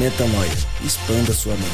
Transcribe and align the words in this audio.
Metanoia. 0.00 0.50
Expanda 0.82 1.34
sua 1.34 1.52
mente. 1.52 1.68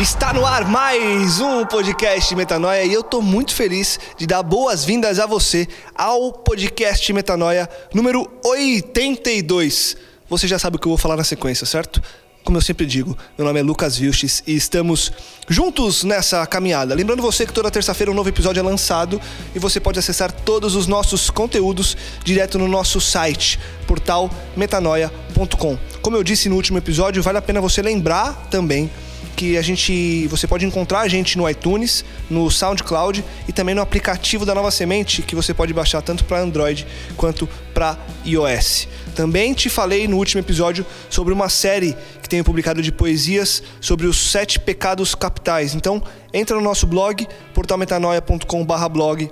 Está 0.00 0.32
no 0.32 0.46
ar 0.46 0.66
mais 0.66 1.40
um 1.40 1.66
podcast 1.66 2.34
Metanoia 2.34 2.84
e 2.84 2.94
eu 2.94 3.02
tô 3.02 3.20
muito 3.20 3.54
feliz 3.54 4.00
de 4.16 4.26
dar 4.26 4.42
boas-vindas 4.42 5.18
a 5.18 5.26
você 5.26 5.68
ao 5.94 6.32
podcast 6.32 7.12
Metanoia 7.12 7.68
número 7.92 8.26
82. 8.42 9.94
Você 10.26 10.48
já 10.48 10.58
sabe 10.58 10.76
o 10.76 10.78
que 10.78 10.86
eu 10.86 10.92
vou 10.92 10.98
falar 10.98 11.16
na 11.18 11.24
sequência, 11.24 11.66
certo? 11.66 12.02
Como 12.44 12.58
eu 12.58 12.62
sempre 12.62 12.84
digo, 12.84 13.16
meu 13.38 13.46
nome 13.46 13.58
é 13.58 13.62
Lucas 13.62 13.96
Vilches 13.96 14.42
e 14.46 14.54
estamos 14.54 15.10
juntos 15.48 16.04
nessa 16.04 16.46
caminhada. 16.46 16.94
Lembrando 16.94 17.22
você 17.22 17.46
que 17.46 17.52
toda 17.54 17.70
terça-feira 17.70 18.12
um 18.12 18.14
novo 18.14 18.28
episódio 18.28 18.60
é 18.60 18.62
lançado 18.62 19.18
e 19.54 19.58
você 19.58 19.80
pode 19.80 19.98
acessar 19.98 20.30
todos 20.30 20.74
os 20.74 20.86
nossos 20.86 21.30
conteúdos 21.30 21.96
direto 22.22 22.58
no 22.58 22.68
nosso 22.68 23.00
site, 23.00 23.58
portal 23.86 24.30
metanoia.com. 24.54 25.78
Como 26.02 26.16
eu 26.18 26.22
disse 26.22 26.50
no 26.50 26.56
último 26.56 26.76
episódio, 26.76 27.22
vale 27.22 27.38
a 27.38 27.42
pena 27.42 27.62
você 27.62 27.80
lembrar 27.80 28.34
também 28.50 28.90
que 29.34 29.56
a 29.58 29.62
gente, 29.62 30.26
você 30.28 30.46
pode 30.46 30.64
encontrar 30.64 31.00
a 31.00 31.08
gente 31.08 31.36
no 31.36 31.48
iTunes, 31.48 32.04
no 32.30 32.50
SoundCloud 32.50 33.24
e 33.48 33.52
também 33.52 33.74
no 33.74 33.82
aplicativo 33.82 34.46
da 34.46 34.54
Nova 34.54 34.70
Semente 34.70 35.22
que 35.22 35.34
você 35.34 35.52
pode 35.52 35.72
baixar 35.72 36.02
tanto 36.02 36.24
para 36.24 36.40
Android 36.40 36.86
quanto 37.16 37.48
para 37.72 37.98
iOS. 38.24 38.88
Também 39.14 39.52
te 39.54 39.68
falei 39.68 40.08
no 40.08 40.16
último 40.16 40.40
episódio 40.40 40.84
sobre 41.10 41.32
uma 41.32 41.48
série 41.48 41.96
que 42.22 42.28
tenho 42.28 42.44
publicado 42.44 42.82
de 42.82 42.90
poesias 42.90 43.62
sobre 43.80 44.06
os 44.06 44.16
sete 44.30 44.58
pecados 44.58 45.14
capitais. 45.14 45.74
Então, 45.74 46.02
entra 46.32 46.56
no 46.56 46.62
nosso 46.62 46.86
blog, 46.86 47.26
portalmetanoia.com/blog 47.52 49.30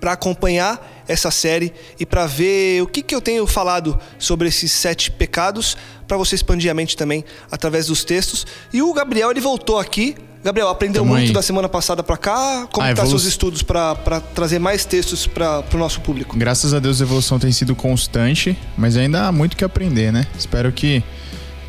para 0.00 0.12
acompanhar 0.12 0.93
essa 1.06 1.30
série 1.30 1.72
e 1.98 2.06
para 2.06 2.26
ver 2.26 2.82
o 2.82 2.86
que, 2.86 3.02
que 3.02 3.14
eu 3.14 3.20
tenho 3.20 3.46
falado 3.46 3.98
sobre 4.18 4.48
esses 4.48 4.72
sete 4.72 5.10
pecados, 5.10 5.76
para 6.08 6.16
você 6.16 6.34
expandir 6.34 6.70
a 6.70 6.74
mente 6.74 6.96
também 6.96 7.24
através 7.50 7.86
dos 7.86 8.04
textos. 8.04 8.46
E 8.72 8.80
o 8.82 8.92
Gabriel, 8.92 9.30
ele 9.30 9.40
voltou 9.40 9.78
aqui. 9.78 10.16
Gabriel, 10.42 10.68
aprendeu 10.68 11.02
Tamo 11.02 11.14
muito 11.14 11.28
aí. 11.28 11.32
da 11.32 11.40
semana 11.40 11.70
passada 11.70 12.02
para 12.02 12.18
cá. 12.18 12.68
Como 12.70 12.86
A 12.86 12.90
estão 12.90 13.04
evolu- 13.06 13.18
seus 13.18 13.24
estudos 13.24 13.62
para 13.62 13.94
trazer 14.34 14.58
mais 14.58 14.84
textos 14.84 15.26
para 15.26 15.64
o 15.72 15.78
nosso 15.78 16.02
público? 16.02 16.36
Graças 16.36 16.74
a 16.74 16.78
Deus 16.78 17.00
a 17.00 17.04
evolução 17.04 17.38
tem 17.38 17.50
sido 17.50 17.74
constante, 17.74 18.54
mas 18.76 18.94
ainda 18.96 19.26
há 19.26 19.32
muito 19.32 19.56
que 19.56 19.64
aprender, 19.64 20.12
né? 20.12 20.26
Espero 20.38 20.70
que, 20.70 21.02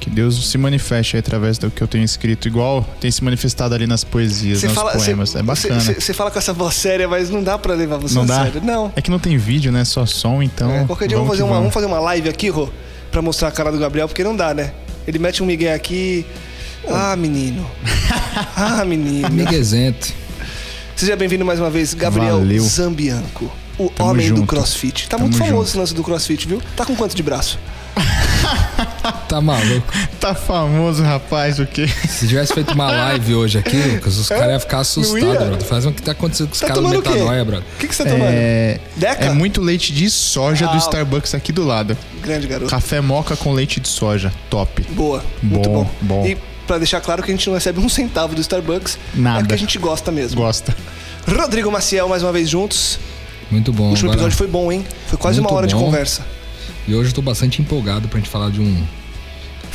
que 0.06 0.10
Deus 0.12 0.50
se 0.52 0.58
manifeste 0.58 1.16
aí 1.16 1.20
através 1.20 1.58
do 1.58 1.72
que 1.72 1.82
eu 1.82 1.88
tenho 1.88 2.04
escrito, 2.04 2.48
igual 2.48 2.88
tem 3.02 3.10
se 3.10 3.24
manifestado 3.24 3.74
ali 3.74 3.88
nas 3.88 4.04
poesias, 4.04 4.62
nos 4.62 4.74
poemas. 4.74 5.32
você- 5.32 5.40
é 5.40 5.44
bacana. 5.44 5.80
você- 5.82 6.14
fala 6.14 6.30
com 6.30 6.38
essa 6.38 6.54
voz 6.54 6.76
séria, 6.76 7.08
mas 7.08 7.32
não 7.32 7.42
dá 7.42 7.58
para 7.58 7.74
levar 7.74 7.98
você 7.98 8.14
não 8.14 8.22
a 8.22 8.26
dá? 8.26 8.44
sério. 8.44 8.62
Não. 8.64 8.94
É 8.96 9.02
que 9.02 9.10
não 9.10 9.18
tem 9.18 9.36
vídeo, 9.38 9.72
né? 9.72 9.84
Só 9.84 10.06
som, 10.06 10.44
então. 10.44 10.70
É, 10.72 10.86
qualquer 10.86 11.08
dia 11.08 11.18
vamos 11.18 11.32
fazer, 11.32 11.42
uma, 11.44 11.56
vamos 11.56 11.74
fazer 11.74 11.88
uma 11.88 12.00
live 12.00 12.30
aqui, 12.30 12.50
Rô, 12.50 12.70
pra 13.12 13.20
mostrar 13.22 13.48
a 13.48 13.52
cara 13.52 13.72
do 13.72 13.80
Gabriel, 13.80 14.08
porque 14.08 14.24
não 14.24 14.36
dá, 14.36 14.54
né? 14.54 14.74
Ele 15.08 15.18
mete 15.18 15.42
um 15.42 15.46
migué 15.48 15.74
aqui. 15.74 16.24
Ah, 16.88 17.16
menino. 17.16 17.66
Ah, 18.56 18.86
menino. 18.86 19.28
Miguezento. 19.32 20.14
Seja 20.96 21.16
bem-vindo 21.16 21.44
mais 21.44 21.60
uma 21.60 21.70
vez, 21.70 21.94
Gabriel 21.96 22.38
Valeu. 22.40 22.64
Zambianco, 22.64 23.52
o 23.78 23.90
Tamo 23.90 24.10
homem 24.12 24.30
do 24.30 24.38
junto. 24.38 24.48
crossfit. 24.48 25.04
Tá 25.10 25.18
Tamo 25.18 25.24
muito 25.30 25.38
famoso 25.38 25.56
junto. 25.58 25.68
esse 25.70 25.78
lance 25.78 25.94
do 25.96 26.04
crossfit, 26.04 26.48
viu? 26.48 26.62
Tá 26.76 26.86
com 26.86 26.96
quanto 26.96 27.16
de 27.16 27.24
braço? 27.24 27.58
Tá 29.28 29.42
maluco? 29.42 29.92
Tá 30.20 30.34
famoso, 30.36 31.02
rapaz, 31.04 31.60
o 31.60 31.66
quê? 31.66 31.88
Se 31.88 32.28
tivesse 32.28 32.54
feito 32.54 32.74
uma 32.74 32.90
live 32.92 33.36
hoje 33.36 33.58
aqui, 33.58 33.76
Lucas, 33.78 34.18
os 34.18 34.28
caras 34.30 34.52
iam 34.52 34.60
ficar 34.60 34.80
assustados, 34.80 35.38
brother. 35.38 35.62
Faz 35.64 35.86
o 35.86 35.92
que 35.92 36.02
tá 36.02 36.12
acontecendo 36.12 36.48
com 36.48 36.54
os 36.54 36.60
Tá 36.60 36.68
caras 36.68 36.84
do 36.84 36.88
o 36.90 36.92
metanoia, 36.92 37.46
brother. 37.46 37.66
O 37.76 37.78
que, 37.80 37.88
que 37.88 37.96
você 37.96 38.04
tá 38.04 38.10
tomando? 38.12 38.30
É, 38.32 38.80
Deca? 38.96 39.26
é 39.26 39.30
muito 39.32 39.62
leite 39.62 39.94
de 39.94 40.10
soja 40.10 40.66
Ah. 40.68 40.72
do 40.74 40.78
Starbucks 40.78 41.34
aqui 41.36 41.52
do 41.52 41.64
lado. 41.66 41.98
Grande 42.22 42.48
garoto. 42.48 42.70
Café 42.70 43.02
moca 43.02 43.36
com 43.36 43.52
leite 43.54 43.80
de 43.80 43.88
soja. 43.88 44.32
Top. 44.50 44.82
Boa, 44.92 45.24
muito 45.44 45.70
Bom, 45.70 45.84
bom. 46.02 46.22
bom. 46.22 46.26
E 46.28 46.38
pra 46.68 46.78
deixar 46.78 47.00
claro 47.02 47.22
que 47.24 47.32
a 47.32 47.34
gente 47.36 47.48
não 47.48 47.54
recebe 47.56 47.80
um 47.80 47.90
centavo 47.90 48.34
do 48.36 48.42
Starbucks, 48.42 48.98
Nada. 49.14 49.40
é 49.40 49.42
porque 49.42 49.54
a 49.54 49.58
gente 49.58 49.78
gosta 49.78 50.12
mesmo. 50.12 50.42
Gosta. 50.42 50.76
Rodrigo 51.28 51.72
Maciel, 51.72 52.08
mais 52.08 52.24
uma 52.24 52.32
vez 52.32 52.50
juntos. 52.50 53.00
Muito 53.52 53.72
bom. 53.72 53.84
O 53.84 53.90
último 53.90 54.10
Agora- 54.12 54.28
episódio 54.28 54.38
foi 54.38 54.48
bom, 54.48 54.72
hein? 54.72 54.86
Foi 55.08 55.18
quase 55.18 55.40
Muito 55.40 55.52
uma 55.52 55.58
hora 55.58 55.68
de 55.68 55.76
bom. 55.76 55.82
conversa. 55.86 56.24
E 56.88 56.94
hoje 56.96 57.10
eu 57.10 57.14
tô 57.16 57.22
bastante 57.22 57.62
empolgado 57.62 58.08
pra 58.08 58.20
gente 58.20 58.30
falar 58.30 58.50
de 58.52 58.60
um, 58.62 58.84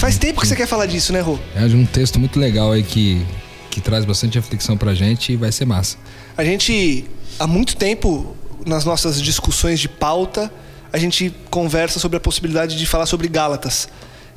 Faz 0.00 0.16
tempo 0.16 0.40
que 0.40 0.46
você 0.48 0.56
quer 0.56 0.66
falar 0.66 0.86
disso, 0.86 1.12
né, 1.12 1.20
Rô? 1.20 1.38
é, 1.54 1.62
um 1.66 1.84
texto 1.84 2.18
muito 2.18 2.38
legal 2.40 2.72
aí 2.72 2.82
que, 2.82 3.24
que 3.70 3.80
traz 3.82 4.04
bastante 4.06 4.36
reflexão 4.36 4.74
pra 4.76 4.94
gente 4.94 5.32
e 5.32 5.36
vai 5.36 5.52
ser 5.52 5.66
massa. 5.66 5.98
A 6.38 6.42
gente, 6.44 7.04
há 7.38 7.46
muito 7.46 7.76
tempo, 7.76 8.34
nas 8.64 8.84
nossas 8.86 9.20
discussões 9.20 9.78
de 9.78 9.88
pauta, 9.90 10.50
a 10.90 10.96
gente 10.96 11.34
conversa 11.50 11.98
sobre 12.00 12.16
a 12.16 12.20
possibilidade 12.20 12.78
de 12.78 12.86
falar 12.86 13.04
sobre 13.04 13.28
Gálatas. 13.28 13.88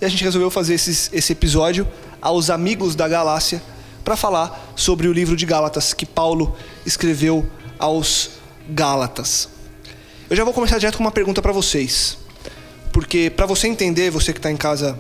E 0.02 0.06
a 0.06 0.10
gente 0.10 0.22
resolveu 0.24 0.52
fazer 0.52 0.74
esses- 0.74 1.10
esse 1.14 1.32
episódio 1.32 1.88
aos 2.22 2.50
amigos 2.50 2.94
da 2.94 3.08
Galácia 3.08 3.64
para 4.04 4.18
falar 4.18 4.74
sobre 4.76 5.08
o 5.08 5.14
livro 5.14 5.34
de 5.38 5.46
Gálatas 5.46 5.94
que 5.94 6.06
Paulo 6.06 6.58
escreveu 6.86 7.48
aos 7.80 8.32
Gálatas. 8.70 9.48
Eu 10.30 10.36
já 10.36 10.44
vou 10.44 10.54
começar 10.54 10.78
direto 10.78 10.98
com 10.98 11.04
uma 11.06 11.12
pergunta 11.12 11.42
para 11.42 11.54
vocês. 11.54 12.18
Porque 12.92 13.30
para 13.34 13.46
você 13.46 13.68
entender, 13.68 14.12
você 14.12 14.34
que 14.34 14.40
está 14.40 14.52
em 14.52 14.58
casa 14.58 15.00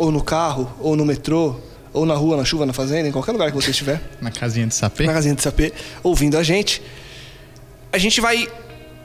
ou 0.00 0.10
no 0.10 0.22
carro, 0.22 0.72
ou 0.80 0.96
no 0.96 1.04
metrô, 1.04 1.56
ou 1.92 2.06
na 2.06 2.14
rua, 2.14 2.34
na 2.34 2.42
chuva, 2.42 2.64
na 2.64 2.72
fazenda, 2.72 3.06
em 3.06 3.12
qualquer 3.12 3.32
lugar 3.32 3.50
que 3.50 3.54
você 3.54 3.70
estiver, 3.70 4.00
Na 4.18 4.30
casinha 4.30 4.66
de 4.66 4.74
sapê. 4.74 5.04
na 5.04 5.12
casinha 5.12 5.34
de 5.34 5.42
sapê, 5.42 5.74
ouvindo 6.02 6.38
a 6.38 6.42
gente. 6.42 6.80
A 7.92 7.98
gente 7.98 8.18
vai 8.18 8.48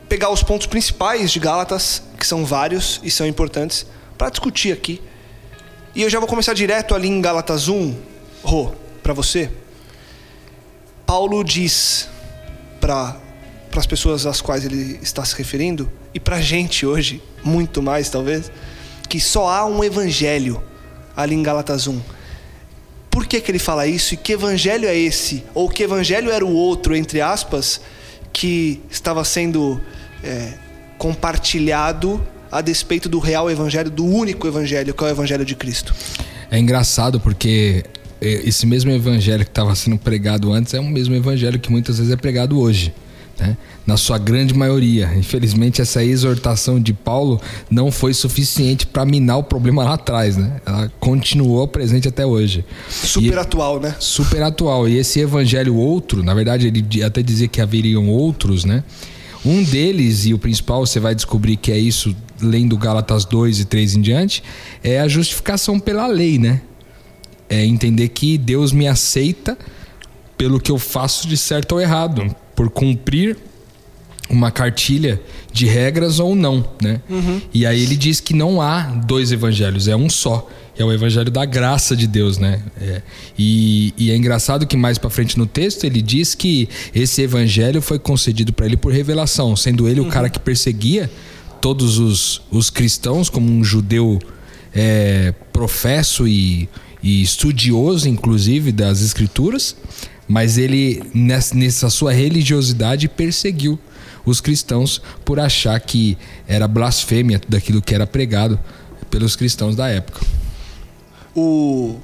pegar 0.08 0.30
os 0.30 0.42
pontos 0.42 0.68
principais 0.68 1.32
de 1.32 1.40
Gálatas, 1.40 2.02
que 2.18 2.26
são 2.26 2.46
vários 2.46 3.02
e 3.04 3.12
são 3.12 3.28
importantes, 3.28 3.86
para 4.18 4.30
discutir 4.30 4.72
aqui. 4.72 5.02
E 5.94 6.02
eu 6.02 6.10
já 6.10 6.18
vou 6.18 6.30
começar 6.30 6.54
direto 6.54 6.96
ali 6.96 7.10
em 7.10 7.20
Gálatas 7.20 7.68
1, 7.68 7.94
Rô, 8.42 8.72
para 9.04 9.12
você. 9.12 9.52
Paulo 11.06 11.44
diz 11.44 12.08
para 12.80 13.18
as 13.76 13.86
pessoas 13.86 14.26
às 14.26 14.40
quais 14.40 14.64
ele 14.64 14.98
está 15.02 15.26
se 15.26 15.36
referindo, 15.36 15.92
e 16.14 16.22
para 16.22 16.38
a 16.38 16.42
gente 16.42 16.86
hoje, 16.86 17.22
muito 17.44 17.82
mais 17.82 18.10
talvez, 18.10 18.50
que 19.10 19.20
só 19.20 19.50
há 19.50 19.66
um 19.66 19.84
evangelho 19.84 20.64
ali 21.16 21.36
em 21.36 21.44
Gálatas 21.44 21.88
1. 21.88 22.00
Por 23.10 23.26
que, 23.26 23.40
que 23.40 23.50
ele 23.50 23.60
fala 23.60 23.88
isso 23.88 24.14
e 24.14 24.18
que 24.18 24.34
evangelho 24.34 24.88
é 24.88 24.98
esse? 24.98 25.44
Ou 25.54 25.70
que 25.70 25.84
evangelho 25.84 26.30
era 26.30 26.46
o 26.46 26.54
outro, 26.54 26.96
entre 26.96 27.22
aspas, 27.22 27.80
que 28.34 28.82
estava 28.90 29.24
sendo 29.24 29.80
é, 30.24 30.54
compartilhado 30.98 32.22
a 32.52 32.62
despeito 32.62 33.08
do 33.08 33.20
real 33.20 33.50
evangelho, 33.50 33.90
do 33.90 34.06
único 34.06 34.48
evangelho, 34.48 34.94
que 34.94 35.04
é 35.04 35.08
o 35.08 35.10
evangelho 35.10 35.46
de 35.46 35.56
Cristo? 35.56 35.94
É 36.52 36.60
engraçado 36.60 37.20
porque 37.20 37.84
eh, 38.22 38.42
esse 38.46 38.66
mesmo 38.66 38.92
evangelho 38.92 39.44
que 39.44 39.52
estava 39.52 39.76
sendo 39.76 39.98
pregado 39.98 40.52
antes 40.54 40.74
é 40.74 40.80
o 40.80 40.86
mesmo 40.86 41.16
evangelho 41.16 41.60
que 41.60 41.72
muitas 41.72 41.98
vezes 41.98 42.14
é 42.14 42.16
pregado 42.16 42.60
hoje. 42.60 42.94
Né? 43.40 43.58
Na 43.86 43.98
sua 43.98 44.18
grande 44.18 44.54
maioria. 44.54 45.12
Infelizmente, 45.16 45.82
essa 45.82 46.04
exortação 46.04 46.80
de 46.80 46.94
Paulo 46.94 47.40
não 47.70 47.92
foi 47.92 48.14
suficiente 48.14 48.88
para 48.88 49.06
minar 49.06 49.38
o 49.38 49.44
problema 49.44 49.84
lá 49.84 49.94
atrás. 49.94 50.38
Né? 50.38 50.60
Ela 50.66 50.92
continuou 51.00 51.68
presente 51.68 52.08
até 52.08 52.26
hoje. 52.26 52.66
Super 52.90 53.34
E- 53.36 53.40
atual, 53.40 53.80
né? 53.80 53.96
super 54.00 54.42
atual. 54.42 54.88
E 54.88 54.98
esse 54.98 55.20
evangelho 55.20 55.76
outro, 55.76 56.24
na 56.24 56.34
verdade, 56.34 56.68
ele 56.68 57.04
até 57.04 57.22
dizia 57.22 57.48
que 57.48 57.62
haveriam 57.62 58.08
outros, 58.10 58.66
né? 58.66 58.84
Um 59.46 59.64
deles, 59.64 60.26
e 60.26 60.34
o 60.34 60.40
principal, 60.40 60.86
você 60.86 61.00
vai 61.00 61.14
descobrir 61.14 61.56
que 61.56 61.72
é 61.72 61.78
isso, 61.78 62.16
lendo 62.42 62.76
Gálatas 62.78 63.26
2 63.26 63.60
e 63.60 63.66
3 63.66 63.96
em 63.96 64.02
diante, 64.02 64.42
é 64.84 65.00
a 65.00 65.08
justificação 65.08 65.80
pela 65.80 66.08
lei, 66.08 66.40
né? 66.40 66.62
é 67.48 67.64
entender 67.64 68.10
que 68.10 68.40
Deus 68.40 68.72
me 68.72 68.88
aceita 68.88 69.56
pelo 70.36 70.60
que 70.60 70.72
eu 70.72 70.80
faço 70.80 71.28
de 71.28 71.38
certo 71.38 71.74
ou 71.74 71.80
errado, 71.80 72.36
por 72.56 72.70
cumprir 72.70 73.38
uma 74.30 74.50
cartilha 74.50 75.22
de 75.52 75.66
regras 75.66 76.20
ou 76.20 76.36
não, 76.36 76.68
né? 76.82 77.02
E 77.54 77.66
aí 77.66 77.82
ele 77.82 77.96
diz 77.96 78.20
que 78.20 78.34
não 78.34 78.62
há 78.62 78.82
dois 78.82 79.32
evangelhos, 79.32 79.88
é 79.88 79.96
um 79.96 80.10
só. 80.10 80.50
É 80.78 80.84
o 80.84 80.92
evangelho 80.92 81.32
da 81.32 81.46
graça 81.46 81.96
de 81.96 82.06
Deus, 82.06 82.38
né? 82.38 82.62
É. 82.82 83.02
E, 83.38 83.94
e 83.98 84.12
é 84.12 84.16
engraçado 84.16 84.68
que 84.68 84.76
mais 84.76 84.98
pra 84.98 85.10
frente 85.10 85.38
no 85.38 85.46
texto 85.46 85.86
ele 85.86 86.02
diz 86.02 86.36
que 86.36 86.68
esse 86.94 87.22
evangelho 87.22 87.82
foi 87.82 87.98
concedido 87.98 88.52
para 88.52 88.66
ele 88.66 88.76
por 88.76 88.92
revelação, 88.92 89.56
sendo 89.56 89.88
ele 89.88 90.02
o 90.02 90.08
cara 90.08 90.30
que 90.30 90.40
perseguia 90.40 91.10
todos 91.62 91.98
os, 91.98 92.42
os 92.52 92.70
cristãos 92.70 93.30
como 93.30 93.50
um 93.50 93.64
judeu 93.64 94.20
é, 94.74 95.34
professo 95.54 96.28
e, 96.28 96.68
e 97.02 97.22
estudioso, 97.22 98.10
inclusive, 98.10 98.74
das 98.74 99.02
escrituras, 99.02 99.76
mas 100.28 100.58
ele, 100.58 101.04
nessa, 101.14 101.90
sua 101.90 102.12
religiosidade, 102.12 103.08
perseguiu 103.08 103.80
os 104.26 104.42
cristãos 104.42 105.02
por 105.24 105.40
achar 105.40 105.80
que 105.80 106.18
era 106.48 106.68
blasfêmia 106.68 107.40
tudo 107.40 107.56
aquilo 107.56 107.82
que 107.82 107.94
era 107.94 108.08
pregado 108.08 108.60
pelos 109.10 109.36
cristãos 109.36 109.76
da 109.76 109.88
época. 109.88 110.26
o 111.36 112.00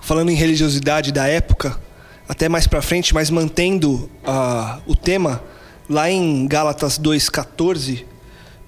falando 0.00 0.30
em 0.30 0.34
religiosidade 0.34 1.10
da 1.10 1.26
época, 1.26 1.80
até 2.28 2.48
mais 2.48 2.66
pra 2.66 2.82
frente, 2.82 3.14
mas 3.14 3.30
mantendo 3.30 4.10
ah, 4.24 4.80
o 4.86 4.94
tema, 4.94 5.42
lá 5.88 6.10
em 6.10 6.46
Gálatas 6.46 6.98
2:14, 6.98 8.04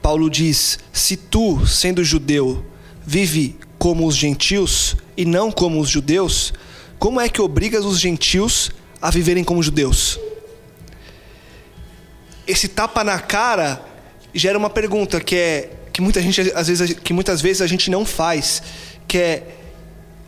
Paulo 0.00 0.30
diz: 0.30 0.78
"Se 0.92 1.16
tu, 1.16 1.66
sendo 1.66 2.04
judeu, 2.04 2.64
vive 3.04 3.56
como 3.78 4.06
os 4.06 4.16
gentios 4.16 4.96
e 5.16 5.24
não 5.24 5.50
como 5.50 5.80
os 5.80 5.88
judeus, 5.88 6.52
como 6.98 7.20
é 7.20 7.28
que 7.28 7.40
obrigas 7.40 7.84
os 7.84 7.98
gentios 8.00 8.70
a 9.00 9.10
viverem 9.10 9.44
como 9.44 9.62
judeus?" 9.62 10.18
Esse 12.46 12.68
tapa 12.68 13.02
na 13.02 13.18
cara 13.18 13.82
gera 14.34 14.56
uma 14.56 14.70
pergunta 14.70 15.20
que 15.20 15.34
é 15.34 15.70
que 15.92 16.00
muita 16.00 16.20
gente 16.20 16.40
às 16.54 16.68
vezes 16.68 16.92
que 17.02 17.12
muitas 17.12 17.40
vezes 17.40 17.62
a 17.62 17.66
gente 17.66 17.90
não 17.90 18.04
faz, 18.04 18.62
que 19.08 19.18
é 19.18 19.42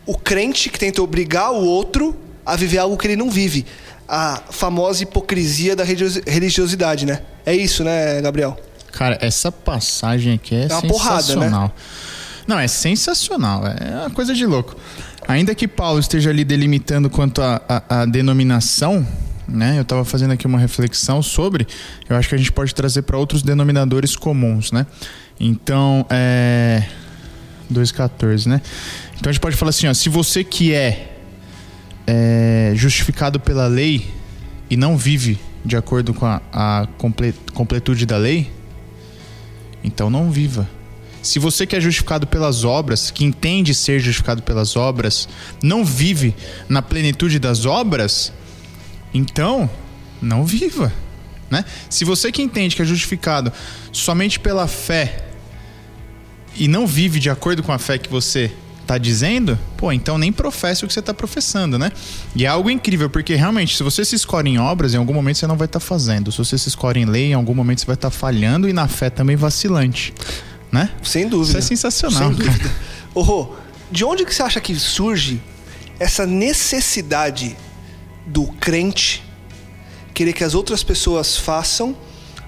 o 0.06 0.16
crente 0.16 0.70
que 0.70 0.78
tenta 0.78 1.02
obrigar 1.02 1.52
o 1.52 1.64
outro 1.64 2.16
a 2.44 2.56
viver 2.56 2.78
algo 2.78 2.96
que 2.96 3.06
ele 3.06 3.16
não 3.16 3.30
vive. 3.30 3.66
A 4.08 4.42
famosa 4.50 5.02
hipocrisia 5.02 5.76
da 5.76 5.84
religiosi- 5.84 6.22
religiosidade, 6.26 7.04
né? 7.04 7.20
É 7.44 7.54
isso, 7.54 7.84
né, 7.84 8.20
Gabriel? 8.22 8.58
Cara, 8.90 9.18
essa 9.20 9.52
passagem 9.52 10.32
aqui 10.34 10.54
é, 10.54 10.62
É 10.62 10.72
uma 10.72 10.80
porrada, 10.82 11.16
né? 11.16 11.20
sensacional. 11.22 11.76
Não, 12.46 12.58
é 12.58 12.66
sensacional. 12.66 13.62
É 13.66 13.96
uma 14.06 14.10
coisa 14.10 14.32
de 14.34 14.46
louco. 14.46 14.74
Ainda 15.28 15.54
que 15.54 15.68
Paulo 15.68 16.00
esteja 16.00 16.30
ali 16.30 16.42
delimitando 16.42 17.10
quanto 17.10 17.42
à 17.42 18.06
denominação, 18.06 19.06
né? 19.46 19.76
Eu 19.76 19.82
estava 19.82 20.02
fazendo 20.04 20.32
aqui 20.32 20.46
uma 20.46 20.58
reflexão 20.58 21.22
sobre. 21.22 21.66
Eu 22.08 22.16
acho 22.16 22.30
que 22.30 22.34
a 22.34 22.38
gente 22.38 22.50
pode 22.50 22.74
trazer 22.74 23.02
para 23.02 23.18
outros 23.18 23.42
denominadores 23.42 24.16
comuns, 24.16 24.72
né? 24.72 24.86
Então, 25.38 26.06
é. 26.08 26.82
2,14, 27.70 28.46
né? 28.46 28.62
Então 29.18 29.28
a 29.28 29.32
gente 29.32 29.40
pode 29.40 29.54
falar 29.54 29.68
assim: 29.68 29.86
ó, 29.86 29.92
se 29.92 30.08
você 30.08 30.42
que 30.42 30.72
é, 30.72 31.12
é 32.06 32.72
justificado 32.74 33.38
pela 33.38 33.66
lei 33.66 34.10
e 34.70 34.76
não 34.76 34.96
vive 34.96 35.38
de 35.62 35.76
acordo 35.76 36.14
com 36.14 36.24
a, 36.24 36.40
a 36.50 36.88
comple- 36.96 37.34
completude 37.52 38.06
da 38.06 38.16
lei, 38.16 38.50
então 39.84 40.08
não 40.08 40.30
viva. 40.30 40.66
Se 41.22 41.38
você 41.38 41.66
que 41.66 41.76
é 41.76 41.80
justificado 41.80 42.26
pelas 42.26 42.64
obras, 42.64 43.10
que 43.10 43.24
entende 43.24 43.74
ser 43.74 44.00
justificado 44.00 44.42
pelas 44.42 44.76
obras, 44.76 45.28
não 45.62 45.84
vive 45.84 46.34
na 46.68 46.80
plenitude 46.80 47.38
das 47.38 47.66
obras, 47.66 48.32
então 49.12 49.68
não 50.20 50.44
viva. 50.44 50.92
Né? 51.50 51.64
Se 51.88 52.04
você 52.04 52.30
que 52.30 52.42
entende 52.42 52.76
que 52.76 52.82
é 52.82 52.84
justificado 52.84 53.52
somente 53.92 54.38
pela 54.38 54.66
fé 54.66 55.24
e 56.54 56.68
não 56.68 56.86
vive 56.86 57.18
de 57.18 57.30
acordo 57.30 57.62
com 57.62 57.72
a 57.72 57.78
fé 57.78 57.98
que 57.98 58.10
você 58.10 58.52
está 58.82 58.96
dizendo, 58.96 59.58
pô, 59.76 59.92
então 59.92 60.16
nem 60.16 60.32
professe 60.32 60.82
o 60.82 60.88
que 60.88 60.94
você 60.94 61.00
está 61.00 61.12
professando, 61.12 61.78
né? 61.78 61.92
E 62.34 62.46
é 62.46 62.48
algo 62.48 62.70
incrível, 62.70 63.10
porque 63.10 63.34
realmente, 63.34 63.76
se 63.76 63.82
você 63.82 64.02
se 64.02 64.16
escolhe 64.16 64.50
em 64.50 64.58
obras, 64.58 64.94
em 64.94 64.96
algum 64.96 65.12
momento 65.12 65.36
você 65.36 65.46
não 65.46 65.58
vai 65.58 65.66
estar 65.66 65.78
fazendo. 65.78 66.32
Se 66.32 66.38
você 66.38 66.56
se 66.56 66.70
escolhe 66.70 67.00
em 67.00 67.04
lei, 67.04 67.26
em 67.26 67.34
algum 67.34 67.54
momento 67.54 67.80
você 67.80 67.86
vai 67.86 67.96
estar 67.96 68.10
falhando 68.10 68.66
e 68.66 68.72
na 68.72 68.88
fé 68.88 69.10
também 69.10 69.36
vacilante, 69.36 70.14
né? 70.70 70.90
Sem 71.02 71.28
dúvida. 71.28 71.58
Isso 71.58 71.66
é 71.66 71.76
sensacional, 71.76 72.28
Sem 72.28 72.34
dúvida. 72.34 72.70
Ô, 73.14 73.22
Rô, 73.22 73.54
de 73.90 74.04
onde 74.04 74.24
que 74.24 74.34
você 74.34 74.42
acha 74.42 74.60
que 74.60 74.74
surge 74.74 75.40
essa 75.98 76.26
necessidade 76.26 77.56
do 78.26 78.46
crente 78.46 79.24
querer 80.14 80.32
que 80.32 80.44
as 80.44 80.54
outras 80.54 80.82
pessoas 80.82 81.36
façam 81.36 81.96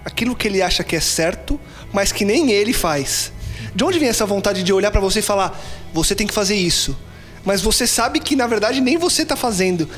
aquilo 0.04 0.34
que 0.34 0.48
ele 0.48 0.60
acha 0.60 0.82
que 0.82 0.96
é 0.96 1.00
certo, 1.00 1.58
mas 1.92 2.12
que 2.12 2.24
nem 2.24 2.50
ele 2.50 2.72
faz? 2.72 3.32
De 3.74 3.84
onde 3.84 3.98
vem 3.98 4.08
essa 4.08 4.26
vontade 4.26 4.62
de 4.62 4.72
olhar 4.72 4.90
pra 4.90 5.00
você 5.00 5.20
e 5.20 5.22
falar, 5.22 5.60
você 5.92 6.14
tem 6.14 6.26
que 6.26 6.34
fazer 6.34 6.56
isso, 6.56 6.96
mas 7.44 7.60
você 7.60 7.86
sabe 7.86 8.20
que 8.20 8.34
na 8.34 8.46
verdade 8.46 8.80
nem 8.80 8.96
você 8.96 9.24
tá 9.24 9.36
fazendo? 9.36 9.88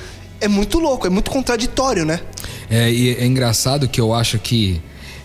É 0.40 0.48
muito 0.48 0.78
louco, 0.78 1.06
é 1.06 1.10
muito 1.10 1.30
contraditório, 1.30 2.04
né? 2.04 2.20
É, 2.68 2.90
e 2.90 3.14
é 3.16 3.24
engraçado 3.24 3.88
que 3.88 4.00
eu 4.00 4.12
acho 4.12 4.38
que 4.38 4.82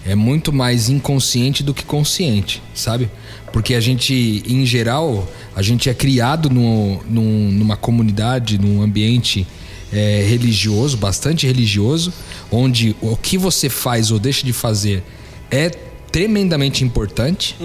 é 0.07 0.15
muito 0.15 0.54
mais 0.54 0.89
inconsciente 0.89 1.62
do 1.63 1.74
que 1.74 1.83
consciente, 1.83 2.62
sabe? 2.74 3.09
Porque 3.51 3.74
a 3.74 3.80
gente, 3.80 4.44
em 4.48 4.65
geral, 4.65 5.27
a 5.56 5.62
gente 5.62 5.89
é 5.89 5.94
criado 5.94 6.50
no, 6.50 7.01
num- 7.09 7.51
numa 7.51 7.75
comunidade, 7.75 8.57
num 8.57 8.81
ambiente 8.81 9.45
é, 9.92 10.25
religioso, 10.27 10.98
bastante 10.98 11.45
religioso, 11.45 12.13
onde 12.51 12.95
o 13.01 13.15
que 13.15 13.38
você 13.38 13.69
faz 13.69 14.12
ou 14.12 14.19
deixa 14.19 14.45
de 14.45 14.54
fazer 14.54 15.04
é 15.51 15.69
tremendamente 15.69 16.83
importante. 16.83 17.56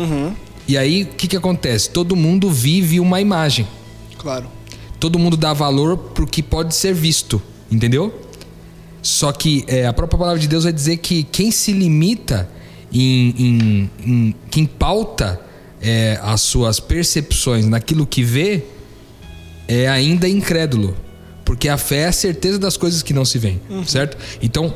E 0.68 0.76
aí, 0.78 1.02
o 1.02 1.06
que, 1.08 1.26
que 1.28 1.36
acontece? 1.36 1.90
Todo 1.90 2.14
mundo 2.16 2.50
vive 2.50 3.00
uma 3.00 3.20
imagem 3.20 3.66
Claro. 4.18 4.46
todo 5.00 5.18
mundo 5.18 5.36
dá 5.36 5.52
valor 5.52 5.96
pro 5.96 6.26
que 6.26 6.42
pode 6.42 6.74
ser 6.76 6.94
visto, 6.94 7.42
entendeu? 7.70 8.14
Só 9.02 9.32
que 9.32 9.64
é, 9.66 9.86
a 9.86 9.92
própria 9.92 10.18
palavra 10.18 10.38
de 10.40 10.46
Deus 10.48 10.64
vai 10.64 10.72
dizer 10.72 10.98
que 10.98 11.24
quem 11.24 11.50
se 11.50 11.72
limita 11.72 12.48
em, 12.92 13.34
em- 13.36 13.90
em- 14.06 14.34
quem 14.50 14.64
pauta 14.64 15.40
é, 15.82 16.18
as 16.22 16.40
suas 16.40 16.78
percepções 16.78 17.66
naquilo 17.66 18.06
que 18.06 18.22
vê 18.22 18.62
é 19.66 19.88
ainda 19.88 20.28
incrédulo, 20.28 20.96
porque 21.44 21.68
a 21.68 21.76
fé 21.76 22.02
é 22.02 22.06
a 22.08 22.12
certeza 22.12 22.58
das 22.58 22.76
coisas 22.76 23.02
que 23.02 23.12
não 23.12 23.24
se 23.24 23.38
veem, 23.38 23.60
certo? 23.86 24.16
Então 24.40 24.72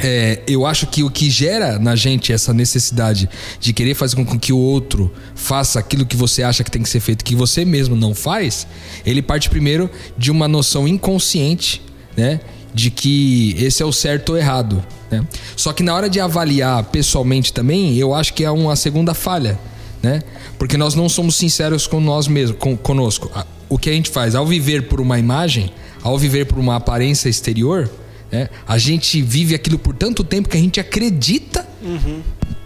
é, 0.00 0.42
eu 0.46 0.66
acho 0.66 0.86
que 0.88 1.02
o 1.02 1.10
que 1.10 1.30
gera 1.30 1.78
na 1.78 1.96
gente 1.96 2.32
essa 2.32 2.52
necessidade 2.52 3.28
de 3.58 3.72
querer 3.72 3.94
fazer 3.94 4.16
com 4.16 4.38
que 4.38 4.52
o 4.52 4.58
outro 4.58 5.10
faça 5.34 5.78
aquilo 5.80 6.04
que 6.06 6.16
você 6.16 6.42
acha 6.42 6.62
que 6.62 6.70
tem 6.70 6.82
que 6.82 6.88
ser 6.88 7.00
feito, 7.00 7.24
que 7.24 7.34
você 7.34 7.64
mesmo 7.64 7.96
não 7.96 8.14
faz, 8.14 8.66
ele 9.06 9.22
parte 9.22 9.48
primeiro 9.48 9.90
de 10.16 10.30
uma 10.30 10.46
noção 10.46 10.86
inconsciente, 10.86 11.80
né? 12.16 12.40
De 12.78 12.92
que 12.92 13.56
esse 13.58 13.82
é 13.82 13.86
o 13.86 13.92
certo 13.92 14.30
ou 14.30 14.38
errado. 14.38 14.84
Né? 15.10 15.26
Só 15.56 15.72
que 15.72 15.82
na 15.82 15.92
hora 15.94 16.08
de 16.08 16.20
avaliar 16.20 16.84
pessoalmente 16.84 17.52
também, 17.52 17.96
eu 17.96 18.14
acho 18.14 18.32
que 18.32 18.44
é 18.44 18.50
uma 18.50 18.76
segunda 18.76 19.14
falha, 19.14 19.58
né? 20.00 20.22
Porque 20.56 20.76
nós 20.76 20.94
não 20.94 21.08
somos 21.08 21.34
sinceros 21.34 21.88
com 21.88 22.00
nós 22.00 22.28
mesmos, 22.28 22.56
com, 22.56 22.76
conosco. 22.76 23.28
O 23.68 23.76
que 23.76 23.90
a 23.90 23.92
gente 23.92 24.10
faz 24.10 24.36
ao 24.36 24.46
viver 24.46 24.88
por 24.88 25.00
uma 25.00 25.18
imagem, 25.18 25.72
ao 26.04 26.16
viver 26.16 26.46
por 26.46 26.56
uma 26.56 26.76
aparência 26.76 27.28
exterior, 27.28 27.90
né? 28.30 28.48
A 28.66 28.78
gente 28.78 29.20
vive 29.22 29.56
aquilo 29.56 29.78
por 29.78 29.94
tanto 29.94 30.22
tempo 30.22 30.48
que 30.48 30.56
a 30.56 30.60
gente 30.60 30.78
acredita 30.78 31.66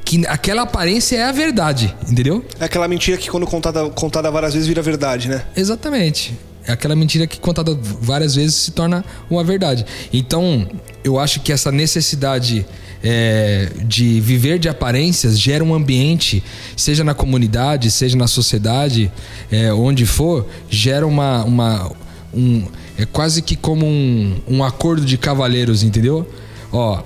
que 0.05 0.27
aquela 0.27 0.63
aparência 0.63 1.17
é 1.17 1.25
a 1.25 1.33
verdade, 1.33 1.95
entendeu? 2.07 2.45
É 2.61 2.67
aquela 2.67 2.87
mentira 2.87 3.17
que 3.17 3.31
quando 3.31 3.47
contada, 3.47 3.89
contada 3.89 4.31
várias 4.31 4.53
vezes 4.53 4.69
vira 4.69 4.83
verdade, 4.83 5.29
né? 5.29 5.43
Exatamente. 5.57 6.39
É 6.67 6.73
aquela 6.73 6.95
mentira 6.95 7.27
que 7.27 7.41
contada 7.41 7.77
várias 8.01 8.35
vezes 8.35 8.55
se 8.55 8.71
torna 8.71 9.05
uma 9.29 9.43
verdade. 9.43 9.85
Então, 10.13 10.67
eu 11.03 11.19
acho 11.19 11.41
que 11.41 11.53
essa 11.53 11.73
necessidade 11.73 12.65
é, 13.03 13.69
de 13.85 14.21
viver 14.21 14.59
de 14.59 14.69
aparências 14.69 15.39
gera 15.39 15.65
um 15.65 15.75
ambiente, 15.75 16.43
seja 16.77 17.03
na 17.03 17.15
comunidade, 17.15 17.91
seja 17.91 18.17
na 18.17 18.29
sociedade, 18.29 19.11
é, 19.51 19.73
onde 19.73 20.07
for, 20.07 20.47
gera 20.71 21.07
uma. 21.07 21.45
uma 21.45 21.93
um, 22.33 22.65
é 22.97 23.05
quase 23.07 23.43
que 23.43 23.57
como 23.57 23.85
um, 23.85 24.41
um 24.47 24.65
acordo 24.65 25.05
de 25.05 25.19
cavaleiros, 25.19 25.83
entendeu? 25.83 26.27
Ó, 26.71 27.03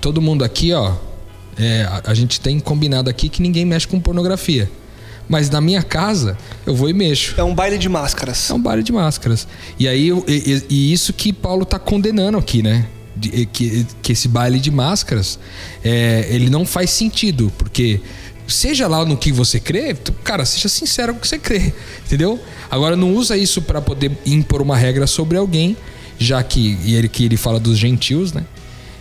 todo 0.00 0.20
mundo 0.20 0.44
aqui, 0.44 0.72
ó, 0.72 0.94
é, 1.58 1.82
a, 1.84 2.10
a 2.10 2.14
gente 2.14 2.40
tem 2.40 2.60
combinado 2.60 3.08
aqui 3.08 3.28
que 3.28 3.40
ninguém 3.40 3.64
mexe 3.64 3.88
com 3.88 3.98
pornografia. 3.98 4.70
Mas 5.28 5.50
na 5.50 5.60
minha 5.60 5.82
casa, 5.82 6.36
eu 6.66 6.74
vou 6.74 6.88
e 6.88 6.92
mexo. 6.94 7.34
É 7.36 7.44
um 7.44 7.54
baile 7.54 7.76
de 7.78 7.88
máscaras. 7.88 8.48
É 8.50 8.54
um 8.54 8.60
baile 8.60 8.82
de 8.82 8.92
máscaras. 8.92 9.46
E 9.78 9.86
aí, 9.86 10.10
e, 10.26 10.62
e- 10.70 10.92
isso 10.92 11.12
que 11.12 11.32
Paulo 11.32 11.64
tá 11.64 11.78
condenando 11.78 12.38
aqui, 12.38 12.62
né? 12.62 12.86
De- 13.14 13.46
que, 13.46 13.86
que 14.00 14.12
esse 14.12 14.26
baile 14.28 14.58
de 14.58 14.70
máscaras, 14.70 15.38
é, 15.84 16.26
ele 16.30 16.48
não 16.48 16.64
faz 16.64 16.90
sentido, 16.90 17.52
porque 17.58 18.00
seja 18.46 18.88
lá 18.88 19.04
no 19.04 19.16
que 19.16 19.30
você 19.30 19.60
crê, 19.60 19.94
cara, 20.24 20.46
seja 20.46 20.68
sincero 20.68 21.12
com 21.12 21.18
o 21.18 21.20
que 21.20 21.28
você 21.28 21.38
crê, 21.38 21.72
entendeu? 22.06 22.40
Agora 22.70 22.96
não 22.96 23.12
usa 23.14 23.36
isso 23.36 23.60
para 23.60 23.80
poder 23.82 24.10
impor 24.24 24.62
uma 24.62 24.76
regra 24.76 25.06
sobre 25.06 25.36
alguém, 25.36 25.76
já 26.18 26.42
que 26.42 26.78
e 26.84 26.94
ele 26.94 27.08
que 27.08 27.24
ele 27.24 27.36
fala 27.36 27.60
dos 27.60 27.76
gentios, 27.76 28.32
né? 28.32 28.44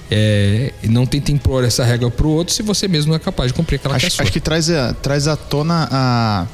É, 0.10 0.72
e 0.82 0.88
não 0.88 1.06
tenta 1.06 1.32
impor 1.34 1.64
essa 1.66 1.84
regra 1.84 2.10
pro 2.10 2.30
outro 2.30 2.54
se 2.54 2.64
você 2.64 2.88
mesmo 2.88 3.10
não 3.10 3.18
é 3.18 3.20
capaz 3.20 3.52
de 3.52 3.54
cumprir 3.54 3.76
aquela 3.76 3.98
que 4.00 4.06
é 4.06 4.08
Acho, 4.08 4.22
acho 4.22 4.32
que 4.32 4.40
traz, 4.40 4.70
a, 4.70 4.94
traz 4.94 5.28
à 5.28 5.36
tona 5.36 5.86
a, 5.92 6.48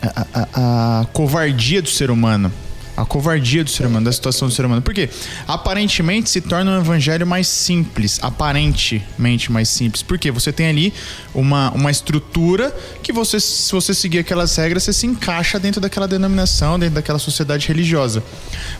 a, 0.00 0.26
a- 0.34 1.00
a 1.00 1.06
covardia 1.06 1.82
do 1.82 1.88
ser 1.88 2.10
humano. 2.12 2.52
A 2.96 3.04
covardia 3.04 3.64
do 3.64 3.70
ser 3.70 3.86
humano, 3.86 4.04
da 4.04 4.12
situação 4.12 4.48
do 4.48 4.54
ser 4.54 4.64
humano. 4.64 4.82
Porque 4.82 5.08
aparentemente 5.46 6.30
se 6.30 6.40
torna 6.40 6.72
um 6.72 6.80
evangelho 6.80 7.26
mais 7.26 7.48
simples. 7.48 8.18
Aparentemente 8.22 9.50
mais 9.50 9.68
simples. 9.68 10.02
Porque 10.02 10.30
você 10.30 10.52
tem 10.52 10.66
ali 10.66 10.92
uma, 11.34 11.70
uma 11.72 11.90
estrutura 11.90 12.74
que 13.02 13.12
você, 13.12 13.40
se 13.40 13.72
você 13.72 13.92
seguir 13.92 14.20
aquelas 14.20 14.54
regras, 14.56 14.84
você 14.84 14.92
se 14.92 15.06
encaixa 15.06 15.58
dentro 15.58 15.80
daquela 15.80 16.06
denominação, 16.06 16.78
dentro 16.78 16.94
daquela 16.94 17.18
sociedade 17.18 17.68
religiosa. 17.68 18.22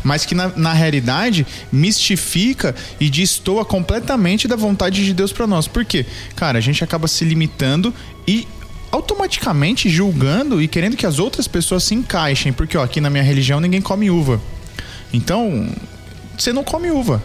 Mas 0.02 0.24
que 0.24 0.34
na, 0.34 0.48
na 0.56 0.72
realidade 0.72 1.46
mistifica 1.72 2.74
e 3.00 3.10
destoa 3.10 3.64
completamente 3.64 4.46
da 4.46 4.56
vontade 4.56 5.04
de 5.04 5.12
Deus 5.12 5.32
para 5.32 5.46
nós. 5.46 5.66
Por 5.66 5.84
quê? 5.84 6.06
Cara, 6.36 6.58
a 6.58 6.60
gente 6.60 6.82
acaba 6.84 7.08
se 7.08 7.24
limitando 7.24 7.92
e 8.26 8.46
automaticamente 8.94 9.88
julgando 9.88 10.62
e 10.62 10.68
querendo 10.68 10.96
que 10.96 11.04
as 11.04 11.18
outras 11.18 11.48
pessoas 11.48 11.82
se 11.82 11.94
encaixem, 11.94 12.52
porque 12.52 12.78
ó, 12.78 12.84
aqui 12.84 13.00
na 13.00 13.10
minha 13.10 13.24
religião 13.24 13.60
ninguém 13.60 13.80
come 13.80 14.08
uva. 14.08 14.40
Então, 15.12 15.68
você 16.38 16.52
não 16.52 16.62
come 16.62 16.90
uva. 16.90 17.20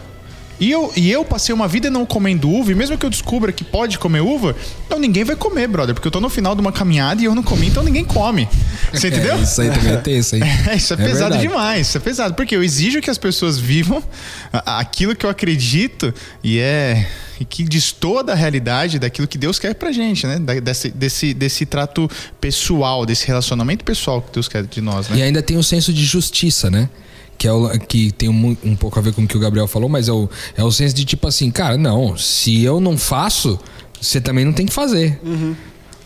E 0.60 0.70
eu, 0.70 0.92
e 0.94 1.10
eu 1.10 1.24
passei 1.24 1.54
uma 1.54 1.66
vida 1.66 1.88
não 1.88 2.04
comendo 2.04 2.50
uva, 2.50 2.70
e 2.70 2.74
mesmo 2.74 2.98
que 2.98 3.06
eu 3.06 3.10
descubra 3.10 3.50
que 3.50 3.64
pode 3.64 3.98
comer 3.98 4.20
uva, 4.20 4.54
então 4.86 4.98
ninguém 4.98 5.24
vai 5.24 5.34
comer, 5.34 5.66
brother, 5.66 5.94
porque 5.94 6.06
eu 6.06 6.12
tô 6.12 6.20
no 6.20 6.28
final 6.28 6.54
de 6.54 6.60
uma 6.60 6.70
caminhada 6.70 7.22
e 7.22 7.24
eu 7.24 7.34
não 7.34 7.42
comi, 7.42 7.68
então 7.68 7.82
ninguém 7.82 8.04
come. 8.04 8.46
Você 8.92 9.08
entendeu? 9.10 9.36
É, 9.36 9.42
isso 9.42 9.60
aí 9.62 9.70
também 9.70 9.92
é 9.92 9.96
tenso, 9.96 10.36
hein? 10.36 10.42
É, 10.68 10.76
isso 10.76 10.92
é, 10.92 10.96
pesado 10.96 11.30
verdade. 11.30 11.48
demais, 11.48 11.88
isso 11.88 11.96
é 11.96 12.00
pesado, 12.00 12.34
porque 12.34 12.54
eu 12.54 12.62
exijo 12.62 13.00
que 13.00 13.08
as 13.10 13.16
pessoas 13.16 13.58
vivam 13.58 14.02
aquilo 14.52 15.16
que 15.16 15.24
eu 15.24 15.30
acredito 15.30 16.12
e 16.44 16.58
é 16.58 17.08
e 17.40 17.44
que 17.46 17.64
destoa 17.64 18.22
da 18.22 18.34
realidade 18.34 18.98
daquilo 18.98 19.26
que 19.26 19.38
Deus 19.38 19.58
quer 19.58 19.74
pra 19.74 19.90
gente, 19.90 20.26
né? 20.26 20.38
Desse, 20.60 20.90
desse, 20.90 21.32
desse 21.32 21.64
trato 21.64 22.08
pessoal, 22.38 23.06
desse 23.06 23.26
relacionamento 23.26 23.82
pessoal 23.82 24.20
que 24.20 24.30
Deus 24.30 24.46
quer 24.46 24.64
de 24.64 24.82
nós, 24.82 25.08
E 25.08 25.12
né? 25.14 25.22
ainda 25.22 25.42
tem 25.42 25.56
o 25.56 25.62
senso 25.62 25.90
de 25.90 26.04
justiça, 26.04 26.70
né? 26.70 26.90
Que, 27.40 27.48
é 27.48 27.52
o, 27.54 27.70
que 27.70 28.12
tem 28.12 28.28
um, 28.28 28.54
um 28.62 28.76
pouco 28.76 28.98
a 28.98 29.02
ver 29.02 29.14
com 29.14 29.22
o 29.22 29.26
que 29.26 29.34
o 29.34 29.40
Gabriel 29.40 29.66
falou, 29.66 29.88
mas 29.88 30.08
é 30.08 30.12
o, 30.12 30.28
é 30.54 30.62
o 30.62 30.70
senso 30.70 30.94
de 30.94 31.06
tipo 31.06 31.26
assim, 31.26 31.50
cara, 31.50 31.78
não, 31.78 32.14
se 32.14 32.62
eu 32.62 32.82
não 32.82 32.98
faço, 32.98 33.58
você 33.98 34.20
também 34.20 34.44
não 34.44 34.52
tem 34.52 34.66
que 34.66 34.72
fazer. 34.74 35.18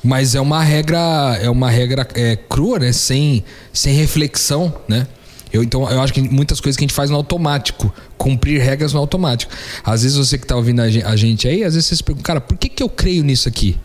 Mas 0.00 0.36
é 0.36 0.40
uma 0.40 0.62
regra, 0.62 1.36
é 1.42 1.50
uma 1.50 1.68
regra 1.68 2.06
é, 2.14 2.36
crua, 2.36 2.78
né? 2.78 2.92
Sem, 2.92 3.42
sem 3.72 3.96
reflexão, 3.96 4.72
né? 4.86 5.08
Eu, 5.52 5.64
então, 5.64 5.90
eu 5.90 6.00
acho 6.00 6.14
que 6.14 6.22
muitas 6.22 6.60
coisas 6.60 6.76
que 6.76 6.84
a 6.84 6.86
gente 6.86 6.94
faz 6.94 7.10
no 7.10 7.16
automático, 7.16 7.92
cumprir 8.16 8.60
regras 8.60 8.92
no 8.92 9.00
automático. 9.00 9.52
Às 9.82 10.04
vezes 10.04 10.16
você 10.16 10.38
que 10.38 10.46
tá 10.46 10.54
ouvindo 10.54 10.82
a 10.82 11.16
gente 11.16 11.48
aí, 11.48 11.64
às 11.64 11.74
vezes 11.74 11.88
você 11.88 11.96
se 11.96 12.04
pergunta, 12.04 12.24
cara, 12.24 12.40
por 12.40 12.56
que, 12.56 12.68
que 12.68 12.82
eu 12.82 12.88
creio 12.88 13.24
nisso 13.24 13.48
aqui? 13.48 13.76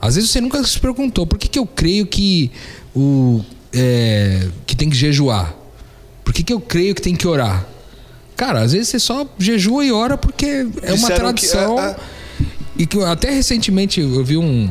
Às 0.00 0.14
vezes 0.14 0.30
você 0.30 0.40
nunca 0.40 0.62
se 0.62 0.78
perguntou 0.78 1.26
por 1.26 1.40
que, 1.40 1.48
que 1.48 1.58
eu 1.58 1.66
creio 1.66 2.06
que 2.06 2.52
o 2.94 3.44
é, 3.72 4.46
que 4.64 4.76
tem 4.76 4.88
que 4.88 4.96
jejuar? 4.96 5.63
Por 6.24 6.32
que, 6.32 6.42
que 6.42 6.52
eu 6.52 6.60
creio 6.60 6.94
que 6.94 7.02
tem 7.02 7.14
que 7.14 7.26
orar? 7.26 7.66
Cara, 8.36 8.62
às 8.62 8.72
vezes 8.72 8.88
você 8.88 8.98
só 8.98 9.26
jejua 9.38 9.84
e 9.84 9.92
ora 9.92 10.16
porque 10.16 10.46
é 10.82 10.92
uma 10.92 10.96
Disseram 10.96 11.06
que- 11.08 11.16
tradição. 11.46 11.78
é, 11.80 11.90
é. 11.90 11.96
E 12.76 12.86
que 12.86 13.00
até 13.04 13.30
recentemente 13.30 14.00
eu 14.00 14.24
vi 14.24 14.36
um 14.36 14.68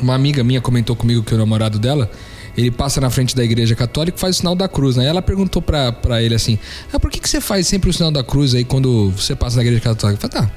uma 0.00 0.14
amiga 0.16 0.42
minha 0.42 0.60
comentou 0.60 0.96
comigo 0.96 1.22
que 1.22 1.32
o 1.32 1.38
namorado 1.38 1.78
dela 1.78 2.10
ele 2.56 2.70
passa 2.72 3.00
na 3.00 3.08
frente 3.08 3.36
da 3.36 3.44
igreja 3.44 3.76
católica 3.76 4.16
e 4.18 4.20
faz 4.20 4.36
o 4.36 4.38
sinal 4.40 4.56
da 4.56 4.66
cruz, 4.68 4.96
né? 4.96 5.06
Ela 5.06 5.22
perguntou 5.22 5.62
pra, 5.62 5.92
pra 5.92 6.20
ele 6.22 6.34
assim: 6.34 6.58
ah, 6.92 6.98
por 6.98 7.10
que, 7.10 7.20
que 7.20 7.28
você 7.28 7.40
faz 7.40 7.66
sempre 7.68 7.88
o 7.88 7.92
sinal 7.92 8.10
da 8.10 8.24
cruz 8.24 8.54
aí 8.54 8.64
quando 8.64 9.10
você 9.12 9.36
passa 9.36 9.56
na 9.56 9.62
igreja 9.62 9.80
católica? 9.80 10.26
Eu 10.26 10.30
falei, 10.30 10.46
tá, 10.48 10.54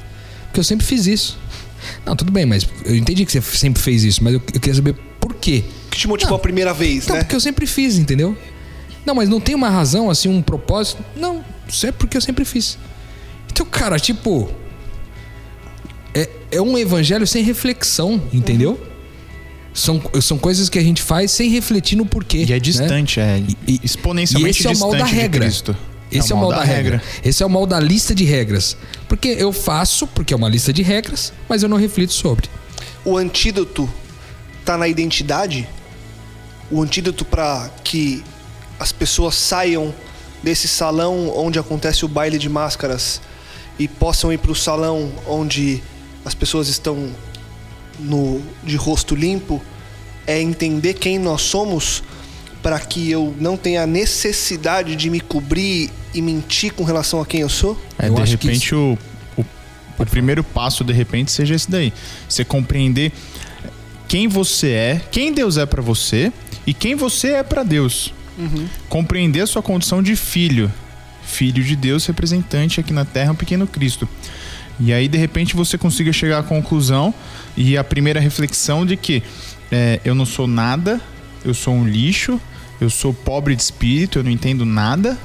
porque 0.47 0.59
eu 0.59 0.63
sempre 0.63 0.85
fiz 0.85 1.05
isso. 1.05 1.37
Não, 2.05 2.15
tudo 2.15 2.31
bem, 2.31 2.45
mas 2.47 2.67
eu 2.83 2.95
entendi 2.95 3.23
que 3.25 3.31
você 3.31 3.39
sempre 3.41 3.81
fez 3.81 4.03
isso, 4.03 4.23
mas 4.23 4.33
eu, 4.33 4.41
eu 4.53 4.59
queria 4.59 4.73
saber 4.73 4.95
por 5.19 5.35
quê. 5.35 5.63
O 5.87 5.91
que 5.91 5.99
te 5.99 6.07
motivou 6.07 6.35
a 6.35 6.39
primeira 6.39 6.73
vez, 6.73 7.05
Não, 7.07 7.15
né? 7.15 7.21
porque 7.23 7.35
eu 7.35 7.39
sempre 7.39 7.67
fiz, 7.67 7.97
entendeu? 7.99 8.35
Não, 9.05 9.13
mas 9.15 9.29
não 9.29 9.39
tem 9.39 9.53
uma 9.55 9.69
razão, 9.69 10.09
assim, 10.09 10.27
um 10.27 10.41
propósito. 10.41 11.03
Não, 11.15 11.43
isso 11.67 11.85
é 11.85 11.91
porque 11.91 12.17
eu 12.17 12.21
sempre 12.21 12.43
fiz. 12.45 12.77
Então, 13.51 13.65
cara, 13.65 13.99
tipo. 13.99 14.49
É, 16.13 16.29
é 16.51 16.61
um 16.61 16.77
evangelho 16.77 17.27
sem 17.27 17.43
reflexão, 17.43 18.21
entendeu? 18.33 18.79
São, 19.73 20.01
são 20.21 20.37
coisas 20.37 20.69
que 20.69 20.79
a 20.79 20.81
gente 20.81 21.01
faz 21.01 21.31
sem 21.31 21.49
refletir 21.49 21.97
no 21.97 22.05
porquê. 22.05 22.37
E 22.39 22.43
é 22.45 22.55
né? 22.55 22.59
distante, 22.59 23.19
é 23.19 23.43
E- 23.67 23.81
exponencialmente 23.83 24.59
e 24.59 24.61
esse 24.61 24.67
é 24.67 24.71
o 24.71 24.79
mal 24.79 24.91
da 24.91 25.03
regra. 25.05 25.39
de 25.41 25.45
Cristo. 25.45 25.75
Esse 26.11 26.31
é 26.31 26.35
o 26.35 26.37
mal 26.37 26.49
da 26.49 26.63
regra. 26.63 27.01
Esse 27.23 27.43
é 27.43 27.45
o 27.45 27.49
mal 27.49 27.65
da 27.65 27.79
lista 27.79 28.15
de 28.15 28.23
regras. 28.23 28.77
Porque 29.09 29.27
eu 29.27 29.51
faço, 29.51 30.07
porque 30.07 30.33
é 30.33 30.37
uma 30.37 30.47
lista 30.47 30.71
de 30.71 30.81
regras, 30.81 31.33
mas 31.49 31.61
eu 31.61 31.67
não 31.67 31.77
reflito 31.77 32.13
sobre. 32.13 32.47
O 33.03 33.17
antídoto 33.17 33.89
tá 34.63 34.77
na 34.77 34.87
identidade? 34.87 35.67
O 36.71 36.81
antídoto 36.81 37.25
para 37.25 37.69
que 37.83 38.23
as 38.79 38.91
pessoas 38.91 39.35
saiam 39.35 39.93
desse 40.43 40.67
salão 40.67 41.31
onde 41.35 41.57
acontece 41.57 42.05
o 42.05 42.07
baile 42.07 42.37
de 42.37 42.49
máscaras 42.49 43.21
e 43.79 43.87
possam 43.87 44.31
ir 44.31 44.37
para 44.37 44.51
o 44.51 44.55
salão 44.55 45.11
onde 45.27 45.81
as 46.23 46.33
pessoas 46.33 46.67
estão 46.67 47.09
no 47.99 48.41
de 48.63 48.75
rosto 48.75 49.15
limpo 49.15 49.61
é 50.27 50.41
entender 50.41 50.95
quem 50.95 51.19
nós 51.19 51.41
somos 51.41 52.03
para 52.61 52.79
que 52.79 53.11
eu 53.11 53.33
não 53.39 53.55
tenha 53.55 53.83
a 53.83 53.87
necessidade 53.87 54.95
de 54.95 55.09
me 55.09 55.19
cobrir 55.19 55.91
e 56.15 56.21
mentir 56.21 56.73
com 56.73 56.83
relação 56.83 57.21
a 57.21 57.25
quem 57.25 57.41
eu 57.41 57.49
sou? 57.49 57.79
É, 57.97 58.07
Eu 58.07 58.15
de 58.15 58.21
acho 58.23 58.37
que 58.39 58.47
repente 58.47 58.73
o, 58.73 58.97
o, 59.37 59.45
o 59.99 60.05
primeiro 60.07 60.43
passo 60.43 60.83
de 60.83 60.91
repente 60.91 61.31
seja 61.31 61.53
esse 61.53 61.69
daí. 61.69 61.93
Você 62.27 62.43
compreender 62.43 63.11
quem 64.07 64.27
você 64.27 64.69
é, 64.69 65.01
quem 65.11 65.31
Deus 65.31 65.57
é 65.57 65.65
pra 65.67 65.81
você 65.81 66.33
e 66.65 66.73
quem 66.73 66.95
você 66.95 67.33
é 67.33 67.43
pra 67.43 67.61
Deus. 67.61 68.11
Compreender 68.89 69.41
a 69.41 69.47
sua 69.47 69.61
condição 69.61 70.01
de 70.01 70.15
filho, 70.15 70.71
filho 71.23 71.63
de 71.63 71.75
Deus, 71.75 72.05
representante 72.05 72.79
aqui 72.79 72.93
na 72.93 73.05
Terra, 73.05 73.31
um 73.31 73.35
pequeno 73.35 73.65
Cristo. 73.65 74.07
E 74.79 74.91
aí 74.91 75.07
de 75.07 75.17
repente 75.17 75.55
você 75.55 75.77
consiga 75.77 76.11
chegar 76.11 76.39
à 76.39 76.43
conclusão 76.43 77.13
e 77.55 77.77
a 77.77 77.83
primeira 77.83 78.19
reflexão 78.19 78.85
de 78.85 78.97
que 78.97 79.23
é, 79.71 79.99
eu 80.03 80.13
não 80.13 80.25
sou 80.25 80.47
nada, 80.47 80.99
eu 81.43 81.53
sou 81.53 81.73
um 81.73 81.87
lixo, 81.87 82.39
eu 82.79 82.89
sou 82.89 83.13
pobre 83.13 83.55
de 83.55 83.61
espírito, 83.61 84.19
eu 84.19 84.23
não 84.23 84.31
entendo 84.31 84.65
nada, 84.65 85.17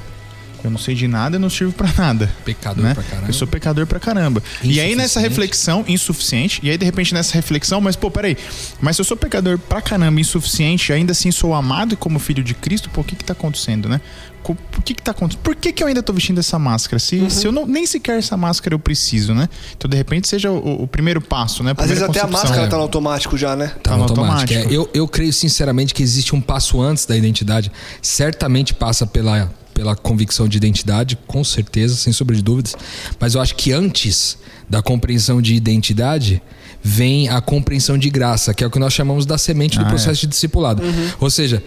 eu 0.63 0.69
não 0.71 0.77
sei 0.77 0.95
de 0.95 1.07
nada, 1.07 1.35
eu 1.35 1.39
não 1.39 1.49
sirvo 1.49 1.73
pra 1.73 1.89
nada 1.97 2.31
Pecador 2.45 2.83
né? 2.83 2.93
pra 2.93 3.03
caramba. 3.03 3.27
Eu 3.29 3.33
sou 3.33 3.47
pecador 3.47 3.85
pra 3.87 3.99
caramba. 3.99 4.41
E 4.63 4.79
aí 4.79 4.95
nessa 4.95 5.19
reflexão, 5.19 5.83
insuficiente, 5.87 6.59
e 6.63 6.69
aí 6.69 6.77
de 6.77 6.85
repente 6.85 7.13
nessa 7.13 7.33
reflexão, 7.33 7.79
mas 7.81 7.95
pô, 7.95 8.09
peraí, 8.11 8.37
mas 8.79 8.95
se 8.95 9.01
eu 9.01 9.05
sou 9.05 9.17
pecador 9.17 9.57
pra 9.57 9.81
caramba, 9.81 10.19
insuficiente, 10.19 10.91
ainda 10.93 11.11
assim 11.11 11.31
sou 11.31 11.53
amado 11.53 11.95
como 11.97 12.19
filho 12.19 12.43
de 12.43 12.53
Cristo, 12.53 12.89
pô, 12.89 13.01
o 13.01 13.03
que 13.03 13.15
que 13.15 13.23
tá 13.23 13.33
acontecendo, 13.33 13.87
né? 13.89 14.01
Por 14.43 14.57
que 14.83 14.95
que 14.95 15.03
tá 15.03 15.11
acontecendo? 15.11 15.41
Por 15.43 15.55
que 15.55 15.71
que 15.71 15.83
eu 15.83 15.87
ainda 15.87 16.01
tô 16.01 16.11
vestindo 16.11 16.39
essa 16.39 16.57
máscara? 16.57 16.97
Se, 16.99 17.15
Uhum. 17.17 17.29
se 17.29 17.45
eu 17.45 17.51
não, 17.51 17.67
nem 17.67 17.85
sequer 17.85 18.17
essa 18.17 18.35
máscara 18.35 18.73
eu 18.73 18.79
preciso, 18.79 19.35
né? 19.35 19.47
Então 19.77 19.87
de 19.87 19.95
repente 19.95 20.27
seja 20.27 20.49
o, 20.49 20.81
o 20.83 20.87
primeiro 20.87 21.21
passo, 21.21 21.63
né? 21.63 21.73
Às 21.77 21.87
vezes 21.87 22.01
até 22.03 22.21
a 22.21 22.27
máscara 22.27 22.63
É. 22.63 22.67
tá 22.67 22.75
no 22.75 22.81
automático 22.81 23.37
já, 23.37 23.55
né? 23.55 23.67
Tá 23.67 23.79
Tá 23.83 23.91
no 23.91 23.97
no 23.97 24.03
automático. 24.05 24.51
automático. 24.53 24.73
É, 24.73 24.75
eu, 24.75 24.89
eu 24.95 25.07
creio 25.07 25.31
sinceramente 25.31 25.93
que 25.93 26.01
existe 26.01 26.35
um 26.35 26.41
passo 26.41 26.81
antes 26.81 27.05
da 27.05 27.15
identidade. 27.15 27.71
Certamente 28.01 28.73
passa 28.73 29.05
pela, 29.05 29.51
pela 29.73 29.95
convicção 29.95 30.47
de 30.47 30.57
identidade, 30.57 31.17
com 31.27 31.43
certeza, 31.43 31.95
sem 31.95 32.11
sombra 32.13 32.35
de 32.35 32.41
dúvidas. 32.41 32.75
Mas 33.19 33.35
eu 33.35 33.41
acho 33.41 33.55
que 33.55 33.71
antes 33.71 34.37
da 34.69 34.81
compreensão 34.81 35.41
de 35.41 35.53
identidade 35.55 36.41
vem 36.83 37.29
a 37.29 37.39
compreensão 37.41 37.97
de 37.97 38.09
graça, 38.09 38.53
que 38.53 38.63
é 38.63 38.67
o 38.67 38.71
que 38.71 38.79
nós 38.79 38.93
chamamos 38.93 39.25
da 39.25 39.37
semente 39.37 39.77
do 39.77 39.85
Ah, 39.85 39.89
processo 39.89 40.21
de 40.21 40.27
discipulado. 40.27 40.81
Ou 41.19 41.29
seja, 41.29 41.63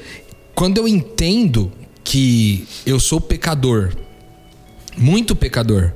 quando 0.54 0.78
eu 0.78 0.88
entendo 0.88 1.72
que 2.02 2.66
eu 2.84 2.98
sou 3.00 3.20
pecador, 3.20 3.92
muito 4.96 5.34
pecador, 5.34 5.92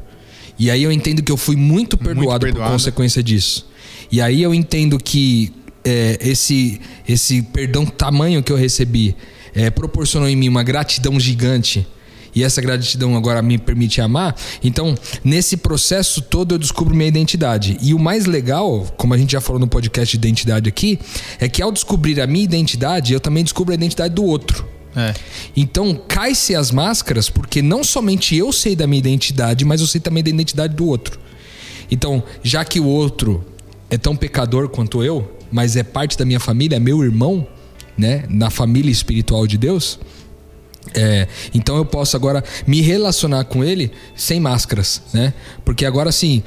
e 0.59 0.71
aí 0.71 0.83
eu 0.83 0.91
entendo 0.91 1.23
que 1.23 1.31
eu 1.31 1.37
fui 1.37 1.57
muito 1.57 1.97
perdoado, 1.97 2.41
por 2.41 2.53
perdoado. 2.53 2.73
consequência 2.73 3.23
disso. 3.23 3.67
E 4.11 4.21
aí 4.21 4.43
eu 4.43 4.53
entendo 4.55 4.99
que 4.99 5.53
é, 5.85 6.19
esse, 6.21 6.81
esse 7.07 7.43
perdão 7.43 7.87
tamanho 7.87 8.43
que 8.43 8.51
eu 8.53 8.57
recebi 8.57 9.15
é, 9.55 9.71
proporcionou 9.71 10.29
em 10.29 10.35
mim 10.37 10.49
uma 10.49 10.63
gratidão 10.63 11.19
gigante. 11.19 11.87
E 12.35 12.45
essa 12.45 12.61
gratidão 12.61 13.17
agora 13.17 13.43
me 13.43 13.59
permite 13.59 14.01
amar. 14.01 14.37
Então, 14.63 14.95
nesse 15.25 15.57
processo 15.57 16.23
todo, 16.23 16.55
eu 16.55 16.59
descubro 16.59 16.95
minha 16.95 17.09
identidade. 17.09 17.77
E 17.81 17.95
o 17.95 17.99
mais 17.99 18.27
legal, 18.27 18.87
como 18.97 19.15
a 19.15 19.19
gente 19.19 19.33
já 19.33 19.41
falou 19.41 19.59
no 19.59 19.69
podcast 19.69 20.17
de 20.17 20.27
identidade 20.27 20.69
aqui, 20.69 20.99
é 21.39 21.49
que 21.49 21.63
ao 21.63 21.73
descobrir 21.73 22.21
a 22.21 22.27
minha 22.27 22.45
identidade, 22.45 23.13
eu 23.13 23.21
também 23.21 23.43
descubro 23.43 23.73
a 23.73 23.75
identidade 23.75 24.15
do 24.15 24.25
outro. 24.25 24.67
É. 24.97 25.15
Então, 25.57 26.01
cai-se 26.09 26.55
as 26.55 26.71
máscaras, 26.71 27.31
porque 27.31 27.63
não 27.63 27.85
somente 27.85 28.35
eu 28.37 28.53
sei 28.53 28.75
da 28.75 28.87
minha 28.87 28.99
identidade, 28.99 29.65
mas 29.65 29.81
eu 29.81 29.87
sei 29.87 30.01
também 30.01 30.23
da 30.23 30.31
identidade 30.31 30.75
do 30.75 30.87
outro. 30.87 31.19
Então, 31.91 32.23
já 32.43 32.65
que 32.65 32.81
o 32.81 32.87
outro 32.87 33.45
é 33.91 33.97
tão 33.97 34.17
pecador 34.17 34.69
quanto 34.69 35.03
eu, 35.03 35.39
mas 35.51 35.77
é 35.77 35.83
parte 35.83 36.19
da 36.19 36.25
minha 36.25 36.41
família, 36.41 36.77
é 36.77 36.81
meu 36.81 37.03
irmão, 37.03 37.47
né? 37.97 38.25
Na 38.29 38.51
família 38.51 38.91
espiritual 38.91 39.47
de 39.47 39.57
Deus. 39.57 39.99
É, 40.95 41.29
então 41.55 41.77
eu 41.77 41.85
posso 41.85 42.17
agora 42.17 42.43
me 42.67 42.81
relacionar 42.81 43.45
com 43.45 43.63
ele 43.63 43.91
sem 44.17 44.41
máscaras, 44.41 45.03
né? 45.13 45.35
Porque 45.65 45.85
agora 45.85 46.11
sim, 46.11 46.43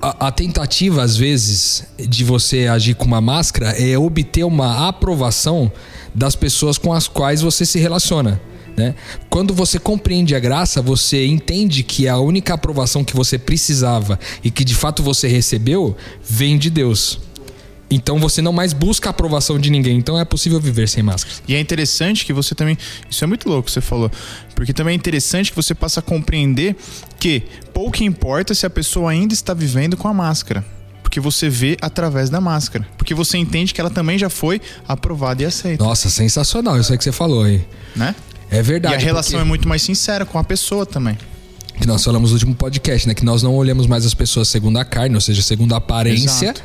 a, 0.00 0.28
a 0.28 0.32
tentativa 0.32 1.02
às 1.02 1.16
vezes 1.16 1.84
de 1.98 2.24
você 2.24 2.66
agir 2.66 2.94
com 2.94 3.04
uma 3.04 3.20
máscara 3.20 3.70
é 3.70 3.96
obter 3.98 4.44
uma 4.44 4.88
aprovação 4.88 5.70
das 6.14 6.34
pessoas 6.34 6.78
com 6.78 6.92
as 6.92 7.08
quais 7.08 7.42
você 7.42 7.64
se 7.64 7.78
relaciona. 7.78 8.40
Né? 8.76 8.94
Quando 9.28 9.52
você 9.52 9.78
compreende 9.78 10.34
a 10.34 10.40
graça, 10.40 10.80
você 10.80 11.26
entende 11.26 11.82
que 11.82 12.08
a 12.08 12.18
única 12.18 12.54
aprovação 12.54 13.04
que 13.04 13.14
você 13.14 13.38
precisava 13.38 14.18
e 14.42 14.50
que 14.50 14.64
de 14.64 14.74
fato 14.74 15.02
você 15.02 15.28
recebeu 15.28 15.96
vem 16.22 16.56
de 16.56 16.70
Deus. 16.70 17.20
Então 17.94 18.18
você 18.18 18.40
não 18.40 18.52
mais 18.52 18.72
busca 18.72 19.08
a 19.08 19.10
aprovação 19.10 19.58
de 19.58 19.70
ninguém. 19.70 19.96
Então 19.98 20.18
é 20.18 20.24
possível 20.24 20.58
viver 20.60 20.88
sem 20.88 21.02
máscara. 21.02 21.34
E 21.46 21.54
é 21.54 21.60
interessante 21.60 22.24
que 22.24 22.32
você 22.32 22.54
também. 22.54 22.76
Isso 23.10 23.22
é 23.22 23.26
muito 23.26 23.48
louco, 23.48 23.70
você 23.70 23.80
falou. 23.80 24.10
Porque 24.54 24.72
também 24.72 24.92
é 24.92 24.96
interessante 24.96 25.50
que 25.50 25.56
você 25.56 25.74
passa 25.74 26.00
a 26.00 26.02
compreender 26.02 26.74
que 27.18 27.42
pouco 27.74 28.02
importa 28.02 28.54
se 28.54 28.64
a 28.64 28.70
pessoa 28.70 29.10
ainda 29.10 29.34
está 29.34 29.52
vivendo 29.52 29.96
com 29.96 30.08
a 30.08 30.14
máscara. 30.14 30.64
Porque 31.02 31.20
você 31.20 31.50
vê 31.50 31.76
através 31.82 32.30
da 32.30 32.40
máscara. 32.40 32.86
Porque 32.96 33.14
você 33.14 33.36
entende 33.36 33.74
que 33.74 33.80
ela 33.80 33.90
também 33.90 34.18
já 34.18 34.30
foi 34.30 34.60
aprovada 34.88 35.42
e 35.42 35.44
aceita. 35.46 35.84
Nossa, 35.84 36.08
sensacional 36.08 36.80
isso 36.80 36.90
aí 36.92 36.96
que 36.96 37.04
você 37.04 37.12
falou 37.12 37.44
aí. 37.44 37.62
Né? 37.94 38.14
É 38.50 38.62
verdade. 38.62 38.94
e 38.94 38.96
a 38.96 39.00
relação 39.00 39.32
porque- 39.32 39.42
é 39.44 39.48
muito 39.48 39.68
mais 39.68 39.82
sincera 39.82 40.24
com 40.24 40.38
a 40.38 40.44
pessoa 40.44 40.86
também. 40.86 41.16
que 41.80 41.86
nós 41.86 42.04
falamos 42.04 42.30
no 42.30 42.34
último 42.36 42.54
podcast, 42.54 43.08
né? 43.08 43.14
Que 43.14 43.24
nós 43.24 43.42
não 43.42 43.56
olhamos 43.56 43.86
mais 43.88 44.06
as 44.06 44.14
pessoas 44.14 44.46
segundo 44.46 44.76
a 44.78 44.84
carne, 44.84 45.14
ou 45.16 45.20
seja, 45.20 45.42
segundo 45.42 45.72
a 45.74 45.78
aparência, 45.78 46.50
Exato. 46.50 46.62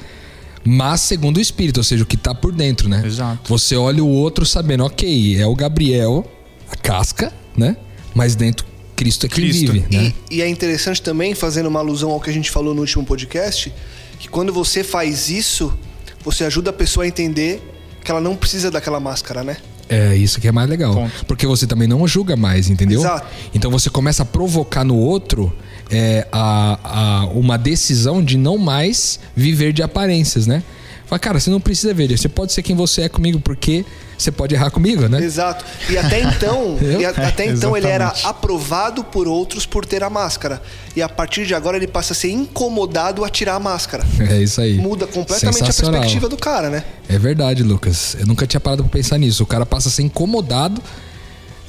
Mas 0.69 1.00
segundo 1.00 1.38
o 1.38 1.39
espírito, 1.39 1.77
ou 1.77 1.83
seja, 1.83 2.03
o 2.03 2.05
que 2.05 2.17
tá 2.17 2.36
por 2.36 2.51
dentro, 2.51 2.89
né? 2.89 3.01
Exato. 3.05 3.47
Você 3.47 3.77
olha 3.77 4.03
o 4.03 4.09
outro 4.09 4.45
sabendo, 4.45 4.83
ok, 4.83 5.41
é 5.41 5.47
o 5.47 5.55
Gabriel, 5.55 6.29
a 6.69 6.75
casca, 6.75 7.31
né? 7.55 7.77
Mas 8.13 8.36
dentro 8.36 8.65
Cristo 8.93 9.27
é 9.27 9.29
quem 9.29 9.45
Cristo. 9.45 9.71
vive, 9.71 9.86
né? 9.89 10.13
E, 10.29 10.38
e 10.38 10.41
é 10.41 10.50
interessante 10.50 11.01
também, 11.01 11.33
fazendo 11.33 11.67
uma 11.67 11.79
alusão 11.79 12.12
ao 12.12 12.19
que 12.19 12.29
a 12.29 12.33
gente 12.33 12.51
falou 12.51 12.74
no 12.74 12.81
último 12.81 13.05
podcast, 13.05 13.71
que 14.19 14.27
quando 14.27 14.51
você 14.51 14.83
faz 14.83 15.29
isso, 15.29 15.74
você 16.21 16.43
ajuda 16.43 16.71
a 16.71 16.74
pessoa 16.74 17.05
a 17.05 17.07
entender 17.07 17.62
que 18.03 18.12
ela 18.12 18.19
não 18.19 18.36
precisa 18.36 18.69
daquela 18.69 19.00
máscara, 19.00 19.45
né? 19.45 19.55
É 19.88 20.17
isso 20.17 20.41
que 20.41 20.50
é 20.50 20.51
mais 20.51 20.69
legal. 20.69 20.93
Ponto. 20.93 21.25
Porque 21.25 21.47
você 21.47 21.65
também 21.65 21.88
não 21.88 22.05
julga 22.05 22.36
mais, 22.36 22.69
entendeu? 22.69 23.00
Exato. 23.00 23.25
Então 23.53 23.71
você 23.71 23.89
começa 23.89 24.24
a 24.24 24.25
provocar 24.25 24.83
no 24.83 24.97
outro 24.97 25.53
é, 25.89 26.27
a, 26.32 26.79
a- 26.84 27.25
uma 27.27 27.58
decisão 27.58 28.24
de 28.24 28.38
não 28.38 28.58
mais 28.58 29.20
viver 29.36 29.72
de 29.74 29.82
aparências, 29.84 30.46
né? 30.48 30.63
Fala, 31.06 31.20
cara, 31.20 31.39
você 31.39 31.50
não 31.50 31.62
precisa 31.62 31.94
ver, 31.94 32.17
você 32.17 32.27
pode 32.27 32.51
ser 32.51 32.62
quem 32.62 32.75
você 32.75 33.03
é 33.03 33.08
comigo, 33.10 33.39
porque 33.39 33.86
você 34.17 34.29
pode 34.29 34.53
errar 34.53 34.70
comigo, 34.72 35.08
né? 35.08 35.24
Exato. 35.24 35.63
E 35.89 35.98
até 35.98 36.20
então, 36.20 36.77
e 37.00 37.06
a- 37.06 37.12
até 37.12 37.46
então 37.53 37.77
ele 37.77 37.88
era 37.88 38.13
aprovado 38.25 39.06
por 39.06 39.25
outros 39.25 39.65
por 39.65 39.86
ter 39.86 40.03
a 40.03 40.10
máscara. 40.10 40.62
E 40.98 41.01
a 41.01 41.08
partir 41.08 41.46
de 41.46 41.56
agora 41.56 41.77
ele 41.77 41.88
passa 41.88 42.12
a 42.12 42.15
ser 42.15 42.32
incomodado 42.32 43.24
a 43.24 43.29
tirar 43.29 43.56
a 43.56 43.60
máscara. 43.60 44.03
É 44.29 44.41
isso 44.41 44.60
aí. 44.60 44.74
Muda 44.77 45.08
completamente 45.08 45.63
a 45.63 45.74
perspectiva 45.74 46.27
do 46.27 46.36
cara, 46.36 46.70
né? 46.70 46.84
É 47.08 47.17
verdade, 47.17 47.63
Lucas. 47.63 48.17
Eu 48.20 48.27
nunca 48.27 48.46
tinha 48.46 48.60
parado 48.60 48.84
pra 48.84 48.91
pensar 48.91 49.17
nisso. 49.17 49.44
O 49.44 49.46
cara 49.48 49.65
passa 49.65 49.88
a 49.88 49.91
ser 49.91 50.01
incomodado. 50.01 50.82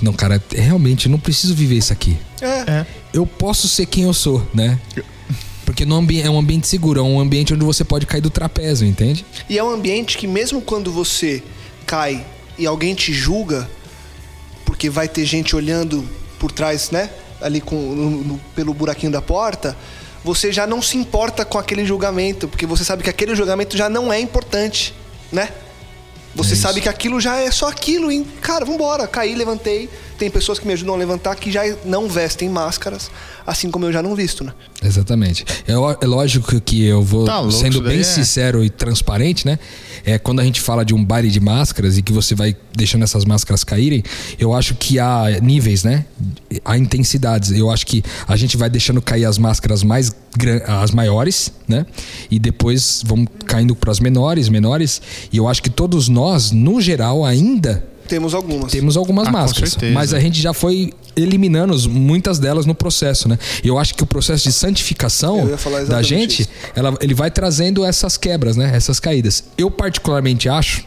Não, 0.02 0.12
cara, 0.12 0.40
realmente, 0.54 1.06
eu 1.06 1.12
não 1.12 1.18
preciso 1.18 1.54
viver 1.54 1.76
isso 1.76 1.92
aqui. 1.92 2.16
É. 2.40 2.46
É. 2.46 2.86
Eu 3.12 3.26
posso 3.26 3.68
ser 3.68 3.86
quem 3.86 4.04
eu 4.04 4.12
sou, 4.12 4.46
né? 4.52 4.78
Porque 5.64 5.84
no 5.84 5.96
ambi- 5.96 6.20
é 6.22 6.30
um 6.30 6.38
ambiente 6.38 6.66
seguro, 6.66 7.00
é 7.00 7.02
um 7.02 7.20
ambiente 7.20 7.52
onde 7.54 7.64
você 7.64 7.84
pode 7.84 8.06
cair 8.06 8.20
do 8.20 8.30
trapézio, 8.30 8.86
entende? 8.86 9.24
E 9.48 9.58
é 9.58 9.62
um 9.64 9.70
ambiente 9.70 10.16
que 10.18 10.26
mesmo 10.26 10.60
quando 10.60 10.90
você 10.90 11.42
cai 11.86 12.24
e 12.58 12.66
alguém 12.66 12.94
te 12.94 13.12
julga, 13.12 13.68
porque 14.64 14.88
vai 14.90 15.08
ter 15.08 15.24
gente 15.24 15.54
olhando 15.54 16.08
por 16.38 16.50
trás, 16.52 16.90
né? 16.90 17.10
Ali 17.40 17.60
com, 17.60 17.76
no- 17.76 18.10
no- 18.24 18.40
pelo 18.54 18.72
buraquinho 18.74 19.12
da 19.12 19.22
porta, 19.22 19.76
você 20.24 20.50
já 20.52 20.66
não 20.66 20.82
se 20.82 20.96
importa 20.96 21.44
com 21.44 21.58
aquele 21.58 21.84
julgamento, 21.86 22.48
porque 22.48 22.66
você 22.66 22.82
sabe 22.84 23.02
que 23.02 23.10
aquele 23.10 23.34
julgamento 23.34 23.76
já 23.76 23.88
não 23.88 24.12
é 24.12 24.18
importante, 24.20 24.94
né? 25.30 25.50
Você 26.34 26.54
É 26.54 26.56
sabe 26.56 26.80
que 26.80 26.88
aquilo 26.88 27.20
já 27.20 27.36
é 27.36 27.50
só 27.50 27.68
aquilo, 27.68 28.10
e, 28.12 28.22
cara, 28.40 28.64
vambora, 28.64 29.06
caí, 29.06 29.34
levantei. 29.34 29.88
Tem 30.18 30.28
pessoas 30.28 30.58
que 30.58 30.66
me 30.66 30.72
ajudam 30.72 30.94
a 30.94 30.98
levantar 30.98 31.36
que 31.36 31.50
já 31.50 31.62
não 31.84 32.08
vestem 32.08 32.48
máscaras, 32.48 33.08
assim 33.46 33.70
como 33.70 33.86
eu 33.86 33.92
já 33.92 34.02
não 34.02 34.16
visto, 34.16 34.42
né? 34.42 34.52
Exatamente. 34.82 35.44
É, 35.66 35.72
é 35.72 36.06
lógico 36.06 36.60
que 36.60 36.84
eu 36.84 37.02
vou 37.02 37.24
Tá 37.24 37.38
louco, 37.38 37.52
sendo 37.52 37.80
bem 37.80 38.00
é- 38.00 38.02
sincero 38.02 38.64
e 38.64 38.68
transparente, 38.68 39.46
né? 39.46 39.60
É 40.04 40.18
quando 40.18 40.40
a 40.40 40.44
gente 40.44 40.60
fala 40.60 40.84
de 40.84 40.92
um 40.92 41.04
baile 41.04 41.30
de 41.30 41.38
máscaras 41.38 41.96
e 41.96 42.02
que 42.02 42.12
você 42.12 42.34
vai 42.34 42.56
deixando 42.74 43.04
essas 43.04 43.24
máscaras 43.24 43.62
caírem, 43.62 44.02
eu 44.38 44.52
acho 44.52 44.74
que 44.74 44.98
há 44.98 45.38
níveis, 45.40 45.84
né? 45.84 46.04
Há 46.64 46.76
intensidades. 46.76 47.52
Eu 47.52 47.70
acho 47.70 47.86
que 47.86 48.02
a 48.26 48.36
gente 48.36 48.56
vai 48.56 48.68
deixando 48.68 49.00
cair 49.00 49.24
as 49.24 49.38
máscaras 49.38 49.82
mais 49.84 50.12
as 50.66 50.90
maiores, 50.90 51.52
né? 51.66 51.86
E 52.30 52.38
depois 52.38 53.02
vamos 53.04 53.28
caindo 53.46 53.74
para 53.74 53.90
as 53.90 54.00
menores, 54.00 54.48
menores. 54.48 55.00
E 55.32 55.36
eu 55.36 55.48
acho 55.48 55.62
que 55.62 55.70
todos 55.70 56.08
nós, 56.08 56.50
no 56.50 56.80
geral, 56.80 57.24
ainda 57.24 57.84
Temos 58.08 58.34
algumas. 58.34 58.72
temos 58.72 58.96
algumas 58.96 59.28
Ah, 59.28 59.30
máscaras, 59.30 59.76
mas 59.92 60.12
a 60.14 60.20
gente 60.20 60.40
já 60.40 60.52
foi 60.52 60.92
eliminando 61.14 61.76
muitas 61.90 62.38
delas 62.38 62.64
no 62.66 62.74
processo, 62.74 63.28
né? 63.28 63.38
E 63.62 63.68
eu 63.68 63.78
acho 63.78 63.94
que 63.94 64.02
o 64.02 64.06
processo 64.06 64.44
de 64.44 64.52
santificação 64.52 65.46
da 65.88 66.02
gente, 66.02 66.48
ela, 66.74 66.96
ele 67.00 67.14
vai 67.14 67.30
trazendo 67.30 67.84
essas 67.84 68.16
quebras, 68.16 68.56
né? 68.56 68.70
Essas 68.74 68.98
caídas. 68.98 69.44
Eu 69.56 69.70
particularmente 69.70 70.48
acho 70.48 70.86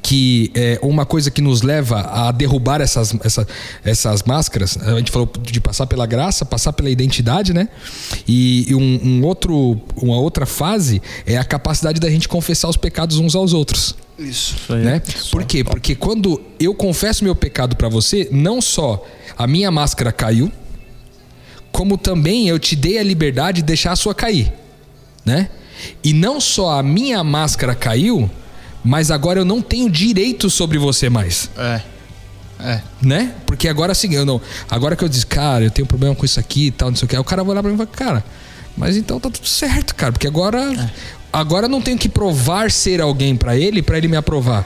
que 0.00 0.52
é 0.54 0.78
uma 0.80 1.04
coisa 1.04 1.30
que 1.30 1.42
nos 1.42 1.62
leva 1.62 2.00
a 2.00 2.30
derrubar 2.30 2.80
essas, 2.80 3.12
essa- 3.24 3.46
essas 3.84 4.22
máscaras, 4.22 4.78
a 4.80 4.96
gente 4.98 5.10
falou 5.10 5.28
de 5.42 5.60
passar 5.60 5.86
pela 5.86 6.06
graça, 6.06 6.44
passar 6.44 6.72
pela 6.72 6.88
identidade, 6.88 7.52
né? 7.52 7.68
E, 8.28 8.66
e 8.70 8.74
um, 8.76 9.00
um 9.02 9.24
outro, 9.24 9.80
uma 9.96 10.16
outra 10.18 10.46
fase 10.46 11.02
é 11.26 11.36
a 11.36 11.44
capacidade 11.44 12.00
da 12.00 12.08
gente 12.08 12.28
confessar 12.28 12.68
os 12.68 12.76
pecados 12.76 13.18
uns 13.18 13.34
aos 13.34 13.52
outros 13.52 13.96
Isso. 14.18 14.56
né? 14.74 15.02
Por 15.30 15.44
quê? 15.44 15.62
Porque 15.62 15.94
quando 15.94 16.40
eu 16.58 16.74
confesso 16.74 17.22
meu 17.22 17.34
pecado 17.34 17.76
pra 17.76 17.88
você, 17.88 18.28
não 18.32 18.60
só 18.62 19.04
a 19.36 19.46
minha 19.46 19.70
máscara 19.70 20.10
caiu, 20.10 20.50
como 21.70 21.98
também 21.98 22.48
eu 22.48 22.58
te 22.58 22.74
dei 22.74 22.98
a 22.98 23.02
liberdade 23.02 23.56
de 23.60 23.66
deixar 23.66 23.92
a 23.92 23.96
sua 23.96 24.14
cair, 24.14 24.50
né? 25.24 25.50
E 26.02 26.14
não 26.14 26.40
só 26.40 26.78
a 26.78 26.82
minha 26.82 27.22
máscara 27.22 27.74
caiu, 27.74 28.30
mas 28.82 29.10
agora 29.10 29.40
eu 29.40 29.44
não 29.44 29.60
tenho 29.60 29.90
direito 29.90 30.48
sobre 30.48 30.78
você 30.78 31.10
mais, 31.10 31.50
É. 31.58 31.80
É. 32.58 32.80
né? 33.02 33.34
Porque 33.44 33.68
agora 33.68 33.92
assim, 33.92 34.14
eu 34.14 34.24
não, 34.24 34.40
agora 34.70 34.96
que 34.96 35.04
eu 35.04 35.08
disse, 35.10 35.26
cara, 35.26 35.64
eu 35.64 35.70
tenho 35.70 35.86
problema 35.86 36.14
com 36.14 36.24
isso 36.24 36.40
aqui 36.40 36.68
e 36.68 36.70
tal, 36.70 36.88
não 36.88 36.96
sei 36.96 37.04
o 37.04 37.08
que, 37.08 37.14
aí 37.14 37.20
o 37.20 37.24
cara 37.24 37.44
vai 37.44 37.52
olhar 37.52 37.62
pra 37.62 37.68
mim 37.70 37.74
e 37.74 37.78
vai, 37.78 37.86
cara, 37.86 38.24
mas 38.74 38.96
então 38.96 39.20
tá 39.20 39.28
tudo 39.28 39.46
certo, 39.46 39.94
cara, 39.94 40.12
porque 40.12 40.26
agora 40.26 40.90
agora 41.32 41.66
eu 41.66 41.70
não 41.70 41.80
tenho 41.80 41.98
que 41.98 42.08
provar 42.08 42.70
ser 42.70 43.00
alguém 43.00 43.36
pra 43.36 43.56
ele 43.56 43.82
pra 43.82 43.98
ele 43.98 44.08
me 44.08 44.16
aprovar. 44.16 44.64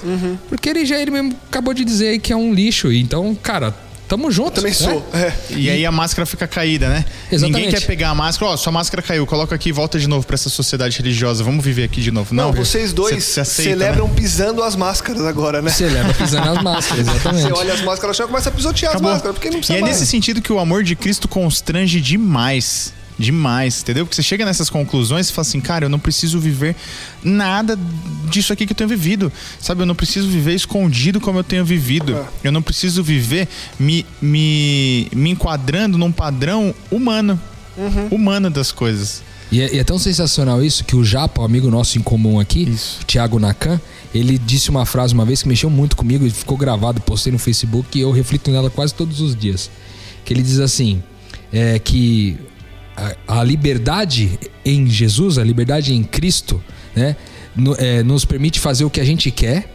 Porque 0.48 0.68
ele 0.68 0.84
já 0.86 0.98
ele 0.98 1.10
mesmo 1.10 1.34
acabou 1.48 1.74
de 1.74 1.84
dizer 1.84 2.08
aí 2.08 2.18
que 2.18 2.32
é 2.32 2.36
um 2.36 2.52
lixo, 2.54 2.92
e 2.92 3.00
então, 3.00 3.34
cara, 3.34 3.74
tamo 4.08 4.30
junto. 4.30 4.54
Também 4.56 4.72
né? 4.72 4.76
sou. 4.76 5.06
É. 5.14 5.32
E 5.50 5.70
aí 5.70 5.86
a 5.86 5.92
máscara 5.92 6.26
fica 6.26 6.46
caída, 6.48 6.88
né? 6.88 7.04
Exatamente. 7.30 7.56
Ninguém 7.64 7.70
quer 7.80 7.86
pegar 7.86 8.10
a 8.10 8.14
máscara, 8.14 8.52
ó, 8.52 8.56
sua 8.56 8.72
máscara 8.72 9.00
caiu, 9.02 9.24
coloca 9.26 9.54
aqui 9.54 9.68
e 9.68 9.72
volta 9.72 9.98
de 10.00 10.08
novo 10.08 10.26
pra 10.26 10.34
essa 10.34 10.48
sociedade 10.48 10.98
religiosa. 10.98 11.44
Vamos 11.44 11.64
viver 11.64 11.84
aqui 11.84 12.00
de 12.00 12.10
novo. 12.10 12.34
Não, 12.34 12.46
Não, 12.46 12.52
vocês 12.52 12.92
dois 12.92 13.22
cê- 13.22 13.30
cê 13.34 13.40
aceita, 13.40 13.70
celebram 13.70 14.08
né? 14.08 14.14
pisando 14.16 14.62
as 14.64 14.74
máscaras 14.74 15.24
agora, 15.24 15.62
né? 15.62 15.70
Você 15.70 15.86
leva 15.86 16.12
pisando 16.14 16.48
as 16.50 16.62
máscaras, 16.62 17.06
exatamente. 17.08 17.42
Você 17.48 17.52
olha 17.52 17.72
as 17.74 17.80
máscaras 17.82 18.18
e 18.18 18.22
começa 18.24 18.48
a 18.48 18.52
pisotear 18.52 18.90
Acabou. 18.92 19.10
as 19.10 19.14
máscaras, 19.16 19.36
porque 19.36 19.48
não 19.50 19.58
precisa 19.58 19.76
e 19.76 19.78
é 19.78 19.82
mais. 19.82 19.96
nesse 19.98 20.10
sentido 20.10 20.42
que 20.42 20.52
o 20.52 20.58
amor 20.58 20.82
de 20.82 20.96
Cristo 20.96 21.28
constrange 21.28 22.00
demais. 22.00 22.92
Demais, 23.20 23.82
entendeu? 23.82 24.06
Porque 24.06 24.16
você 24.16 24.22
chega 24.22 24.46
nessas 24.46 24.70
conclusões 24.70 25.28
e 25.28 25.32
fala 25.32 25.46
assim, 25.46 25.60
cara, 25.60 25.84
eu 25.84 25.90
não 25.90 25.98
preciso 25.98 26.40
viver 26.40 26.74
nada 27.22 27.78
disso 28.30 28.50
aqui 28.50 28.64
que 28.64 28.72
eu 28.72 28.76
tenho 28.76 28.88
vivido. 28.88 29.30
Sabe, 29.60 29.82
eu 29.82 29.86
não 29.86 29.94
preciso 29.94 30.26
viver 30.26 30.54
escondido 30.54 31.20
como 31.20 31.38
eu 31.38 31.44
tenho 31.44 31.62
vivido. 31.62 32.16
É. 32.16 32.24
Eu 32.44 32.52
não 32.52 32.62
preciso 32.62 33.02
viver 33.02 33.46
me, 33.78 34.06
me, 34.22 35.06
me 35.14 35.30
enquadrando 35.30 35.98
num 35.98 36.10
padrão 36.10 36.74
humano. 36.90 37.38
Uhum. 37.76 38.08
Humano 38.10 38.48
das 38.48 38.72
coisas. 38.72 39.22
E 39.52 39.60
é, 39.60 39.74
e 39.74 39.78
é 39.78 39.84
tão 39.84 39.98
sensacional 39.98 40.62
isso 40.62 40.82
que 40.82 40.96
o 40.96 41.04
Japa, 41.04 41.42
um 41.42 41.44
amigo 41.44 41.70
nosso 41.70 41.98
em 41.98 42.02
comum 42.02 42.40
aqui, 42.40 42.62
Isso. 42.62 43.00
Thiago 43.04 43.38
Nakan, 43.38 43.80
ele 44.14 44.38
disse 44.38 44.70
uma 44.70 44.86
frase 44.86 45.12
uma 45.12 45.24
vez 45.24 45.42
que 45.42 45.48
mexeu 45.48 45.68
muito 45.68 45.96
comigo 45.96 46.24
e 46.26 46.30
ficou 46.30 46.56
gravado, 46.56 47.00
postei 47.00 47.32
no 47.32 47.38
Facebook 47.38 47.98
e 47.98 48.00
eu 48.00 48.10
reflito 48.10 48.50
nela 48.50 48.70
quase 48.70 48.94
todos 48.94 49.20
os 49.20 49.36
dias. 49.36 49.70
Que 50.24 50.32
ele 50.32 50.42
diz 50.42 50.58
assim: 50.58 51.02
é 51.52 51.78
que 51.78 52.38
a, 53.26 53.40
a 53.40 53.44
liberdade 53.44 54.38
em 54.64 54.86
Jesus, 54.86 55.38
a 55.38 55.44
liberdade 55.44 55.94
em 55.94 56.02
Cristo, 56.02 56.62
né, 56.94 57.16
no- 57.56 57.74
é, 57.78 58.02
nos 58.02 58.24
permite 58.24 58.60
fazer 58.60 58.84
o 58.84 58.90
que 58.90 59.00
a 59.00 59.04
gente 59.04 59.30
quer, 59.30 59.72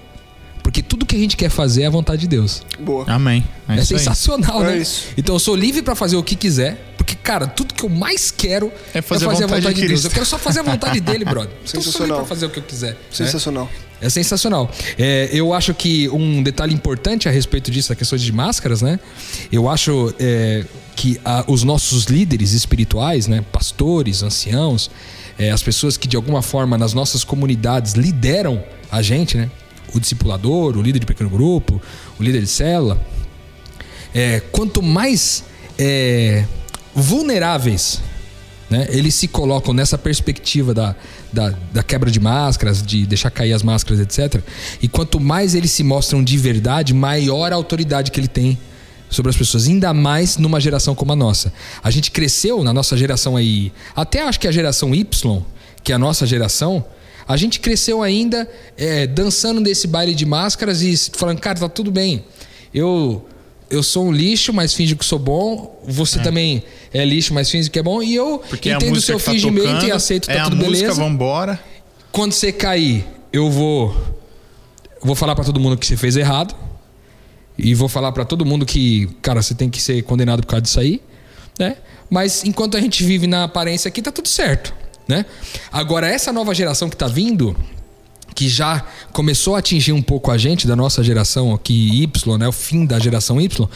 porque 0.63 0.81
tudo 0.81 1.05
que 1.05 1.15
a 1.15 1.19
gente 1.19 1.38
quer 1.38 1.49
fazer 1.49 1.83
é 1.83 1.85
a 1.85 1.89
vontade 1.89 2.21
de 2.21 2.27
Deus. 2.27 2.63
Boa. 2.79 3.05
Amém. 3.07 3.43
É, 3.67 3.73
É, 3.73 3.81
isso 3.81 3.93
aí. 3.93 3.99
sensacional, 3.99 4.63
É 4.63 4.71
né? 4.71 4.77
isso. 4.77 5.03
Então 5.17 5.35
eu 5.35 5.39
sou 5.39 5.55
livre 5.55 5.81
pra 5.81 5.93
fazer 5.95 6.15
o 6.15 6.23
que 6.23 6.35
quiser, 6.35 6.93
porque 6.97 7.15
Cara, 7.25 7.47
tudo 7.47 7.73
que 7.73 7.83
eu 7.83 7.89
mais 7.89 8.29
quero 8.29 8.71
É 8.93 9.01
fazer 9.01 9.25
a 9.25 9.29
vontade 9.31 9.61
de 9.61 9.73
Deus. 9.73 9.77
Cristo. 9.88 10.05
Eu 10.05 10.11
quero 10.11 10.25
só 10.27 10.38
fazer 10.38 10.59
a 10.59 10.63
vontade 10.63 10.99
dele, 10.99 11.25
brother. 11.25 11.49
Aí 11.63 11.67
Sensacional. 11.67 12.17
pra 12.19 12.25
fazer 12.27 12.45
o 12.45 12.49
que 12.51 12.59
eu 12.59 12.63
quiser. 12.63 12.91
né? 12.91 12.97
Sensacional. 13.11 13.67
É 13.99 14.09
sensacional. 14.09 14.69
É, 14.97 15.29
eu 15.31 15.51
acho 15.51 15.73
que 15.73 16.07
um 16.09 16.43
detalhe 16.43 16.71
importante 16.73 17.27
a 17.27 17.31
respeito 17.31 17.71
disso, 17.71 17.91
a 17.91 17.95
questão 17.95 18.15
de 18.15 18.31
máscaras, 18.31 18.83
né? 18.83 18.99
Eu 19.51 19.67
acho 19.67 20.13
é, 20.19 20.65
que 20.95 21.19
a- 21.25 21.43
os 21.47 21.63
nossos 21.63 22.05
líderes 22.05 22.51
espirituais, 22.53 23.27
né? 23.27 23.43
Pastores, 23.51 24.23
anciãos, 24.23 24.89
é, 25.38 25.51
as 25.51 25.62
pessoas 25.62 25.97
que 25.97 26.08
de 26.08 26.15
alguma 26.15 26.41
forma 26.41 26.77
nas 26.77 26.93
nossas 26.93 27.23
comunidades 27.23 27.93
lideram 27.93 28.63
a 28.91 29.01
gente, 29.01 29.38
né? 29.38 29.49
O 29.93 29.99
discipulador, 29.99 30.77
o 30.77 30.81
líder 30.81 30.99
de 30.99 31.05
pequeno 31.05 31.29
grupo, 31.29 31.81
o 32.19 32.23
líder 32.23 32.41
de 32.41 32.47
célula. 32.47 32.99
É, 34.13 34.39
quanto 34.51 34.81
mais 34.81 35.43
é, 35.77 36.45
vulneráveis 36.95 38.01
né? 38.69 38.88
Eles 38.89 39.13
se 39.13 39.27
colocam 39.27 39.73
nessa 39.73 39.97
perspectiva 39.97 40.73
da, 40.73 40.95
da, 41.31 41.53
da 41.71 41.84
quebra 41.84 42.10
de 42.10 42.19
máscaras, 42.19 42.81
de 42.81 43.05
deixar 43.05 43.29
cair 43.29 43.53
as 43.53 43.62
máscaras, 43.62 43.99
etc. 43.99 44.41
E 44.81 44.88
quanto 44.88 45.19
mais 45.19 45.53
eles 45.53 45.71
se 45.71 45.84
mostram 45.84 46.23
de 46.23 46.36
verdade, 46.38 46.93
maior 46.93 47.51
a 47.51 47.55
autoridade 47.55 48.10
que 48.10 48.19
ele 48.19 48.27
tem 48.27 48.58
sobre 49.10 49.30
as 49.30 49.38
pessoas, 49.38 49.68
ainda 49.68 49.94
mais 49.94 50.38
numa 50.38 50.60
geração 50.60 50.96
como 50.96 51.12
a 51.13 51.15
nossa. 51.15 51.54
A 51.84 51.91
gente 51.91 52.12
cresceu 52.12 52.63
na 52.63 52.74
nossa 52.74 52.98
geração 52.98 53.36
aí, 53.36 53.72
até 53.96 54.22
acho 54.22 54.39
que 54.39 54.48
a 54.48 54.52
geração 54.52 54.94
Y, 54.94 55.41
que 55.84 55.91
é 55.91 55.96
a 55.96 56.00
nossa 56.00 56.26
geração, 56.26 56.84
a 57.28 57.38
gente 57.38 57.60
cresceu 57.60 58.04
ainda 58.04 58.50
é, 58.78 59.08
dançando 59.08 59.60
nesse 59.60 59.88
baile 59.88 60.13
de 60.13 60.26
máscaras 60.26 60.82
e 60.82 60.96
falando, 61.13 61.39
cara, 61.39 61.60
tá 61.60 61.70
tudo 61.70 61.91
bem. 61.91 62.24
Eu 62.74 63.26
eu 63.70 63.82
sou 63.82 64.06
um 64.06 64.12
lixo, 64.12 64.54
mas 64.54 64.74
finjo 64.74 64.96
que 64.96 65.04
sou 65.04 65.18
bom. 65.18 65.82
Você 65.88 66.20
também 66.20 66.63
é 66.94 67.04
lixo, 67.04 67.34
mas 67.34 67.50
finge 67.50 67.70
que 67.70 67.80
é 67.80 67.84
bom. 67.84 68.02
E 68.02 68.15
eu 68.15 68.41
Porque 68.48 68.70
a 68.70 68.76
entendo 68.76 68.96
o 68.96 69.02
seu 69.02 69.18
tá 69.18 69.32
fingimento 69.32 69.68
tocando, 69.68 69.88
e 69.88 69.91
aceito 69.91 70.28
que 70.28 70.32
é 70.32 70.36
tá 70.36 70.41
a 70.41 70.46
tudo 70.46 70.58
música, 70.58 70.72
beleza. 70.72 70.94
vambora. 70.94 71.60
Quando 72.12 72.32
você 72.32 72.52
cair, 72.52 73.06
eu 73.34 73.50
vou 73.50 73.96
vou 75.02 75.15
falar 75.15 75.36
pra 75.36 75.44
todo 75.44 75.60
mundo 75.60 75.78
que 75.78 75.86
você 75.86 75.98
fez 75.98 76.15
errado. 76.15 76.56
E 77.58 77.74
vou 77.74 77.88
falar 77.88 78.12
pra 78.12 78.26
todo 78.26 78.46
mundo 78.46 78.65
que, 78.65 79.08
cara, 79.22 79.41
você 79.41 79.54
tem 79.54 79.70
que 79.70 79.82
ser 79.82 80.02
condenado 80.04 80.41
por 80.41 80.48
causa 80.48 80.62
disso 80.62 80.80
aí, 80.80 81.02
né? 81.58 81.78
Mas 82.10 82.44
enquanto 82.44 82.78
a 82.78 82.82
gente 82.82 83.04
vive 83.04 83.28
na 83.28 83.46
aparência 83.46 83.88
aqui, 83.88 84.02
tá 84.02 84.12
tudo 84.12 84.28
certo, 84.28 84.74
né? 85.08 85.26
Agora 85.72 86.08
essa 86.08 86.32
nova 86.32 86.54
geração 86.54 86.89
que 86.89 86.98
tá 86.98 87.08
vindo, 87.08 87.56
que 88.36 88.50
já 88.50 88.86
começou 89.13 89.56
a 89.56 89.60
atingir 89.60 89.94
um 89.94 90.02
pouco 90.02 90.30
a 90.30 90.38
gente 90.38 90.68
da 90.68 90.76
nossa 90.76 91.02
geração 91.02 91.54
aqui 91.54 92.04
Y, 92.04 92.38
né, 92.38 92.48
o 92.48 92.52
fim 92.52 92.86
da 92.86 93.00
geração 93.00 93.39
Y, 93.39 93.68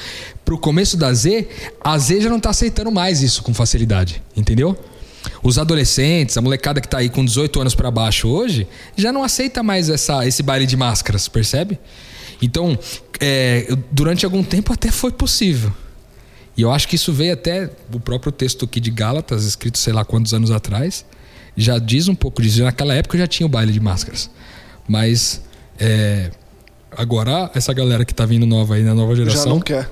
pro 0.44 0.58
começo 0.58 0.98
da 0.98 1.14
Z, 1.14 1.48
a 1.82 1.98
Z 1.98 2.22
já 2.22 2.30
não 2.30 2.40
tá 2.40 2.50
aceitando 2.50 2.92
mais 2.92 3.22
isso 3.22 3.42
com 3.42 3.54
facilidade, 3.54 4.22
entendeu? 4.36 4.78
Os 5.42 5.58
adolescentes, 5.58 6.38
a 6.38 6.42
molecada 6.42 6.82
que 6.82 6.88
tá 6.88 6.98
aí 6.98 7.10
com 7.10 7.24
18 7.24 7.62
anos 7.62 7.76
pra 7.76 7.90
baixo 7.90 8.28
hoje, 8.28 8.68
já 8.98 9.12
não 9.12 9.24
aceita 9.24 9.64
mais 9.64 9.90
essa, 9.90 10.28
esse 10.28 10.44
baile 10.44 10.66
de 10.66 10.76
máscaras, 10.76 11.28
percebe? 11.28 11.80
Então, 12.42 12.78
é, 13.20 13.66
eu- 13.68 13.78
durante 13.92 14.26
algum 14.26 14.44
tempo 14.44 14.72
até 14.74 14.92
foi 14.92 15.12
possível. 15.12 15.72
E 16.56 16.62
eu 16.62 16.72
acho 16.72 16.88
que 16.88 16.96
isso 16.96 17.14
veio 17.14 17.34
até 17.34 17.70
o 17.94 18.00
próprio 18.00 18.32
texto 18.32 18.66
aqui 18.66 18.80
de 18.80 18.92
Gálatas, 18.92 19.46
escrito 19.46 19.78
sei 19.78 19.94
lá 19.94 20.04
quantos 20.04 20.34
anos 20.34 20.52
atrás, 20.52 21.06
já 21.56 21.78
diz 21.78 22.08
um 22.08 22.16
pouco 22.16 22.42
disso. 22.42 22.64
Naquela 22.64 22.94
época 22.94 23.18
já 23.18 23.28
tinha 23.28 23.46
o 23.46 23.50
baile 23.50 23.72
de 23.72 23.80
máscaras. 23.80 24.30
Mas 24.88 25.42
é, 25.80 26.32
agora 26.92 27.50
essa 27.54 27.72
galera 27.74 28.04
que 28.04 28.14
tá 28.14 28.26
vindo 28.26 28.46
nova 28.46 28.76
aí 28.76 28.84
na 28.84 28.94
nova 28.96 29.16
Já 29.16 29.24
geração 29.24 29.46
não 29.50 29.56
não, 29.56 29.62
quer. 29.62 29.90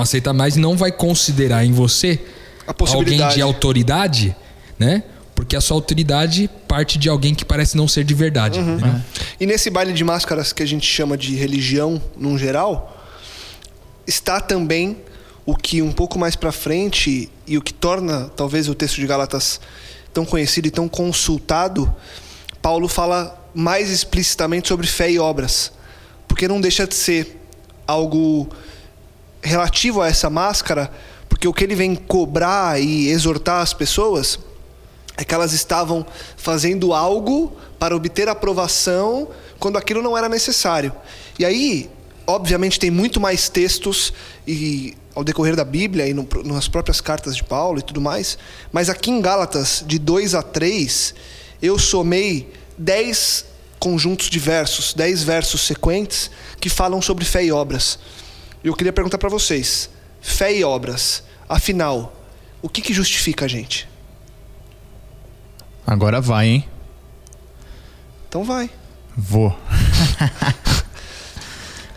aceita 0.00 0.32
mais 0.32 0.56
e 0.56 0.60
não 0.60 0.76
vai 0.76 0.92
considerar 0.92 1.64
em 1.64 1.72
você 1.72 2.20
alguém 2.98 3.18
de 3.34 3.40
autoridade, 3.42 4.36
né? 4.78 5.02
Porque 5.38 5.54
a 5.54 5.60
sua 5.60 5.76
autoridade 5.76 6.50
parte 6.66 6.98
de 6.98 7.08
alguém 7.08 7.32
que 7.32 7.44
parece 7.44 7.76
não 7.76 7.86
ser 7.86 8.02
de 8.02 8.12
verdade. 8.12 8.58
Uhum. 8.58 8.74
né? 8.78 9.04
E 9.38 9.46
nesse 9.46 9.70
baile 9.70 9.92
de 9.92 10.02
máscaras 10.02 10.52
que 10.52 10.64
a 10.64 10.66
gente 10.66 10.84
chama 10.84 11.16
de 11.16 11.36
religião, 11.36 12.02
num 12.16 12.36
geral, 12.36 13.06
está 14.04 14.40
também 14.40 14.96
o 15.46 15.54
que 15.54 15.80
um 15.80 15.92
pouco 15.92 16.18
mais 16.18 16.34
pra 16.34 16.50
frente 16.50 17.30
e 17.46 17.56
o 17.56 17.62
que 17.62 17.72
torna 17.72 18.28
talvez 18.34 18.68
o 18.68 18.74
texto 18.74 18.96
de 18.96 19.06
Gálatas 19.06 19.60
tão 20.12 20.24
conhecido 20.24 20.66
e 20.66 20.72
tão 20.72 20.88
consultado, 20.88 21.94
Paulo 22.60 22.88
fala 22.88 23.40
mais 23.54 23.90
explicitamente 23.90 24.66
sobre 24.66 24.88
fé 24.88 25.08
e 25.08 25.20
obras, 25.20 25.70
porque 26.26 26.48
não 26.48 26.60
deixa 26.60 26.84
de 26.84 26.96
ser 26.96 27.40
algo 27.86 28.48
relativo 29.40 30.02
a 30.02 30.08
essa 30.08 30.28
máscara, 30.28 30.90
porque 31.28 31.46
o 31.46 31.52
que 31.54 31.62
ele 31.62 31.76
vem 31.76 31.94
cobrar 31.94 32.82
e 32.82 33.06
exortar 33.08 33.60
as 33.60 33.72
pessoas 33.72 34.40
é 35.18 35.24
que 35.24 35.34
elas 35.34 35.52
estavam 35.52 36.06
fazendo 36.36 36.94
algo 36.94 37.52
para 37.76 37.94
obter 37.94 38.28
aprovação 38.28 39.28
quando 39.58 39.76
aquilo 39.76 40.00
não 40.00 40.16
era 40.16 40.28
necessário. 40.28 40.92
E 41.36 41.44
aí, 41.44 41.90
obviamente, 42.24 42.78
tem 42.78 42.88
muito 42.88 43.20
mais 43.20 43.48
textos 43.48 44.12
e 44.46 44.96
ao 45.16 45.24
decorrer 45.24 45.56
da 45.56 45.64
Bíblia 45.64 46.06
e 46.06 46.14
no, 46.14 46.28
nas 46.44 46.68
próprias 46.68 47.00
cartas 47.00 47.34
de 47.34 47.42
Paulo 47.42 47.80
e 47.80 47.82
tudo 47.82 48.00
mais, 48.00 48.38
mas 48.70 48.88
aqui 48.88 49.10
em 49.10 49.20
Gálatas, 49.20 49.82
de 49.84 49.98
2 49.98 50.36
a 50.36 50.42
3, 50.42 51.12
eu 51.60 51.76
somei 51.76 52.52
10 52.78 53.44
conjuntos 53.80 54.30
de 54.30 54.38
versos, 54.38 54.94
10 54.94 55.24
versos 55.24 55.62
sequentes 55.62 56.30
que 56.60 56.68
falam 56.68 57.02
sobre 57.02 57.24
fé 57.24 57.44
e 57.44 57.50
obras. 57.50 57.98
Eu 58.62 58.74
queria 58.74 58.92
perguntar 58.92 59.18
para 59.18 59.28
vocês, 59.28 59.90
fé 60.20 60.54
e 60.54 60.62
obras, 60.62 61.24
afinal, 61.48 62.14
o 62.62 62.68
que, 62.68 62.80
que 62.80 62.94
justifica 62.94 63.46
a 63.46 63.48
gente? 63.48 63.88
Agora 65.88 66.20
vai, 66.20 66.48
hein? 66.48 66.64
Então 68.28 68.44
vai. 68.44 68.68
Vou. 69.16 69.56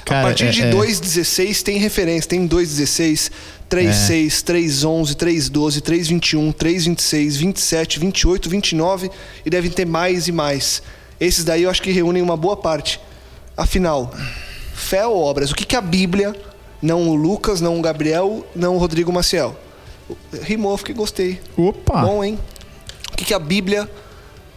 a 0.07 0.21
partir 0.21 0.45
é- 0.45 0.49
de 0.51 0.61
é- 0.61 0.71
2,16 0.71 1.61
tem 1.61 1.77
referência. 1.77 2.29
Tem 2.29 2.47
2,16, 2.47 3.29
3,6, 3.69 4.41
3,11, 4.43 5.13
3,12, 5.15 5.81
3,21, 5.81 6.53
3,26, 6.53 7.35
27, 7.35 7.99
28, 7.99 8.49
29 8.49 9.11
e 9.45 9.49
devem 9.49 9.69
ter 9.69 9.85
mais 9.85 10.29
e 10.29 10.31
mais. 10.31 10.81
Esses 11.19 11.43
daí 11.43 11.63
eu 11.63 11.69
acho 11.69 11.81
que 11.81 11.91
reúnem 11.91 12.23
uma 12.23 12.37
boa 12.37 12.55
parte. 12.55 12.97
Afinal, 13.57 14.13
fé 14.73 15.05
ou 15.05 15.21
obras? 15.21 15.51
O 15.51 15.55
que, 15.55 15.65
que 15.65 15.75
a 15.75 15.81
Bíblia, 15.81 16.33
não 16.81 17.09
o 17.09 17.13
Lucas, 17.15 17.59
não 17.59 17.77
o 17.77 17.81
Gabriel, 17.81 18.47
não 18.55 18.77
o 18.77 18.79
Rodrigo 18.79 19.11
Maciel? 19.11 19.53
Rimou, 20.43 20.77
fiquei 20.77 20.95
gostei. 20.95 21.41
Opa! 21.57 22.01
Bom, 22.05 22.23
hein? 22.23 22.39
Que, 23.21 23.25
que 23.25 23.33
a 23.35 23.39
Bíblia 23.39 23.87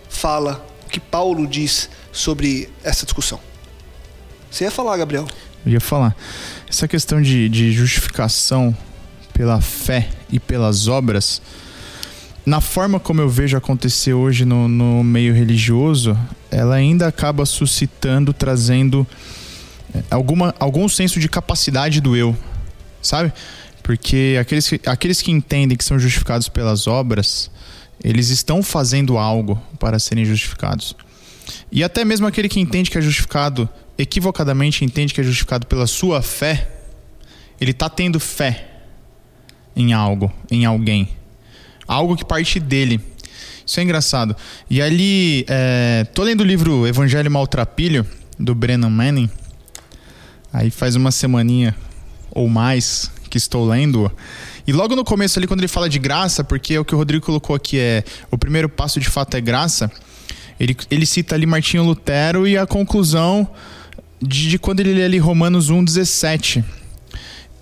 fala, 0.09 0.67
o 0.87 0.89
que 0.89 0.99
Paulo 0.99 1.47
diz 1.47 1.91
sobre 2.11 2.71
essa 2.83 3.05
discussão? 3.05 3.39
Você 4.51 4.65
ia 4.65 4.71
falar, 4.71 4.97
Gabriel. 4.97 5.29
Eu 5.67 5.73
ia 5.73 5.81
falar. 5.81 6.17
Essa 6.67 6.89
questão 6.89 7.21
de, 7.21 7.47
de 7.51 7.73
justificação 7.73 8.75
pela 9.35 9.61
fé 9.61 10.09
e 10.31 10.41
pelas 10.41 10.89
obras, 10.89 11.43
na 12.47 12.59
forma 12.59 12.99
como 12.99 13.21
eu 13.21 13.29
vejo 13.29 13.55
acontecer 13.55 14.15
hoje 14.15 14.47
no, 14.47 14.67
no 14.67 15.05
meio 15.05 15.35
religioso, 15.35 16.19
ela 16.51 16.77
ainda 16.77 17.07
acaba 17.07 17.45
suscitando, 17.45 18.33
trazendo 18.33 19.07
eh, 19.95 20.03
alguma, 20.11 20.55
algum 20.59 20.89
senso 20.89 21.21
de 21.21 21.29
capacidade 21.29 22.01
do 22.01 22.17
eu, 22.17 22.35
sabe? 23.03 23.31
Porque 23.83 24.39
aqueles 24.41 24.67
que, 24.67 24.81
aqueles 24.87 25.21
que 25.21 25.31
entendem 25.31 25.77
que 25.77 25.85
são 25.85 25.99
justificados 25.99 26.49
pelas 26.49 26.87
obras, 26.87 27.51
eles 28.03 28.29
estão 28.31 28.63
fazendo 28.63 29.19
algo 29.19 29.61
para 29.79 29.99
serem 29.99 30.25
justificados. 30.25 30.95
E 31.71 31.83
até 31.85 32.05
mesmo 32.05 32.27
aquele 32.27 32.49
que 32.49 32.61
entende 32.61 32.91
que 32.91 32.99
é 32.99 33.03
justificado, 33.03 33.69
equivocadamente 33.99 34.85
entende 34.85 35.13
que 35.13 35.21
é 35.21 35.25
justificado 35.25 35.67
pela 35.67 35.87
sua 35.87 36.23
fé, 36.23 36.71
ele 37.61 37.71
está 37.71 37.89
tendo 37.89 38.19
fé 38.19 38.71
em 39.77 39.93
algo, 39.93 40.33
em 40.51 40.65
alguém. 40.65 41.09
Algo 41.87 42.17
que 42.17 42.25
parte 42.25 42.59
dele. 42.59 43.01
Isso 43.67 43.81
é 43.81 43.83
engraçado. 43.83 44.37
E 44.69 44.81
ali, 44.81 45.45
é, 45.49 46.05
tô 46.15 46.23
lendo 46.23 46.43
o 46.43 46.45
livro 46.45 46.87
Evangelho 46.87 47.31
Maltrapilho, 47.31 48.07
do 48.39 48.55
Brennan 48.55 48.91
Manning. 48.91 49.31
Aí 50.53 50.71
faz 50.71 50.97
uma 50.97 51.11
semaninha 51.11 51.75
ou 52.31 52.49
mais 52.49 53.11
que 53.31 53.39
estou 53.39 53.67
lendo. 53.67 54.11
E 54.67 54.73
logo 54.73 54.97
no 54.97 55.05
começo 55.05 55.39
ali, 55.39 55.47
quando 55.47 55.61
ele 55.61 55.69
fala 55.69 55.89
de 55.89 55.99
graça, 55.99 56.43
porque 56.43 56.79
o 56.79 56.85
que 56.85 56.95
o 56.95 56.99
Rodrigo 56.99 57.25
colocou 57.25 57.55
aqui 57.55 57.79
é 57.79 58.03
o 58.31 58.39
primeiro 58.39 58.69
passo 58.69 58.99
de 58.99 59.09
fato 59.09 59.37
é 59.37 59.41
graça, 59.41 59.91
ele, 60.59 60.77
ele 60.91 61.05
cita 61.05 61.35
ali 61.35 61.47
Martinho 61.47 61.83
Lutero 61.83 62.47
e 62.47 62.57
a 62.57 62.67
conclusão 62.67 63.49
de, 64.21 64.49
de 64.49 64.59
quando 64.59 64.81
ele 64.81 64.95
lê 64.95 65.05
ali 65.05 65.19
Romanos 65.19 65.71
1,17. 65.71 66.65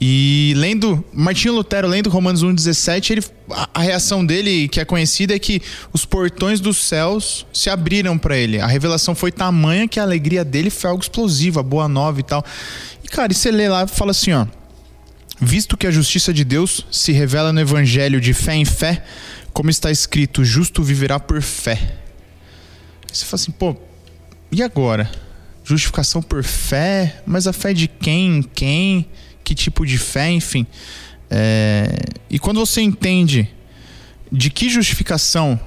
E 0.04 0.52
lendo, 0.56 1.04
Martinho 1.12 1.54
Lutero 1.54 1.86
lendo 1.86 2.10
Romanos 2.10 2.42
1,17, 2.42 3.10
ele, 3.10 3.24
a, 3.50 3.68
a 3.74 3.80
reação 3.82 4.26
dele, 4.26 4.68
que 4.68 4.80
é 4.80 4.84
conhecida, 4.84 5.34
é 5.34 5.38
que 5.38 5.62
os 5.92 6.04
portões 6.04 6.60
dos 6.60 6.76
céus 6.76 7.46
se 7.52 7.70
abriram 7.70 8.18
para 8.18 8.36
ele. 8.36 8.60
A 8.60 8.66
revelação 8.66 9.14
foi 9.14 9.30
tamanha 9.30 9.86
que 9.86 10.00
a 10.00 10.02
alegria 10.02 10.44
dele 10.44 10.70
foi 10.70 10.90
algo 10.90 11.02
explosivo, 11.02 11.60
a 11.60 11.62
boa 11.62 11.86
nova 11.86 12.18
e 12.18 12.24
tal. 12.24 12.44
E 13.04 13.08
cara, 13.08 13.32
e 13.32 13.34
você 13.34 13.52
lê 13.52 13.68
lá 13.68 13.84
e 13.84 13.86
fala 13.86 14.10
assim, 14.10 14.32
ó. 14.32 14.44
Visto 15.44 15.76
que 15.76 15.88
a 15.88 15.90
justiça 15.90 16.32
de 16.32 16.44
Deus 16.44 16.86
se 16.88 17.10
revela 17.10 17.52
no 17.52 17.58
evangelho 17.58 18.20
de 18.20 18.32
fé 18.32 18.54
em 18.54 18.64
fé, 18.64 19.04
como 19.52 19.70
está 19.70 19.90
escrito, 19.90 20.44
justo 20.44 20.84
viverá 20.84 21.18
por 21.18 21.42
fé. 21.42 21.96
Você 23.12 23.24
fala 23.24 23.42
assim, 23.42 23.50
pô, 23.50 23.76
e 24.52 24.62
agora? 24.62 25.10
Justificação 25.64 26.22
por 26.22 26.44
fé? 26.44 27.20
Mas 27.26 27.48
a 27.48 27.52
fé 27.52 27.74
de 27.74 27.88
quem? 27.88 28.40
Quem? 28.54 29.08
Que 29.42 29.52
tipo 29.52 29.84
de 29.84 29.98
fé? 29.98 30.30
Enfim. 30.30 30.64
É... 31.28 31.88
E 32.30 32.38
quando 32.38 32.60
você 32.60 32.80
entende 32.80 33.48
de 34.30 34.48
que 34.48 34.70
justificação 34.70 35.58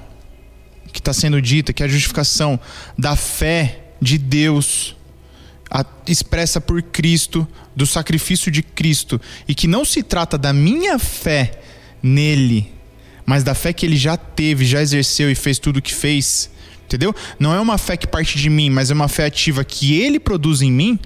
que 0.90 1.00
está 1.00 1.12
sendo 1.12 1.40
dita, 1.42 1.74
que 1.74 1.82
é 1.82 1.86
a 1.86 1.88
justificação 1.88 2.58
da 2.96 3.14
fé 3.14 3.80
de 4.00 4.16
Deus 4.16 4.96
a, 5.70 5.84
expressa 6.06 6.60
por 6.60 6.82
Cristo, 6.82 7.46
do 7.74 7.86
sacrifício 7.86 8.50
de 8.50 8.62
Cristo, 8.62 9.20
e 9.46 9.54
que 9.54 9.66
não 9.66 9.84
se 9.84 10.02
trata 10.02 10.38
da 10.38 10.52
minha 10.52 10.98
fé 10.98 11.60
nele, 12.02 12.72
mas 13.24 13.42
da 13.42 13.54
fé 13.54 13.72
que 13.72 13.84
ele 13.84 13.96
já 13.96 14.16
teve, 14.16 14.64
já 14.64 14.80
exerceu 14.80 15.30
e 15.30 15.34
fez 15.34 15.58
tudo 15.58 15.78
o 15.78 15.82
que 15.82 15.92
fez, 15.92 16.50
entendeu? 16.84 17.14
Não 17.38 17.52
é 17.52 17.60
uma 17.60 17.76
fé 17.76 17.96
que 17.96 18.06
parte 18.06 18.38
de 18.38 18.48
mim, 18.48 18.70
mas 18.70 18.90
é 18.90 18.94
uma 18.94 19.08
fé 19.08 19.26
ativa 19.26 19.64
que 19.64 20.00
ele 20.00 20.20
produz 20.20 20.62
em 20.62 20.70
mim. 20.70 20.98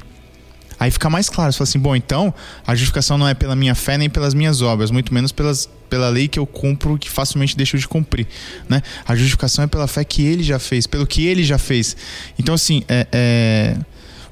Aí 0.78 0.90
fica 0.90 1.10
mais 1.10 1.28
claro, 1.28 1.52
você 1.52 1.58
fala 1.58 1.68
assim, 1.68 1.78
bom, 1.78 1.94
então 1.94 2.32
a 2.66 2.74
justificação 2.74 3.18
não 3.18 3.28
é 3.28 3.34
pela 3.34 3.54
minha 3.54 3.74
fé 3.74 3.98
nem 3.98 4.08
pelas 4.08 4.32
minhas 4.32 4.62
obras, 4.62 4.90
muito 4.90 5.12
menos 5.12 5.30
pelas, 5.30 5.68
pela 5.90 6.08
lei 6.08 6.26
que 6.26 6.38
eu 6.38 6.46
cumpro 6.46 6.96
que 6.96 7.10
facilmente 7.10 7.54
deixo 7.54 7.76
de 7.76 7.86
cumprir, 7.86 8.26
né? 8.66 8.82
A 9.06 9.14
justificação 9.14 9.64
é 9.64 9.66
pela 9.66 9.86
fé 9.86 10.04
que 10.04 10.22
ele 10.22 10.42
já 10.42 10.58
fez, 10.58 10.86
pelo 10.86 11.06
que 11.06 11.26
ele 11.26 11.44
já 11.44 11.58
fez. 11.58 11.94
Então, 12.38 12.54
assim, 12.54 12.82
é, 12.88 13.06
é 13.12 13.76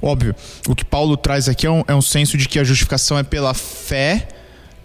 Óbvio, 0.01 0.35
o 0.69 0.75
que 0.75 0.85
Paulo 0.85 1.17
traz 1.17 1.49
aqui 1.49 1.67
é 1.67 1.71
um, 1.71 1.83
é 1.89 1.95
um 1.95 2.03
senso 2.03 2.37
de 2.37 2.49
que 2.49 2.59
a 2.59 2.65
justificação 2.65 3.19
é 3.19 3.23
pela 3.23 3.53
fé 3.55 4.29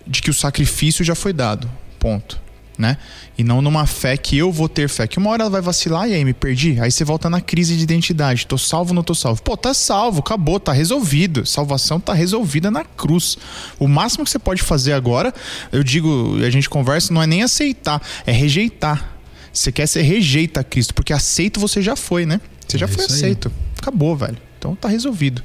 de 0.06 0.21
que 0.21 0.30
o 0.30 0.34
sacrifício 0.34 1.04
já 1.04 1.15
foi 1.15 1.34
dado. 1.34 1.69
Ponto. 1.99 2.41
Né? 2.76 2.97
E 3.38 3.43
não 3.43 3.62
numa 3.62 3.86
fé 3.86 4.17
que 4.17 4.36
eu 4.36 4.52
vou 4.52 4.67
ter 4.67 4.89
fé. 4.89 5.06
Que 5.06 5.19
uma 5.19 5.30
hora 5.30 5.43
ela 5.43 5.49
vai 5.49 5.62
vacilar 5.62 6.10
e 6.10 6.13
aí 6.15 6.26
me 6.26 6.34
perdi. 6.34 6.80
Aí 6.82 6.91
você 6.91 7.04
volta 7.04 7.30
na 7.30 7.39
crise 7.39 7.78
de 7.78 7.84
identidade. 7.84 8.47
Tô 8.47 8.58
salvo 8.58 8.89
ou 8.89 8.95
não 8.95 9.04
tô 9.04 9.13
salvo? 9.13 9.43
Pô, 9.43 9.56
tá 9.56 9.76
salvo, 9.76 10.19
acabou, 10.21 10.60
tá 10.60 10.73
resolvido. 10.73 11.45
Salvação 11.45 11.99
tá 11.99 12.13
resolvida 12.13 12.71
na 12.71 12.84
cruz. 12.84 13.38
O 13.78 13.88
máximo 13.88 14.26
que 14.26 14.32
você 14.32 14.39
pode 14.39 14.63
fazer 14.63 14.93
agora, 14.93 15.32
eu 15.71 15.84
digo, 15.84 16.38
a 16.43 16.49
gente 16.49 16.67
conversa, 16.67 17.13
não 17.13 17.21
é 17.21 17.28
nem 17.28 17.43
aceitar, 17.43 18.02
é 18.26 18.32
rejeitar. 18.32 19.17
Você 19.54 19.71
quer 19.71 19.86
ser 19.86 20.02
rejeita 20.02 20.63
Cristo, 20.63 20.95
porque 20.95 21.13
aceito 21.13 21.60
você 21.60 21.80
já 21.80 21.95
foi, 21.95 22.26
né? 22.26 22.41
Você 22.67 22.80
já 22.80 22.88
é 22.88 22.89
foi 22.89 23.06
aceito. 23.06 23.52
Acabou, 23.78 24.15
velho. 24.15 24.38
Então 24.63 24.78
tá 24.78 24.88
resolvido. 24.88 25.43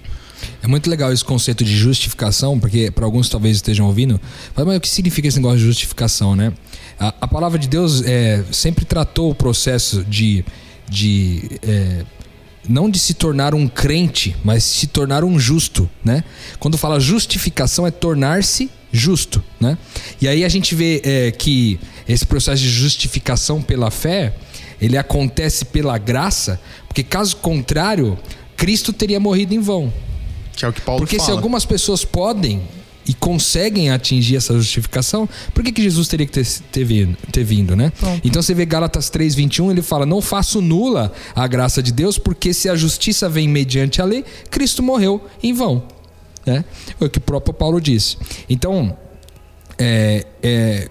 É 0.62 0.68
muito 0.68 0.88
legal 0.88 1.12
esse 1.12 1.24
conceito 1.24 1.64
de 1.64 1.76
justificação, 1.76 2.60
porque 2.60 2.88
para 2.88 3.04
alguns 3.04 3.28
talvez 3.28 3.56
estejam 3.56 3.84
ouvindo, 3.86 4.20
mas 4.54 4.76
o 4.76 4.80
que 4.80 4.88
significa 4.88 5.26
esse 5.26 5.38
negócio 5.38 5.58
de 5.58 5.64
justificação, 5.64 6.36
né? 6.36 6.52
A, 7.00 7.08
a 7.22 7.26
palavra 7.26 7.58
de 7.58 7.66
Deus 7.66 8.04
é, 8.04 8.44
sempre 8.52 8.84
tratou 8.84 9.32
o 9.32 9.34
processo 9.34 10.04
de, 10.04 10.44
de 10.88 11.50
é, 11.64 12.04
não 12.68 12.88
de 12.88 13.00
se 13.00 13.12
tornar 13.12 13.56
um 13.56 13.66
crente, 13.66 14.36
mas 14.44 14.62
se 14.62 14.86
tornar 14.86 15.24
um 15.24 15.36
justo, 15.36 15.90
né? 16.04 16.22
Quando 16.60 16.78
fala 16.78 17.00
justificação 17.00 17.84
é 17.84 17.90
tornar-se 17.90 18.70
justo, 18.92 19.42
né? 19.58 19.76
E 20.20 20.28
aí 20.28 20.44
a 20.44 20.48
gente 20.48 20.76
vê 20.76 21.02
é, 21.04 21.32
que 21.32 21.80
esse 22.08 22.24
processo 22.24 22.62
de 22.62 22.70
justificação 22.70 23.60
pela 23.60 23.90
fé 23.90 24.32
ele 24.80 24.96
acontece 24.96 25.64
pela 25.64 25.98
graça, 25.98 26.60
porque 26.86 27.02
caso 27.02 27.34
contrário 27.38 28.16
Cristo 28.58 28.92
teria 28.92 29.18
morrido 29.20 29.54
em 29.54 29.60
vão. 29.60 29.90
Que 30.54 30.64
é 30.64 30.68
o 30.68 30.72
que 30.72 30.80
Paulo 30.80 31.00
Porque 31.00 31.16
fala. 31.16 31.26
se 31.26 31.32
algumas 31.32 31.64
pessoas 31.64 32.04
podem 32.04 32.60
e 33.06 33.14
conseguem 33.14 33.90
atingir 33.90 34.36
essa 34.36 34.52
justificação, 34.52 35.26
por 35.54 35.64
que, 35.64 35.72
que 35.72 35.80
Jesus 35.80 36.08
teria 36.08 36.26
que 36.26 36.32
ter, 36.32 36.46
ter, 36.70 36.84
vindo, 36.84 37.16
ter 37.32 37.44
vindo, 37.44 37.74
né? 37.76 37.90
Pronto. 37.98 38.20
Então 38.22 38.42
você 38.42 38.52
vê 38.52 38.66
Gálatas 38.66 39.08
3:21, 39.10 39.70
ele 39.70 39.80
fala: 39.80 40.04
"Não 40.04 40.20
faço 40.20 40.60
nula 40.60 41.12
a 41.34 41.46
graça 41.46 41.80
de 41.82 41.92
Deus, 41.92 42.18
porque 42.18 42.52
se 42.52 42.68
a 42.68 42.74
justiça 42.74 43.28
vem 43.28 43.48
mediante 43.48 44.02
a 44.02 44.04
lei, 44.04 44.24
Cristo 44.50 44.82
morreu 44.82 45.24
em 45.42 45.54
vão." 45.54 45.84
Né? 46.44 46.64
É 47.00 47.04
o 47.04 47.08
que 47.08 47.18
o 47.18 47.20
próprio 47.20 47.54
Paulo 47.54 47.80
diz. 47.80 48.18
Então, 48.50 48.96
é, 49.78 50.26
é, 50.42 50.88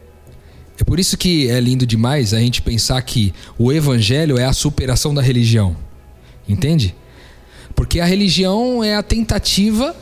é 0.80 0.84
por 0.86 1.00
isso 1.00 1.18
que 1.18 1.50
é 1.50 1.60
lindo 1.60 1.86
demais 1.86 2.34
a 2.34 2.40
gente 2.40 2.62
pensar 2.62 3.02
que 3.02 3.34
o 3.60 3.74
evangelho 3.74 4.38
é 4.38 4.46
a 4.46 4.54
superação 4.54 5.14
da 5.14 5.22
religião. 5.22 5.76
Entende? 6.48 6.96
Porque 7.78 8.00
a 8.00 8.06
religião 8.06 8.84
é 8.84 8.96
a 8.96 9.04
tentativa 9.04 9.96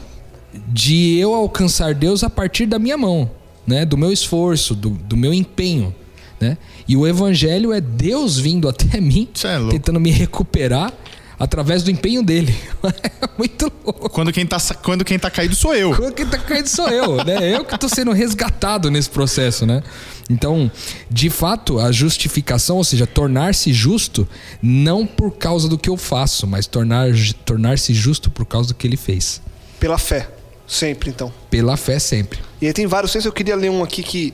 de 0.69 1.17
eu 1.17 1.35
alcançar 1.35 1.93
Deus 1.93 2.23
a 2.23 2.29
partir 2.29 2.65
da 2.65 2.79
minha 2.79 2.97
mão, 2.97 3.29
né? 3.67 3.85
do 3.85 3.97
meu 3.97 4.13
esforço, 4.13 4.73
do, 4.73 4.91
do 4.91 5.17
meu 5.17 5.33
empenho. 5.33 5.93
Né? 6.39 6.57
E 6.87 6.95
o 6.95 7.05
evangelho 7.05 7.73
é 7.73 7.81
Deus 7.81 8.39
vindo 8.39 8.69
até 8.69 8.99
mim, 9.01 9.27
é 9.43 9.71
tentando 9.71 9.99
me 9.99 10.09
recuperar 10.09 10.93
através 11.37 11.83
do 11.83 11.91
empenho 11.91 12.23
dele. 12.23 12.55
É 13.21 13.37
muito 13.37 13.69
louco. 13.83 14.09
Quando 14.09 14.31
quem, 14.31 14.45
tá, 14.45 14.57
quando 14.81 15.03
quem 15.03 15.19
tá 15.19 15.29
caído 15.29 15.55
sou 15.55 15.75
eu. 15.75 15.93
Quando 15.93 16.13
quem 16.13 16.25
tá 16.25 16.37
caído 16.37 16.69
sou 16.69 16.87
eu, 16.87 17.17
né? 17.25 17.53
Eu 17.53 17.65
que 17.65 17.77
tô 17.77 17.89
sendo 17.89 18.13
resgatado 18.13 18.89
nesse 18.89 19.09
processo, 19.09 19.65
né? 19.65 19.83
Então, 20.29 20.71
de 21.09 21.29
fato, 21.29 21.79
a 21.79 21.91
justificação, 21.91 22.77
ou 22.77 22.83
seja, 22.83 23.05
tornar-se 23.05 23.71
justo, 23.71 24.27
não 24.61 25.05
por 25.05 25.31
causa 25.31 25.67
do 25.67 25.77
que 25.77 25.89
eu 25.89 25.97
faço, 25.97 26.47
mas 26.47 26.65
tornar-se 26.65 27.33
tornar 27.33 27.77
justo 27.77 28.31
por 28.31 28.45
causa 28.45 28.69
do 28.69 28.73
que 28.73 28.87
ele 28.87 28.97
fez. 28.97 29.41
Pela 29.79 29.97
fé, 29.97 30.27
sempre 30.67 31.09
então. 31.09 31.31
Pela 31.49 31.77
fé, 31.77 31.99
sempre. 31.99 32.39
E 32.59 32.67
aí 32.67 32.73
tem 32.73 32.87
vários 32.87 33.11
textos, 33.11 33.27
eu 33.27 33.33
queria 33.33 33.55
ler 33.55 33.69
um 33.69 33.83
aqui 33.83 34.01
que, 34.01 34.33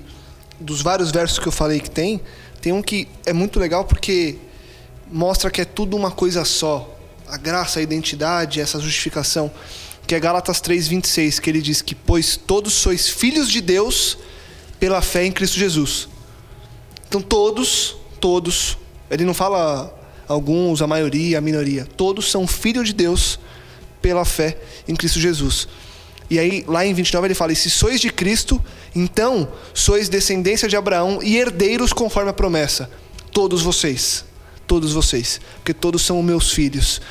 dos 0.60 0.82
vários 0.82 1.12
versos 1.12 1.40
que 1.40 1.48
eu 1.48 1.52
falei 1.52 1.80
que 1.82 1.92
tem, 1.92 2.22
tem 2.62 2.72
um 2.72 2.82
que 2.82 3.08
é 3.26 3.34
muito 3.34 3.60
legal 3.60 3.84
porque 3.84 4.38
mostra 5.12 5.52
que 5.52 5.60
é 5.60 5.66
tudo 5.66 5.98
uma 5.98 6.12
coisa 6.12 6.46
só 6.46 6.98
a 7.28 7.38
graça, 7.38 7.80
a 7.80 7.82
identidade, 7.82 8.60
essa 8.60 8.80
justificação, 8.80 9.50
que 10.06 10.14
é 10.14 10.20
Gálatas 10.20 10.62
3:26, 10.62 11.40
que 11.40 11.50
ele 11.50 11.62
diz 11.62 11.82
que 11.82 11.96
pois 11.96 12.36
todos 12.36 12.74
sois 12.74 13.08
filhos 13.08 13.50
de 13.50 13.62
Deus 13.62 14.18
pela 14.82 15.02
fé 15.02 15.24
em 15.24 15.32
Cristo 15.32 15.58
Jesus. 15.58 16.10
Então 17.08 17.22
todos, 17.22 17.96
todos, 18.20 18.78
ele 19.10 19.24
não 19.24 19.34
fala 19.34 19.98
alguns, 20.28 20.82
a 20.82 20.88
maioria, 20.88 21.38
a 21.38 21.42
minoria, 21.42 21.88
todos 21.96 22.30
são 22.30 22.48
filhos 22.48 22.88
de 22.88 22.94
Deus 22.94 23.40
pela 24.02 24.26
fé 24.26 24.58
em 24.88 24.96
Cristo 24.96 25.20
Jesus. 25.20 25.68
E 26.30 26.40
aí, 26.40 26.66
lá 26.68 26.86
em 26.86 26.94
29 26.94 27.28
ele 27.28 27.36
fala: 27.36 27.52
E 27.52 27.56
se 27.56 27.70
sois 27.70 28.02
de 28.02 28.10
Cristo, 28.10 28.62
então 28.96 29.48
sois 29.74 30.10
descendência 30.10 30.68
de 30.68 30.76
Abraão 30.76 31.20
e 31.22 31.38
herdeiros 31.38 31.94
conforme 31.94 32.32
a 32.32 32.34
promessa. 32.34 32.90
Todos 33.32 33.62
vocês 33.62 34.26
todos 34.72 34.94
vocês, 34.94 35.42
porque 35.58 35.74
todos 35.74 36.02
são 36.02 36.24
meus 36.24 36.54
filhos. 36.54 37.02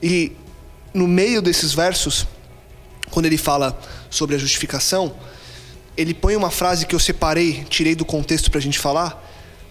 E 0.00 0.30
no 0.94 1.08
meio 1.08 1.42
desses 1.42 1.74
versos, 1.74 2.24
quando 3.10 3.26
ele 3.26 3.36
fala 3.36 3.76
sobre 4.08 4.36
a 4.36 4.38
justificação, 4.38 5.12
ele 5.98 6.14
põe 6.14 6.36
uma 6.36 6.48
frase 6.48 6.86
que 6.86 6.94
eu 6.94 7.00
separei, 7.00 7.66
tirei 7.68 7.96
do 7.96 8.04
contexto 8.04 8.52
para 8.52 8.58
a 8.58 8.62
gente 8.62 8.78
falar, 8.78 9.20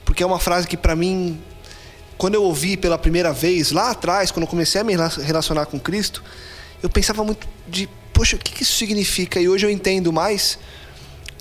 porque 0.04 0.22
é 0.22 0.26
uma 0.26 0.40
frase 0.40 0.68
que 0.68 0.76
para 0.76 0.94
mim, 0.94 1.40
quando 2.18 2.36
eu 2.36 2.44
ouvi 2.44 2.76
pela 2.76 2.98
primeira 2.98 3.32
vez, 3.32 3.72
lá 3.72 3.92
atrás, 3.92 4.30
quando 4.30 4.44
eu 4.44 4.50
comecei 4.50 4.82
a 4.82 4.84
me 4.84 4.94
relacionar 5.24 5.68
com 5.68 5.80
Cristo, 5.80 6.22
eu 6.84 6.90
pensava 6.90 7.24
muito 7.24 7.48
de, 7.66 7.88
poxa, 8.12 8.36
o 8.36 8.40
que 8.40 8.62
isso 8.62 8.76
significa? 8.76 9.40
E 9.40 9.48
hoje 9.48 9.66
eu 9.66 9.70
entendo 9.70 10.12
mais, 10.12 10.60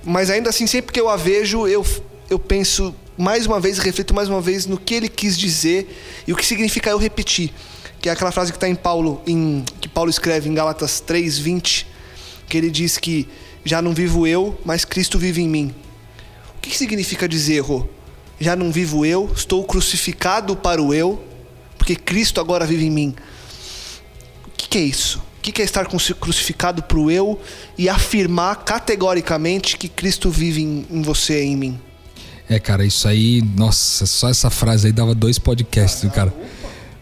mas 0.04 0.30
ainda 0.30 0.50
assim, 0.50 0.68
sempre 0.68 0.92
que 0.92 1.00
eu 1.00 1.08
a 1.08 1.16
vejo, 1.16 1.66
eu, 1.66 1.84
eu 2.30 2.38
penso 2.38 2.94
mais 3.18 3.44
uma 3.44 3.58
vez, 3.58 3.78
reflito 3.78 4.14
mais 4.14 4.28
uma 4.28 4.40
vez 4.40 4.66
no 4.66 4.78
que 4.78 4.94
ele 4.94 5.08
quis 5.08 5.36
dizer 5.36 6.22
e 6.28 6.32
o 6.32 6.36
que 6.36 6.46
significa 6.46 6.90
eu 6.90 6.98
repetir. 6.98 7.52
Que 8.00 8.08
é 8.08 8.12
aquela 8.12 8.30
frase 8.30 8.52
que 8.52 8.56
está 8.56 8.68
em 8.68 8.76
Paulo, 8.76 9.20
em, 9.26 9.64
que 9.80 9.88
Paulo 9.88 10.10
escreve 10.10 10.48
em 10.48 10.54
Gálatas 10.54 11.02
3:20, 11.04 11.86
que 12.48 12.56
ele 12.56 12.70
diz 12.70 12.98
que 12.98 13.26
já 13.66 13.82
não 13.82 13.92
vivo 13.92 14.26
eu, 14.26 14.58
mas 14.64 14.84
Cristo 14.84 15.18
vive 15.18 15.42
em 15.42 15.48
mim. 15.48 15.74
O 16.56 16.60
que 16.60 16.76
significa 16.76 17.28
dizer, 17.28 17.60
Rô? 17.60 17.86
Já 18.38 18.54
não 18.54 18.70
vivo 18.70 19.04
eu, 19.04 19.30
estou 19.34 19.64
crucificado 19.64 20.54
para 20.54 20.80
o 20.80 20.94
eu, 20.94 21.22
porque 21.76 21.96
Cristo 21.96 22.40
agora 22.40 22.64
vive 22.64 22.86
em 22.86 22.90
mim. 22.90 23.14
O 24.46 24.50
que 24.56 24.78
é 24.78 24.82
isso? 24.82 25.20
O 25.38 25.40
que 25.40 25.60
é 25.60 25.64
estar 25.64 25.86
crucificado 25.86 26.82
para 26.82 26.98
o 26.98 27.10
eu 27.10 27.40
e 27.76 27.88
afirmar 27.88 28.64
categoricamente 28.64 29.76
que 29.76 29.88
Cristo 29.88 30.30
vive 30.30 30.62
em, 30.62 31.02
você 31.02 31.42
e 31.42 31.46
em 31.48 31.56
mim? 31.56 31.80
É, 32.48 32.60
cara, 32.60 32.84
isso 32.84 33.08
aí, 33.08 33.42
nossa, 33.56 34.06
só 34.06 34.28
essa 34.28 34.48
frase 34.48 34.86
aí 34.86 34.92
dava 34.92 35.14
dois 35.14 35.38
podcasts, 35.40 36.08
cara. 36.12 36.32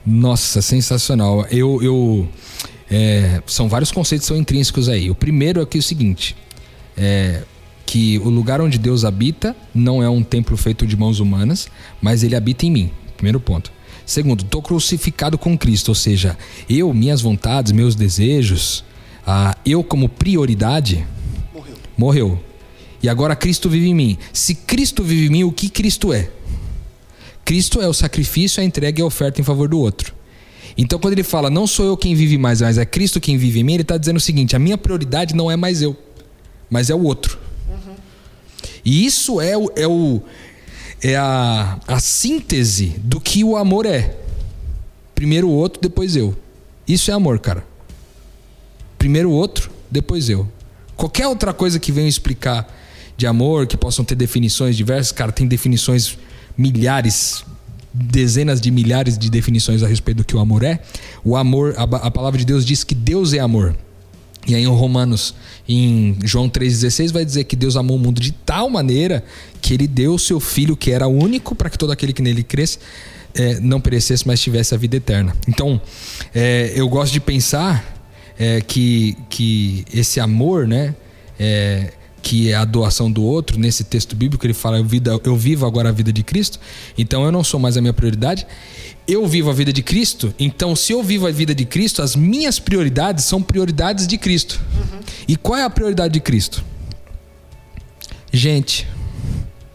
Nossa, 0.07 0.62
sensacional. 0.62 1.46
Eu, 1.50 1.83
eu 1.83 2.29
é, 2.90 3.42
são 3.46 3.68
vários 3.68 3.90
conceitos 3.90 4.27
são 4.27 4.37
intrínsecos 4.37 4.88
aí. 4.88 5.11
O 5.11 5.14
primeiro 5.14 5.61
é 5.61 5.66
que 5.66 5.77
é 5.77 5.81
o 5.81 5.83
seguinte, 5.83 6.37
é 6.96 7.42
que 7.87 8.18
o 8.18 8.28
lugar 8.28 8.61
onde 8.61 8.78
Deus 8.78 9.04
habita 9.04 9.54
não 9.74 10.02
é 10.02 10.09
um 10.09 10.22
templo 10.22 10.57
feito 10.57 10.87
de 10.87 10.96
mãos 10.96 11.20
humanas, 11.20 11.68
mas 12.00 12.22
ele 12.22 12.35
habita 12.35 12.66
em 12.66 12.70
mim. 12.70 12.90
Primeiro 13.16 13.38
ponto. 13.38 13.70
Segundo, 14.07 14.42
estou 14.42 14.61
crucificado 14.61 15.38
com 15.38 15.57
Cristo, 15.57 15.88
ou 15.88 15.94
seja, 15.94 16.37
eu, 16.68 16.92
minhas 16.92 17.20
vontades, 17.20 17.72
meus 17.72 17.94
desejos, 17.94 18.85
ah, 19.26 19.57
eu 19.64 19.83
como 19.83 20.09
prioridade, 20.09 21.07
morreu. 21.54 21.76
morreu. 21.96 22.44
E 23.02 23.09
agora 23.09 23.37
Cristo 23.37 23.68
vive 23.68 23.88
em 23.88 23.94
mim. 23.94 24.18
Se 24.33 24.54
Cristo 24.54 25.02
vive 25.02 25.26
em 25.26 25.30
mim, 25.30 25.44
o 25.44 25.52
que 25.52 25.68
Cristo 25.68 26.12
é? 26.12 26.30
Cristo 27.44 27.80
é 27.80 27.88
o 27.88 27.92
sacrifício, 27.92 28.62
a 28.62 28.64
entrega 28.64 29.00
e 29.00 29.02
a 29.02 29.07
oferta 29.07 29.40
em 29.40 29.44
favor 29.44 29.68
do 29.68 29.78
outro. 29.78 30.14
Então, 30.76 30.98
quando 30.98 31.12
ele 31.12 31.22
fala, 31.22 31.48
não 31.48 31.66
sou 31.66 31.87
eu 31.87 31.96
quem 31.96 32.14
vive 32.14 32.37
mais, 32.37 32.61
mas 32.61 32.78
é 32.78 32.85
Cristo 32.85 33.20
quem 33.20 33.37
vive 33.37 33.61
em 33.61 33.62
mim, 33.62 33.74
ele 33.74 33.83
está 33.83 33.96
dizendo 33.96 34.16
o 34.16 34.20
seguinte: 34.20 34.57
a 34.57 34.59
minha 34.59 34.76
prioridade 34.76 35.35
não 35.35 35.50
é 35.50 35.57
mais 35.57 35.80
eu, 35.80 35.96
mas 36.68 36.90
é 36.90 36.94
o 36.94 37.03
outro. 37.03 37.38
Uhum. 37.68 37.94
E 38.85 39.05
isso 39.07 39.40
é, 39.40 39.57
o, 39.57 39.70
é, 39.77 39.87
o, 39.87 40.22
é 41.03 41.16
a, 41.16 41.79
a 41.87 42.00
síntese 42.00 42.96
do 42.98 43.20
que 43.20 43.44
o 43.44 43.57
amor 43.57 43.87
é. 43.87 44.16
Primeiro 45.14 45.48
o 45.48 45.53
outro, 45.53 45.81
depois 45.81 46.16
eu. 46.16 46.37
Isso 46.87 47.11
é 47.11 47.14
amor, 47.14 47.38
cara. 47.38 47.64
Primeiro 48.98 49.31
o 49.31 49.33
outro, 49.33 49.70
depois 49.90 50.29
eu. 50.29 50.48
Qualquer 50.96 51.27
outra 51.27 51.53
coisa 51.53 51.79
que 51.79 51.92
venha 51.92 52.09
explicar 52.09 52.66
de 53.16 53.27
amor, 53.27 53.66
que 53.66 53.77
possam 53.77 54.05
ter 54.05 54.14
definições 54.14 54.77
diversas, 54.77 55.12
cara, 55.12 55.31
tem 55.31 55.46
definições 55.46 56.18
milhares, 56.57 57.44
dezenas 57.92 58.61
de 58.61 58.70
milhares 58.70 59.16
de 59.16 59.31
definições 59.31 59.83
a 59.83 59.87
respeito 59.87 60.18
do 60.18 60.24
que 60.24 60.37
o 60.37 60.40
amor 60.40 60.62
é. 60.62 60.81
O 61.24 61.37
amor, 61.37 61.74
a, 61.77 61.83
a 61.83 62.11
palavra 62.11 62.38
de 62.38 62.44
Deus 62.44 62.64
diz 62.64 62.83
que 62.83 62.94
Deus 62.94 63.33
é 63.33 63.38
amor. 63.38 63.77
E 64.46 64.54
aí 64.54 64.62
em 64.62 64.66
Romanos, 64.66 65.35
em 65.68 66.16
João 66.22 66.48
3,16, 66.48 67.12
vai 67.12 67.24
dizer 67.24 67.44
que 67.44 67.57
Deus 67.57 67.76
amou 67.76 67.96
o 67.96 67.98
mundo 67.98 68.20
de 68.20 68.33
tal 68.33 68.68
maneira 68.68 69.24
que 69.61 69.72
ele 69.72 69.87
deu 69.87 70.14
o 70.14 70.18
seu 70.18 70.38
filho, 70.38 70.76
que 70.76 70.90
era 70.90 71.07
único, 71.07 71.54
para 71.54 71.70
que 71.70 71.78
todo 71.78 71.92
aquele 71.92 72.12
que 72.12 72.20
nele 72.20 72.42
cresce 72.42 72.78
é, 73.35 73.59
não 73.61 73.80
perecesse, 73.80 74.26
mas 74.26 74.40
tivesse 74.40 74.74
a 74.74 74.78
vida 74.78 74.96
eterna. 74.96 75.35
Então, 75.48 75.80
é, 76.35 76.72
eu 76.74 76.88
gosto 76.88 77.12
de 77.12 77.20
pensar 77.20 78.07
é, 78.38 78.61
que, 78.61 79.16
que 79.30 79.85
esse 79.92 80.20
amor, 80.20 80.68
né? 80.68 80.94
Que 82.24 82.50
é 82.50 82.54
a 82.54 82.64
doação 82.64 83.12
do 83.12 83.22
outro, 83.22 83.58
nesse 83.58 83.84
texto 83.84 84.16
bíblico 84.16 84.46
ele 84.46 84.54
fala: 84.54 84.78
eu, 84.78 84.84
vida, 84.84 85.20
eu 85.24 85.37
vivo 85.37 85.66
agora 85.66 85.90
a 85.90 85.92
vida 85.92 86.10
de 86.10 86.22
Cristo, 86.22 86.58
então 86.96 87.22
eu 87.22 87.30
não 87.30 87.44
sou 87.44 87.60
mais 87.60 87.76
a 87.76 87.82
minha 87.82 87.92
prioridade. 87.92 88.46
Eu 89.06 89.28
vivo 89.28 89.50
a 89.50 89.52
vida 89.52 89.70
de 89.70 89.82
Cristo, 89.82 90.34
então 90.38 90.74
se 90.74 90.90
eu 90.94 91.02
vivo 91.02 91.26
a 91.26 91.30
vida 91.30 91.54
de 91.54 91.66
Cristo, 91.66 92.00
as 92.00 92.16
minhas 92.16 92.58
prioridades 92.58 93.26
são 93.26 93.42
prioridades 93.42 94.06
de 94.06 94.16
Cristo. 94.16 94.58
Uhum. 94.74 95.00
E 95.28 95.37
qual 95.37 95.58
é 95.58 95.64
a 95.64 95.68
prioridade 95.68 96.14
de 96.14 96.20
Cristo? 96.20 96.64
Gente, 98.32 98.88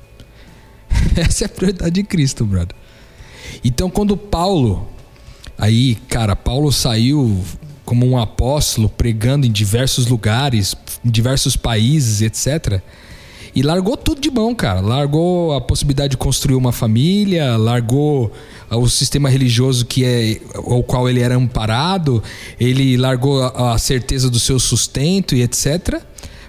essa 1.16 1.44
é 1.44 1.46
a 1.46 1.50
prioridade 1.50 1.92
de 1.92 2.04
Cristo, 2.04 2.44
brother. 2.44 2.76
Então 3.64 3.92
quando 3.92 4.18
Paulo, 4.18 4.90
aí, 5.56 5.94
cara, 6.08 6.36
Paulo 6.36 6.72
saiu 6.72 7.46
como 7.90 8.06
um 8.06 8.20
apóstolo 8.20 8.88
pregando 8.88 9.48
em 9.48 9.52
diversos 9.52 10.06
lugares, 10.06 10.76
em 11.04 11.10
diversos 11.10 11.56
países, 11.56 12.22
etc. 12.22 12.82
E 13.56 13.62
largou 13.62 13.98
tudo 13.98 14.22
de 14.22 14.30
mão, 14.30 14.54
cara. 14.54 14.80
Largou 14.80 15.54
a 15.54 15.62
possibilidade 15.62 16.12
de 16.12 16.18
construir 16.18 16.56
uma 16.56 16.72
família, 16.72 17.58
largou 17.58 18.32
o 18.70 18.88
sistema 18.88 19.30
religioso 19.30 19.86
que 19.86 20.06
é 20.06 20.40
ao 20.56 20.84
qual 20.84 21.10
ele 21.10 21.22
era 21.22 21.36
amparado, 21.36 22.22
ele 22.60 22.98
largou 22.98 23.44
a, 23.44 23.78
certeza 23.78 24.30
do 24.30 24.40
seu 24.40 24.60
sustento 24.60 25.36
e 25.36 25.42
etc, 25.42 26.02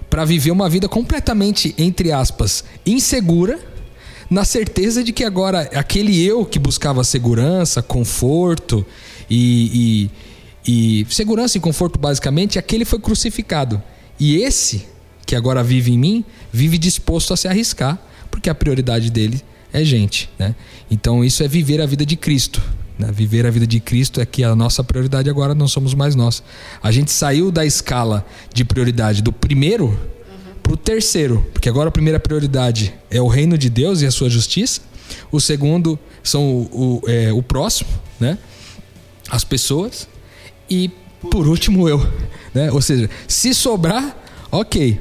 para 0.09 0.23
viver 0.23 0.51
uma 0.51 0.69
vida 0.69 0.87
completamente 0.87 1.73
entre 1.77 2.11
aspas 2.11 2.63
insegura, 2.85 3.59
na 4.29 4.45
certeza 4.45 5.03
de 5.03 5.11
que 5.11 5.23
agora 5.23 5.61
aquele 5.73 6.23
eu 6.23 6.45
que 6.45 6.59
buscava 6.59 7.03
segurança, 7.03 7.81
conforto 7.81 8.85
e, 9.29 9.71
e 9.73 10.11
e 10.67 11.05
segurança 11.09 11.57
e 11.57 11.61
conforto, 11.61 11.97
basicamente, 11.97 12.59
aquele 12.59 12.85
foi 12.85 12.99
crucificado. 12.99 13.81
E 14.21 14.35
esse, 14.43 14.85
que 15.25 15.35
agora 15.35 15.63
vive 15.63 15.91
em 15.91 15.97
mim, 15.97 16.23
vive 16.53 16.77
disposto 16.77 17.33
a 17.33 17.35
se 17.35 17.47
arriscar, 17.47 17.99
porque 18.29 18.51
a 18.51 18.53
prioridade 18.53 19.09
dele 19.09 19.41
é 19.73 19.83
gente. 19.83 20.29
Né? 20.37 20.53
Então, 20.91 21.25
isso 21.25 21.41
é 21.41 21.47
viver 21.47 21.81
a 21.81 21.87
vida 21.87 22.05
de 22.05 22.15
Cristo. 22.15 22.61
Né? 22.99 23.11
Viver 23.11 23.47
a 23.47 23.49
vida 23.49 23.65
de 23.65 23.79
Cristo 23.79 24.21
é 24.21 24.25
que 24.27 24.43
a 24.43 24.55
nossa 24.55 24.83
prioridade 24.83 25.27
agora 25.27 25.55
não 25.55 25.67
somos 25.67 25.95
mais 25.95 26.13
nós. 26.13 26.43
A 26.83 26.91
gente 26.91 27.09
saiu 27.09 27.51
da 27.51 27.65
escala 27.65 28.23
de 28.53 28.63
prioridade 28.63 29.23
do 29.23 29.33
primeiro 29.33 29.99
para 30.61 30.73
o 30.73 30.77
terceiro, 30.77 31.43
porque 31.51 31.67
agora 31.67 31.89
a 31.89 31.91
primeira 31.91 32.19
prioridade 32.19 32.93
é 33.09 33.19
o 33.19 33.27
reino 33.27 33.57
de 33.57 33.71
Deus 33.71 34.03
e 34.03 34.05
a 34.05 34.11
sua 34.11 34.29
justiça. 34.29 34.81
O 35.31 35.41
segundo 35.41 35.97
são 36.21 36.43
o, 36.43 37.01
o, 37.03 37.09
é, 37.09 37.33
o 37.33 37.41
próximo, 37.41 37.89
né? 38.19 38.37
as 39.31 39.43
pessoas 39.43 40.07
e 40.69 40.91
por 41.29 41.47
último 41.47 41.89
eu, 41.89 41.99
né? 42.53 42.71
Ou 42.71 42.81
seja, 42.81 43.09
se 43.27 43.53
sobrar, 43.53 44.15
ok, 44.51 44.99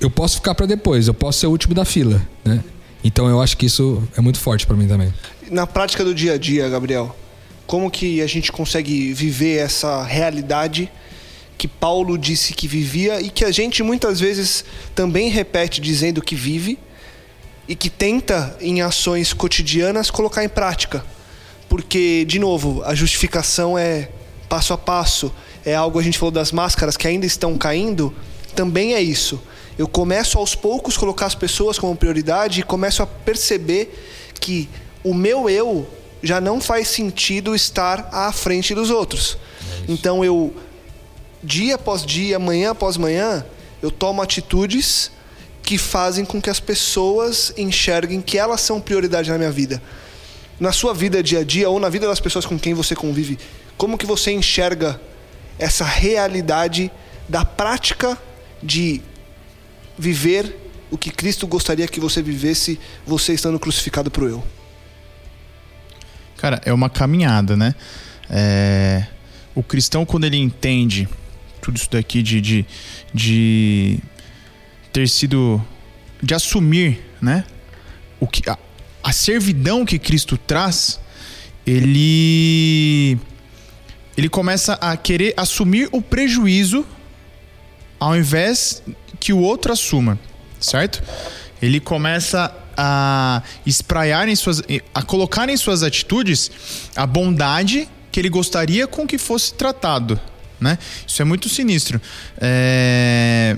eu 0.00 0.10
posso 0.10 0.36
ficar 0.36 0.54
para 0.54 0.66
depois, 0.66 1.08
eu 1.08 1.14
posso 1.14 1.40
ser 1.40 1.46
o 1.46 1.50
último 1.50 1.74
da 1.74 1.84
fila, 1.84 2.20
né? 2.44 2.62
Então 3.04 3.28
eu 3.28 3.40
acho 3.40 3.56
que 3.56 3.66
isso 3.66 4.02
é 4.16 4.20
muito 4.20 4.38
forte 4.38 4.66
para 4.66 4.76
mim 4.76 4.86
também. 4.86 5.12
Na 5.50 5.66
prática 5.66 6.04
do 6.04 6.14
dia 6.14 6.34
a 6.34 6.38
dia, 6.38 6.68
Gabriel, 6.68 7.14
como 7.66 7.90
que 7.90 8.20
a 8.20 8.26
gente 8.26 8.52
consegue 8.52 9.12
viver 9.12 9.58
essa 9.58 10.02
realidade 10.02 10.90
que 11.58 11.68
Paulo 11.68 12.18
disse 12.18 12.54
que 12.54 12.66
vivia 12.66 13.20
e 13.20 13.30
que 13.30 13.44
a 13.44 13.50
gente 13.52 13.82
muitas 13.82 14.18
vezes 14.18 14.64
também 14.94 15.30
repete 15.30 15.80
dizendo 15.80 16.20
que 16.20 16.34
vive 16.34 16.78
e 17.68 17.76
que 17.76 17.88
tenta 17.88 18.56
em 18.60 18.82
ações 18.82 19.32
cotidianas 19.32 20.10
colocar 20.10 20.44
em 20.44 20.48
prática? 20.48 21.04
Porque, 21.68 22.24
de 22.24 22.38
novo, 22.38 22.82
a 22.84 22.94
justificação 22.94 23.78
é 23.78 24.08
passo 24.48 24.72
a 24.72 24.78
passo, 24.78 25.32
é 25.64 25.74
algo 25.74 25.98
a 25.98 26.02
gente 26.02 26.18
falou 26.18 26.30
das 26.30 26.52
máscaras 26.52 26.96
que 26.96 27.06
ainda 27.06 27.26
estão 27.26 27.56
caindo, 27.56 28.14
também 28.54 28.94
é 28.94 29.00
isso. 29.00 29.40
Eu 29.78 29.88
começo 29.88 30.38
aos 30.38 30.54
poucos 30.54 30.96
colocar 30.96 31.26
as 31.26 31.34
pessoas 31.34 31.78
como 31.78 31.96
prioridade 31.96 32.60
e 32.60 32.62
começo 32.62 33.02
a 33.02 33.06
perceber 33.06 34.32
que 34.40 34.68
o 35.02 35.14
meu 35.14 35.48
eu 35.48 35.88
já 36.22 36.40
não 36.40 36.60
faz 36.60 36.88
sentido 36.88 37.54
estar 37.54 38.08
à 38.12 38.30
frente 38.32 38.74
dos 38.74 38.90
outros. 38.90 39.38
É 39.88 39.92
então 39.92 40.24
eu 40.24 40.54
dia 41.42 41.76
após 41.76 42.04
dia, 42.04 42.38
manhã 42.38 42.70
após 42.70 42.96
manhã, 42.96 43.44
eu 43.80 43.90
tomo 43.90 44.20
atitudes 44.22 45.10
que 45.62 45.78
fazem 45.78 46.24
com 46.24 46.40
que 46.40 46.50
as 46.50 46.60
pessoas 46.60 47.52
enxerguem 47.56 48.20
que 48.20 48.36
elas 48.36 48.60
são 48.60 48.80
prioridade 48.80 49.30
na 49.30 49.38
minha 49.38 49.50
vida. 49.50 49.82
Na 50.60 50.70
sua 50.70 50.92
vida 50.92 51.22
dia 51.22 51.40
a 51.40 51.44
dia 51.44 51.68
ou 51.68 51.80
na 51.80 51.88
vida 51.88 52.06
das 52.06 52.20
pessoas 52.20 52.44
com 52.44 52.58
quem 52.58 52.74
você 52.74 52.94
convive 52.94 53.38
como 53.82 53.98
que 53.98 54.06
você 54.06 54.30
enxerga 54.30 55.00
essa 55.58 55.84
realidade 55.84 56.90
da 57.28 57.44
prática 57.44 58.18
de 58.62 59.02
viver 59.98 60.56
o 60.90 60.98
que 60.98 61.10
Cristo 61.10 61.46
gostaria 61.46 61.88
que 61.88 61.98
você 61.98 62.22
vivesse, 62.22 62.78
você 63.06 63.32
estando 63.32 63.58
crucificado 63.58 64.10
para 64.10 64.24
o 64.24 64.28
eu? 64.28 64.44
Cara, 66.36 66.60
é 66.64 66.72
uma 66.72 66.90
caminhada, 66.90 67.56
né? 67.56 67.74
É... 68.28 69.06
O 69.54 69.62
cristão, 69.62 70.04
quando 70.04 70.24
ele 70.24 70.36
entende 70.36 71.08
tudo 71.62 71.76
isso 71.76 71.88
daqui 71.90 72.22
de, 72.22 72.40
de, 72.40 72.66
de 73.14 73.98
ter 74.92 75.08
sido. 75.08 75.64
de 76.20 76.34
assumir, 76.34 77.00
né? 77.20 77.44
O 78.18 78.26
que, 78.26 78.48
a, 78.50 78.58
a 79.02 79.12
servidão 79.12 79.84
que 79.84 79.98
Cristo 79.98 80.36
traz, 80.36 81.00
ele 81.64 83.18
ele 84.16 84.28
começa 84.28 84.74
a 84.74 84.96
querer 84.96 85.34
assumir 85.36 85.88
o 85.92 86.02
prejuízo 86.02 86.86
ao 87.98 88.16
invés 88.16 88.82
que 89.20 89.32
o 89.32 89.38
outro 89.38 89.72
assuma, 89.72 90.18
certo? 90.58 91.02
Ele 91.60 91.78
começa 91.78 92.52
a 92.76 93.42
espraiar 93.64 94.28
em 94.28 94.34
suas, 94.34 94.62
a 94.94 95.02
colocar 95.02 95.48
em 95.48 95.56
suas 95.56 95.82
atitudes 95.82 96.50
a 96.96 97.06
bondade 97.06 97.88
que 98.10 98.18
ele 98.18 98.28
gostaria 98.28 98.86
com 98.86 99.06
que 99.06 99.18
fosse 99.18 99.54
tratado, 99.54 100.20
né? 100.60 100.78
Isso 101.06 101.22
é 101.22 101.24
muito 101.24 101.48
sinistro. 101.48 102.00
É... 102.40 103.56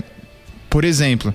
Por 0.69 0.83
exemplo, 0.83 1.33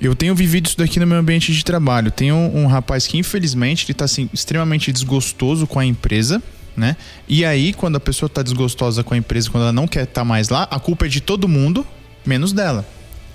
eu 0.00 0.14
tenho 0.14 0.34
vivido 0.34 0.66
isso 0.66 0.78
daqui 0.78 0.98
no 0.98 1.06
meu 1.06 1.18
ambiente 1.18 1.52
de 1.52 1.64
trabalho. 1.64 2.10
Tem 2.10 2.32
um, 2.32 2.64
um 2.64 2.66
rapaz 2.66 3.06
que 3.06 3.18
infelizmente 3.18 3.84
ele 3.84 3.92
está 3.92 4.06
assim, 4.06 4.30
extremamente 4.32 4.90
desgostoso 4.90 5.66
com 5.66 5.78
a 5.78 5.84
empresa 5.84 6.42
né? 6.76 6.96
E 7.28 7.44
aí, 7.44 7.72
quando 7.72 7.96
a 7.96 8.00
pessoa 8.00 8.28
tá 8.28 8.42
desgostosa 8.42 9.04
com 9.04 9.14
a 9.14 9.16
empresa, 9.16 9.50
quando 9.50 9.64
ela 9.64 9.72
não 9.72 9.86
quer 9.86 10.04
estar 10.04 10.22
tá 10.22 10.24
mais 10.24 10.48
lá, 10.48 10.64
a 10.70 10.78
culpa 10.78 11.06
é 11.06 11.08
de 11.08 11.20
todo 11.20 11.48
mundo, 11.48 11.86
menos 12.24 12.52
dela. 12.52 12.86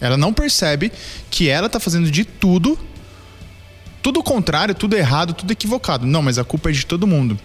Ela 0.02 0.18
não 0.18 0.34
percebe 0.34 0.92
que 1.30 1.50
ela 1.50 1.70
tá 1.70 1.80
fazendo 1.80 2.10
de 2.10 2.24
tudo, 2.24 2.80
tudo 4.02 4.24
contrário, 4.24 4.74
tudo 4.74 4.96
errado, 4.96 5.34
tudo 5.34 5.52
equivocado. 5.52 6.06
Não, 6.06 6.22
mas 6.22 6.38
a 6.38 6.44
culpa 6.44 6.70
é 6.70 6.74
de 6.74 6.86
todo 6.86 7.06
mundo. 7.06 7.38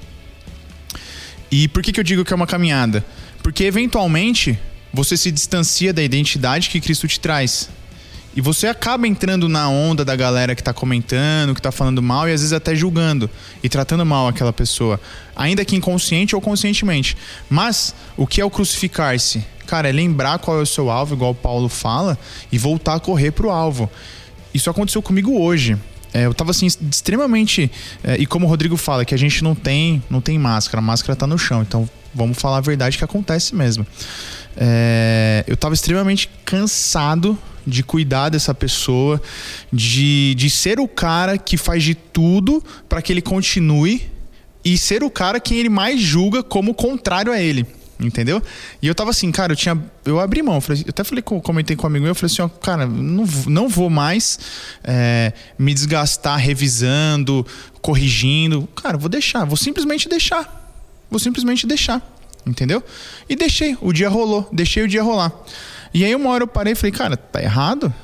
E 1.51 1.69
por 1.69 1.83
que, 1.83 1.93
que 1.93 2.01
eu 2.01 2.05
digo 2.05 2.25
que 2.25 2.33
é 2.33 2.37
uma 2.37 2.47
caminhada? 2.47 3.05
Porque 3.43 3.65
eventualmente 3.65 4.59
você 4.93 5.17
se 5.17 5.31
distancia 5.31 5.93
da 5.93 6.03
identidade 6.03 6.69
que 6.69 6.81
Cristo 6.81 7.07
te 7.09 7.19
traz. 7.19 7.69
E 8.37 8.41
você 8.41 8.67
acaba 8.67 9.07
entrando 9.07 9.49
na 9.49 9.69
onda 9.69 10.05
da 10.05 10.17
galera 10.17 10.55
que 10.57 10.63
tá 10.63 10.73
comentando, 10.73 11.55
que 11.55 11.63
tá 11.63 11.71
falando 11.71 12.03
mal 12.03 12.29
e 12.29 12.33
às 12.33 12.41
vezes 12.41 12.53
até 12.53 12.75
julgando 12.75 13.31
e 13.63 13.69
tratando 13.69 14.05
mal 14.05 14.27
aquela 14.27 14.53
pessoa, 14.53 15.01
ainda 15.37 15.65
que 15.65 15.77
inconsciente 15.77 16.35
ou 16.35 16.41
conscientemente. 16.41 17.17
Mas 17.49 17.95
o 18.17 18.27
que 18.27 18.41
é 18.41 18.45
o 18.45 18.51
crucificar-se? 18.51 19.45
Cara, 19.67 19.89
é 19.89 19.93
lembrar 19.93 20.41
qual 20.41 20.59
é 20.59 20.63
o 20.63 20.67
seu 20.67 20.91
alvo, 20.91 21.15
igual 21.15 21.31
o 21.31 21.35
Paulo 21.35 21.69
fala, 21.69 22.19
e 22.51 22.59
voltar 22.59 22.95
a 22.95 23.01
correr 23.01 23.31
pro 23.31 23.51
alvo. 23.51 23.89
isso 24.53 24.69
aconteceu 24.69 25.01
comigo 25.01 25.41
hoje. 25.41 25.79
É, 26.13 26.27
eu 26.27 26.35
tava 26.35 26.51
assim, 26.51 26.67
extremamente. 26.67 27.71
É, 28.03 28.17
e 28.17 28.27
como 28.27 28.47
o 28.47 28.49
Rodrigo 28.49 28.77
fala, 28.77 29.05
que 29.05 29.15
a 29.15 29.19
gente 29.19 29.43
não 29.43 29.55
tem, 29.55 30.03
não 30.11 30.21
tem 30.21 30.39
máscara, 30.39 30.79
a 30.79 30.83
máscara 30.83 31.17
tá 31.17 31.27
no 31.27 31.39
chão. 31.39 31.63
Então 31.63 31.89
vamos 32.13 32.39
falar 32.39 32.59
a 32.59 32.61
verdade 32.61 32.99
que 32.99 33.05
acontece 33.05 33.55
mesmo. 33.55 33.87
É, 34.57 35.45
eu 35.47 35.57
tava 35.57 35.75
extremamente 35.75 36.29
cansado 36.45 37.39
de 37.67 37.83
cuidar 37.83 38.29
dessa 38.29 38.55
pessoa, 38.55 39.21
de, 39.73 40.35
de 40.35 40.51
ser 40.51 40.79
o 40.81 40.89
cara 40.89 41.39
que 41.39 41.57
faz 41.57 41.83
de 41.83 41.95
tudo 41.95 42.63
para 42.89 43.01
que 43.03 43.13
ele 43.13 43.23
continue 43.23 44.11
e 44.65 44.79
ser 44.79 45.03
o 45.03 45.11
cara 45.11 45.39
que 45.39 45.55
ele 45.55 45.69
mais 45.69 46.01
julga 46.01 46.43
como 46.43 46.75
contrário 46.75 47.33
a 47.33 47.41
ele. 47.41 47.67
Entendeu? 48.01 48.43
E 48.83 48.89
eu 48.89 48.95
tava 48.95 49.11
assim, 49.11 49.31
cara, 49.31 49.53
eu 49.53 49.57
tinha. 49.57 49.81
Eu 50.05 50.19
abri 50.19 50.43
mão. 50.43 50.57
Eu, 50.57 50.77
até 50.89 51.05
falei, 51.05 51.23
comentei 51.23 51.77
com 51.77 51.85
um 51.85 51.87
amigo 51.87 52.03
meu, 52.03 52.11
eu 52.11 52.15
falei 52.15 52.33
assim, 52.33 52.43
ó, 52.43 52.49
cara, 52.49 52.87
não, 52.87 53.25
não 53.47 53.69
vou 53.69 53.89
mais 53.89 54.39
é, 54.83 55.33
me 55.57 55.73
desgastar 55.73 56.37
revisando, 56.39 57.47
corrigindo. 57.81 58.69
Cara, 58.75 58.99
vou 58.99 59.09
deixar, 59.09 59.45
vou 59.45 59.57
simplesmente 59.57 60.09
deixar. 60.09 60.63
Vou 61.09 61.21
simplesmente 61.21 61.67
deixar. 61.67 62.03
Entendeu? 62.45 62.83
E 63.29 63.37
deixei, 63.37 63.77
o 63.81 63.93
dia 63.93 64.09
rolou, 64.09 64.49
deixei 64.53 64.83
o 64.83 64.89
dia 64.89 65.03
rolar. 65.03 65.33
E 65.95 66.05
aí 66.05 66.13
uma 66.13 66.31
hora 66.31 66.43
eu 66.43 66.49
parei 66.49 66.73
e 66.73 66.77
falei, 66.77 66.91
cara, 66.91 67.17
tá 67.17 67.41
errado? 67.41 67.95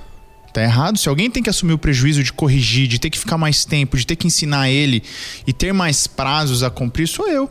Tá 0.53 0.63
errado. 0.63 0.97
Se 0.97 1.09
alguém 1.09 1.29
tem 1.29 1.43
que 1.43 1.51
assumir 1.51 1.73
o 1.73 1.79
prejuízo 1.79 2.23
de 2.23 2.33
corrigir, 2.33 2.87
de 2.87 3.01
ter 3.01 3.11
que 3.11 3.19
ficar 3.19 3.37
mais 3.37 3.65
tempo, 3.65 3.97
de 3.97 4.07
ter 4.07 4.15
que 4.15 4.29
ensinar 4.29 4.71
ele 4.71 5.03
e 5.45 5.53
ter 5.53 5.73
mais 5.73 6.07
prazos 6.07 6.63
a 6.63 6.71
cumprir, 6.71 7.09
sou 7.09 7.29
eu. 7.29 7.51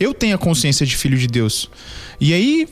Eu 0.00 0.14
tenho 0.14 0.34
a 0.34 0.38
consciência 0.38 0.86
de 0.86 0.96
filho 0.96 1.18
de 1.18 1.26
Deus. 1.26 1.68
E 2.18 2.32
aí, 2.32 2.66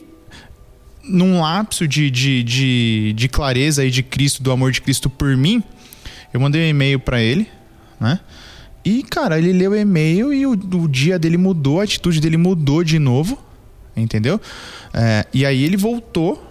num 1.03 1.41
lapso 1.41 1.87
de, 1.87 2.09
de, 2.09 2.43
de, 2.43 3.13
de 3.13 3.27
clareza 3.29 3.83
aí 3.83 3.91
de 3.91 4.01
Cristo, 4.01 4.41
do 4.41 4.51
amor 4.51 4.71
de 4.71 4.81
Cristo 4.81 5.09
por 5.09 5.37
mim, 5.37 5.61
eu 6.33 6.39
mandei 6.39 6.65
um 6.65 6.69
e-mail 6.69 6.99
para 6.99 7.21
ele, 7.21 7.47
né? 7.99 8.19
E, 8.83 9.03
cara, 9.03 9.37
ele 9.37 9.51
leu 9.51 9.71
o 9.71 9.75
e-mail 9.75 10.33
e 10.33 10.47
o, 10.47 10.51
o, 10.53 10.87
dia 10.87 11.19
dele 11.19 11.37
mudou, 11.37 11.81
a 11.81 11.83
atitude 11.83 12.21
dele 12.21 12.37
mudou 12.37 12.83
de 12.83 12.97
novo, 12.97 13.37
entendeu? 13.95 14.39
É, 14.93 15.25
e 15.33 15.45
aí 15.45 15.63
ele 15.63 15.75
voltou 15.75 16.46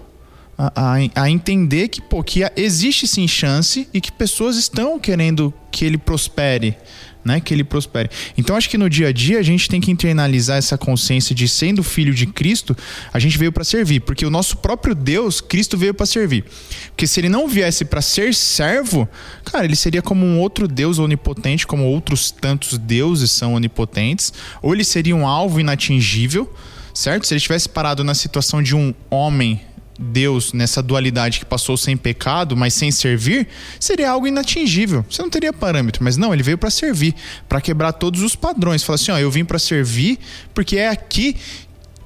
a, 0.59 0.97
a, 1.15 1.31
entender 1.31 1.89
que, 1.89 2.01
pô, 2.01 2.23
que 2.23 2.41
existe 2.57 3.07
sim 3.07 3.29
chance 3.29 3.87
e 3.93 4.01
que 4.01 4.11
pessoas 4.11 4.57
estão 4.57 4.99
querendo 4.99 5.53
que 5.71 5.85
ele 5.85 5.99
prospere, 5.99 6.75
né, 7.23 7.41
que 7.41 7.53
ele 7.53 7.63
prospere. 7.63 8.09
Então 8.39 8.57
acho 8.57 8.71
que 8.71 8.79
no 8.79 8.89
dia 8.89 9.09
a 9.09 9.13
dia 9.13 9.39
a 9.39 9.43
gente 9.43 9.69
tem 9.69 9.81
que 9.81 9.91
internalizar 9.91 10.57
essa 10.57 10.79
consciência 10.79 11.35
de 11.35 11.47
sendo 11.47 11.83
filho 11.83 12.15
de 12.15 12.25
Cristo, 12.25 12.75
a 13.13 13.19
gente 13.19 13.37
veio 13.37 13.53
para 13.53 13.65
servir, 13.65 14.01
porque 14.01 14.25
o 14.25 14.31
nosso 14.31 14.57
próprio 14.57 14.95
Deus, 14.95 15.43
Cristo 15.43 15.77
veio 15.77 15.93
para 15.93 16.07
servir. 16.07 16.45
Porque 16.89 17.07
se 17.07 17.21
ele 17.21 17.29
não 17.29 17.47
viesse 17.47 17.85
para 17.85 18.01
ser 18.01 18.33
servo, 18.35 19.07
cara, 19.45 19.67
ele 19.67 19.77
seria 19.77 20.01
como 20.01 20.25
um 20.25 20.41
outro 20.41 20.67
Deus 20.67 20.99
onipotente, 20.99 21.67
como 21.67 21.85
outros 21.85 22.31
tantos 22.31 22.79
deuses 22.79 23.31
são 23.31 23.55
onipotentes, 23.55 24.33
ou 24.63 24.73
ele 24.73 24.85
seria 24.85 25.15
um 25.15 25.27
alvo 25.27 25.61
inatingível, 25.61 26.51
certo? 26.95 27.27
Se 27.27 27.35
ele 27.35 27.41
tivesse 27.41 27.69
parado 27.69 28.03
na 28.03 28.15
situação 28.15 28.63
de 28.63 28.75
um 28.75 28.95
homem 29.11 29.61
Deus 29.99 30.53
nessa 30.53 30.82
dualidade 30.82 31.38
que 31.38 31.44
passou 31.44 31.76
sem 31.76 31.97
pecado, 31.97 32.57
mas 32.57 32.74
sem 32.74 32.90
servir, 32.90 33.49
seria 33.80 34.11
algo 34.11 34.26
inatingível. 34.26 35.05
Você 35.09 35.22
não 35.22 35.30
teria 35.30 35.53
parâmetro, 35.53 36.05
mas 36.05 36.16
não, 36.16 36.32
ele 36.32 36.42
veio 36.42 36.59
para 36.59 36.70
servir, 36.70 37.14
para 37.49 37.61
quebrar 37.61 37.92
todos 37.92 38.22
os 38.22 38.36
padrões. 38.36 38.82
Fala 38.82 38.94
assim, 38.97 39.11
ó, 39.11 39.18
eu 39.18 39.30
vim 39.30 39.44
para 39.44 39.59
servir 39.59 40.18
porque 40.55 40.76
é 40.76 40.88
aqui 40.88 41.36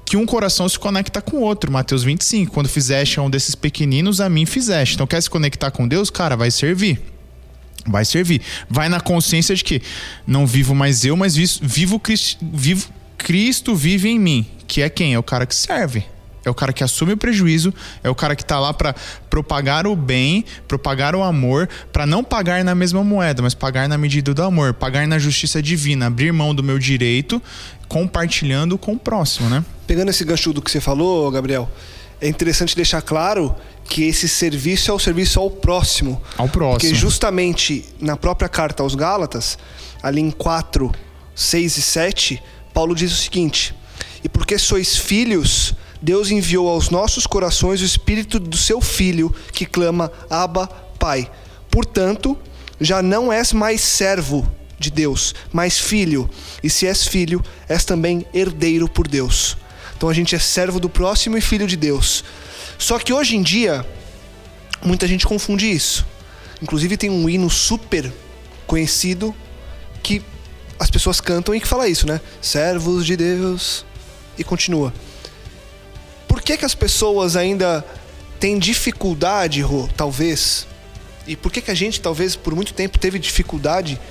que 0.05 0.17
um 0.17 0.25
coração 0.25 0.67
se 0.67 0.77
conecta 0.77 1.21
com 1.21 1.37
o 1.37 1.41
outro. 1.41 1.71
Mateus 1.71 2.03
25, 2.03 2.51
quando 2.51 2.67
fizeste 2.67 3.19
a 3.19 3.23
um 3.23 3.29
desses 3.29 3.55
pequeninos, 3.55 4.19
a 4.19 4.29
mim 4.29 4.45
fizeste. 4.45 4.95
Então 4.95 5.07
quer 5.07 5.21
se 5.21 5.29
conectar 5.29 5.71
com 5.71 5.87
Deus, 5.87 6.09
cara, 6.09 6.35
vai 6.35 6.51
servir. 6.51 7.01
Vai 7.87 8.05
servir. 8.05 8.41
Vai 8.69 8.89
na 8.89 8.99
consciência 8.99 9.55
de 9.55 9.63
que 9.63 9.81
não 10.27 10.45
vivo 10.45 10.75
mais 10.75 11.05
eu, 11.05 11.15
mas 11.15 11.35
vivo, 11.35 12.01
vivo 12.41 12.89
Cristo 13.17 13.75
vive 13.75 14.09
em 14.09 14.19
mim, 14.19 14.45
que 14.67 14.81
é 14.81 14.89
quem? 14.89 15.13
É 15.13 15.19
o 15.19 15.23
cara 15.23 15.45
que 15.45 15.55
serve. 15.55 16.03
É 16.43 16.49
o 16.49 16.53
cara 16.53 16.73
que 16.73 16.83
assume 16.83 17.13
o 17.13 17.17
prejuízo, 17.17 17.73
é 18.03 18.09
o 18.09 18.15
cara 18.15 18.35
que 18.35 18.41
está 18.41 18.59
lá 18.59 18.73
para 18.73 18.95
propagar 19.29 19.85
o 19.85 19.95
bem, 19.95 20.43
propagar 20.67 21.15
o 21.15 21.21
amor, 21.21 21.69
para 21.93 22.05
não 22.05 22.23
pagar 22.23 22.63
na 22.63 22.73
mesma 22.73 23.03
moeda, 23.03 23.41
mas 23.41 23.53
pagar 23.53 23.87
na 23.87 23.97
medida 23.97 24.33
do 24.33 24.41
amor, 24.41 24.73
pagar 24.73 25.07
na 25.07 25.19
justiça 25.19 25.61
divina, 25.61 26.07
abrir 26.07 26.31
mão 26.31 26.55
do 26.55 26.63
meu 26.63 26.79
direito, 26.79 27.41
compartilhando 27.87 28.77
com 28.77 28.93
o 28.93 28.99
próximo, 28.99 29.49
né? 29.49 29.63
Pegando 29.85 30.09
esse 30.09 30.23
gancho 30.23 30.51
do 30.51 30.61
que 30.61 30.71
você 30.71 30.81
falou, 30.81 31.29
Gabriel, 31.29 31.69
é 32.19 32.27
interessante 32.27 32.75
deixar 32.75 33.01
claro 33.01 33.53
que 33.83 34.03
esse 34.03 34.29
serviço 34.29 34.89
é 34.89 34.93
o 34.93 34.99
serviço 34.99 35.39
ao 35.39 35.49
próximo. 35.49 36.21
Ao 36.37 36.47
próximo. 36.47 36.79
Porque 36.79 36.95
justamente 36.95 37.85
na 37.99 38.15
própria 38.15 38.47
carta 38.47 38.83
aos 38.83 38.95
Gálatas, 38.95 39.57
ali 40.01 40.21
em 40.21 40.31
4, 40.31 40.91
6 41.35 41.77
e 41.77 41.81
7, 41.81 42.43
Paulo 42.73 42.95
diz 42.95 43.11
o 43.11 43.15
seguinte: 43.15 43.75
E 44.23 44.29
porque 44.29 44.57
sois 44.57 44.95
filhos, 44.95 45.73
Deus 46.01 46.31
enviou 46.31 46.67
aos 46.67 46.89
nossos 46.89 47.27
corações 47.27 47.79
o 47.79 47.85
espírito 47.85 48.39
do 48.39 48.57
seu 48.57 48.81
filho, 48.81 49.33
que 49.53 49.65
clama: 49.65 50.11
Abba, 50.29 50.67
Pai. 50.97 51.29
Portanto, 51.69 52.37
já 52.79 53.01
não 53.01 53.31
és 53.31 53.53
mais 53.53 53.81
servo 53.81 54.49
de 54.79 54.89
Deus, 54.89 55.35
mas 55.53 55.77
filho. 55.77 56.27
E 56.63 56.69
se 56.69 56.87
és 56.87 57.05
filho, 57.05 57.43
és 57.69 57.85
também 57.85 58.25
herdeiro 58.33 58.89
por 58.89 59.07
Deus. 59.07 59.55
Então 59.95 60.09
a 60.09 60.13
gente 60.13 60.33
é 60.33 60.39
servo 60.39 60.79
do 60.79 60.89
próximo 60.89 61.37
e 61.37 61.41
filho 61.41 61.67
de 61.67 61.75
Deus. 61.75 62.23
Só 62.79 62.97
que 62.97 63.13
hoje 63.13 63.35
em 63.35 63.43
dia, 63.43 63.85
muita 64.83 65.07
gente 65.07 65.27
confunde 65.27 65.71
isso. 65.71 66.03
Inclusive 66.59 66.97
tem 66.97 67.11
um 67.11 67.29
hino 67.29 67.49
super 67.49 68.11
conhecido 68.65 69.35
que 70.01 70.23
as 70.79 70.89
pessoas 70.89 71.21
cantam 71.21 71.53
e 71.53 71.59
que 71.61 71.67
fala 71.67 71.87
isso, 71.87 72.07
né? 72.07 72.19
Servos 72.41 73.05
de 73.05 73.15
Deus. 73.15 73.85
E 74.35 74.43
continua 74.43 74.91
por 76.41 76.45
que, 76.45 76.57
que 76.57 76.65
as 76.65 76.73
pessoas 76.73 77.35
ainda 77.35 77.85
têm 78.39 78.57
dificuldade, 78.57 79.61
Rô, 79.61 79.87
talvez? 79.95 80.65
E 81.27 81.35
por 81.35 81.51
que, 81.51 81.61
que 81.61 81.69
a 81.69 81.75
gente, 81.75 82.01
talvez, 82.01 82.35
por 82.35 82.55
muito 82.55 82.73
tempo 82.73 82.97
teve 82.97 83.19
dificuldade 83.19 84.01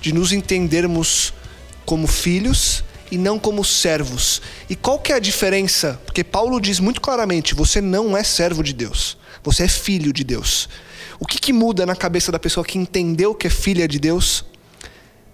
de 0.00 0.14
nos 0.14 0.30
entendermos 0.30 1.34
como 1.84 2.06
filhos 2.06 2.84
e 3.10 3.18
não 3.18 3.40
como 3.40 3.64
servos? 3.64 4.40
E 4.68 4.76
qual 4.76 5.00
que 5.00 5.12
é 5.12 5.16
a 5.16 5.18
diferença? 5.18 6.00
Porque 6.06 6.22
Paulo 6.22 6.60
diz 6.60 6.78
muito 6.78 7.00
claramente: 7.00 7.56
você 7.56 7.80
não 7.80 8.16
é 8.16 8.22
servo 8.22 8.62
de 8.62 8.72
Deus, 8.72 9.18
você 9.42 9.64
é 9.64 9.68
filho 9.68 10.12
de 10.12 10.22
Deus. 10.22 10.68
O 11.18 11.26
que, 11.26 11.40
que 11.40 11.52
muda 11.52 11.84
na 11.84 11.96
cabeça 11.96 12.30
da 12.30 12.38
pessoa 12.38 12.64
que 12.64 12.78
entendeu 12.78 13.34
que 13.34 13.48
é 13.48 13.50
filha 13.50 13.88
de 13.88 13.98
Deus 13.98 14.44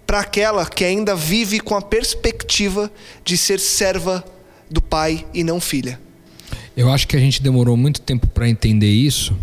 para 0.07 0.21
aquela 0.21 0.65
que 0.65 0.83
ainda 0.83 1.15
vive 1.15 1.59
com 1.59 1.75
a 1.75 1.83
perspectiva 1.83 2.91
de 3.23 3.37
ser 3.37 3.59
serva 3.59 4.25
do 4.71 4.81
pai 4.81 5.23
e 5.35 5.43
não 5.43 5.61
filha? 5.61 6.06
Eu 6.77 6.91
acho 6.91 7.07
que 7.07 7.17
a 7.17 7.19
gente 7.19 7.41
demorou 7.41 7.75
muito 7.75 7.99
tempo 7.99 8.27
para 8.27 8.47
entender 8.47 8.91
isso. 8.91 9.35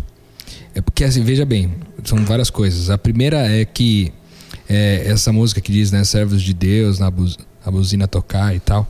É 0.73 0.79
porque, 0.79 1.03
assim, 1.03 1.21
veja 1.21 1.45
bem, 1.45 1.73
são 2.05 2.23
várias 2.23 2.49
coisas. 2.49 2.89
A 2.89 2.97
primeira 2.97 3.45
é 3.45 3.65
que 3.65 4.13
é, 4.69 5.03
essa 5.05 5.33
música 5.33 5.59
que 5.59 5.69
diz, 5.69 5.91
né, 5.91 6.05
servos 6.05 6.41
de 6.41 6.53
Deus, 6.53 6.97
na 6.97 7.11
buz, 7.11 7.37
a 7.65 7.69
buzina 7.69 8.07
tocar 8.07 8.55
e 8.55 8.61
tal. 8.61 8.89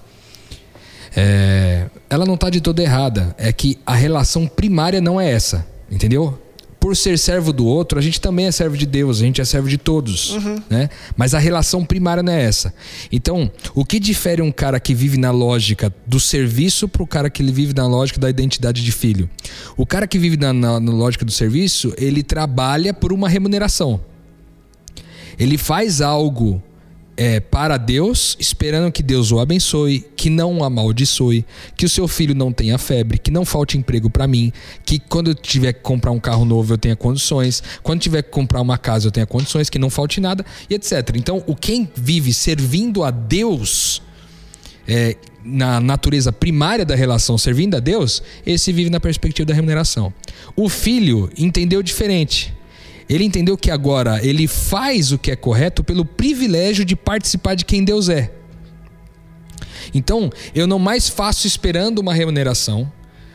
É, 1.15 1.87
ela 2.07 2.23
não 2.23 2.35
está 2.35 2.51
de 2.51 2.61
toda 2.61 2.83
errada. 2.83 3.35
É 3.35 3.51
que 3.51 3.79
a 3.83 3.95
relação 3.95 4.45
primária 4.45 5.01
não 5.01 5.19
é 5.19 5.31
essa, 5.31 5.65
entendeu? 5.91 6.39
Por 6.85 6.95
ser 6.95 7.17
servo 7.17 7.51
do 7.51 7.65
outro, 7.65 7.97
a 7.97 8.01
gente 8.01 8.21
também 8.21 8.45
é 8.45 8.51
servo 8.51 8.77
de 8.77 8.85
Deus, 8.85 9.19
a 9.19 9.25
gente 9.25 9.41
é 9.41 9.43
servo 9.43 9.67
de 9.67 9.75
todos, 9.75 10.35
uhum. 10.35 10.61
né? 10.69 10.87
Mas 11.17 11.33
a 11.33 11.39
relação 11.39 11.83
primária 11.83 12.21
não 12.21 12.31
é 12.31 12.43
essa. 12.43 12.71
Então, 13.11 13.51
o 13.73 13.83
que 13.83 13.99
difere 13.99 14.39
um 14.39 14.51
cara 14.51 14.79
que 14.79 14.93
vive 14.93 15.17
na 15.17 15.31
lógica 15.31 15.91
do 16.05 16.19
serviço 16.19 16.87
para 16.87 17.01
o 17.01 17.07
cara 17.07 17.27
que 17.27 17.41
vive 17.41 17.73
na 17.73 17.87
lógica 17.87 18.19
da 18.19 18.29
identidade 18.29 18.83
de 18.83 18.91
filho? 18.91 19.27
O 19.75 19.83
cara 19.83 20.05
que 20.05 20.19
vive 20.19 20.37
na, 20.37 20.53
na, 20.53 20.79
na 20.79 20.91
lógica 20.91 21.25
do 21.25 21.31
serviço, 21.31 21.91
ele 21.97 22.21
trabalha 22.21 22.93
por 22.93 23.11
uma 23.11 23.27
remuneração. 23.27 23.99
Ele 25.39 25.57
faz 25.57 26.01
algo 26.01 26.61
é, 27.17 27.39
para 27.39 27.77
Deus, 27.77 28.35
esperando 28.39 28.91
que 28.91 29.01
Deus 29.01 29.31
o 29.31 29.39
abençoe, 29.39 30.05
que 30.15 30.29
não 30.29 30.57
o 30.57 30.63
amaldiçoe, 30.63 31.45
que 31.75 31.85
o 31.85 31.89
seu 31.89 32.07
filho 32.07 32.35
não 32.35 32.51
tenha 32.51 32.77
febre, 32.77 33.17
que 33.17 33.31
não 33.31 33.45
falte 33.45 33.77
emprego 33.77 34.09
para 34.09 34.27
mim, 34.27 34.51
que 34.85 34.99
quando 34.99 35.29
eu 35.31 35.35
tiver 35.35 35.73
que 35.73 35.81
comprar 35.81 36.11
um 36.11 36.19
carro 36.19 36.43
novo 36.43 36.73
eu 36.73 36.77
tenha 36.77 36.95
condições, 36.95 37.63
quando 37.81 38.01
tiver 38.01 38.21
que 38.21 38.31
comprar 38.31 38.61
uma 38.61 38.77
casa 38.77 39.07
eu 39.07 39.11
tenha 39.11 39.25
condições, 39.25 39.69
que 39.69 39.79
não 39.79 39.89
falte 39.89 40.19
nada 40.19 40.45
e 40.69 40.75
etc. 40.75 41.15
Então, 41.15 41.43
o 41.47 41.55
quem 41.55 41.89
vive 41.95 42.33
servindo 42.33 43.03
a 43.03 43.11
Deus, 43.11 44.01
é, 44.87 45.15
na 45.43 45.79
natureza 45.79 46.33
primária 46.33 46.83
da 46.83 46.95
relação 46.95 47.37
servindo 47.37 47.75
a 47.75 47.79
Deus, 47.79 48.21
esse 48.45 48.73
vive 48.73 48.89
na 48.89 48.99
perspectiva 48.99 49.45
da 49.45 49.53
remuneração. 49.53 50.11
O 50.55 50.67
filho 50.67 51.29
entendeu 51.37 51.83
diferente. 51.83 52.54
Ele 53.07 53.23
entendeu 53.23 53.57
que 53.57 53.69
agora 53.69 54.19
ele 54.25 54.47
faz 54.47 55.11
o 55.11 55.17
que 55.17 55.31
é 55.31 55.35
correto 55.35 55.83
pelo 55.83 56.03
privilégio 56.03 56.83
de 56.83 56.95
participar 56.95 57.55
de 57.55 57.65
quem 57.65 57.83
Deus 57.83 58.09
é. 58.09 58.31
Então, 59.93 60.29
eu 60.53 60.65
não 60.65 60.79
mais 60.79 61.07
faço 61.07 61.45
esperando 61.45 61.99
uma 61.99 62.13
remuneração, 62.13 62.91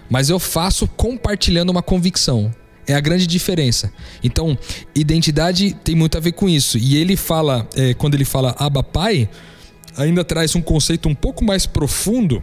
mas 0.09 0.29
eu 0.29 0.39
faço 0.39 0.89
compartilhando 0.89 1.71
uma 1.71 1.83
convicção. 1.83 2.53
É 2.87 2.95
a 2.95 3.01
grande 3.01 3.27
diferença. 3.27 3.93
Então, 4.23 4.59
identidade 4.95 5.75
tem 5.85 5.95
muito 5.95 6.19
a 6.19 6.21
ver 6.21 6.33
com 6.33 6.49
isso. 6.49 6.77
E 6.77 6.97
ele 6.97 7.17
fala, 7.17 7.69
é, 7.77 7.95
quando 7.95 8.15
ele 8.15 8.25
fala 8.25 8.57
Abba 8.59 8.83
Pai, 8.83 9.29
ainda 9.97 10.25
traz 10.25 10.57
um 10.57 10.63
conceito 10.63 11.09
um 11.09 11.15
pouco 11.15 11.45
mais 11.45 11.67
profundo 11.67 12.43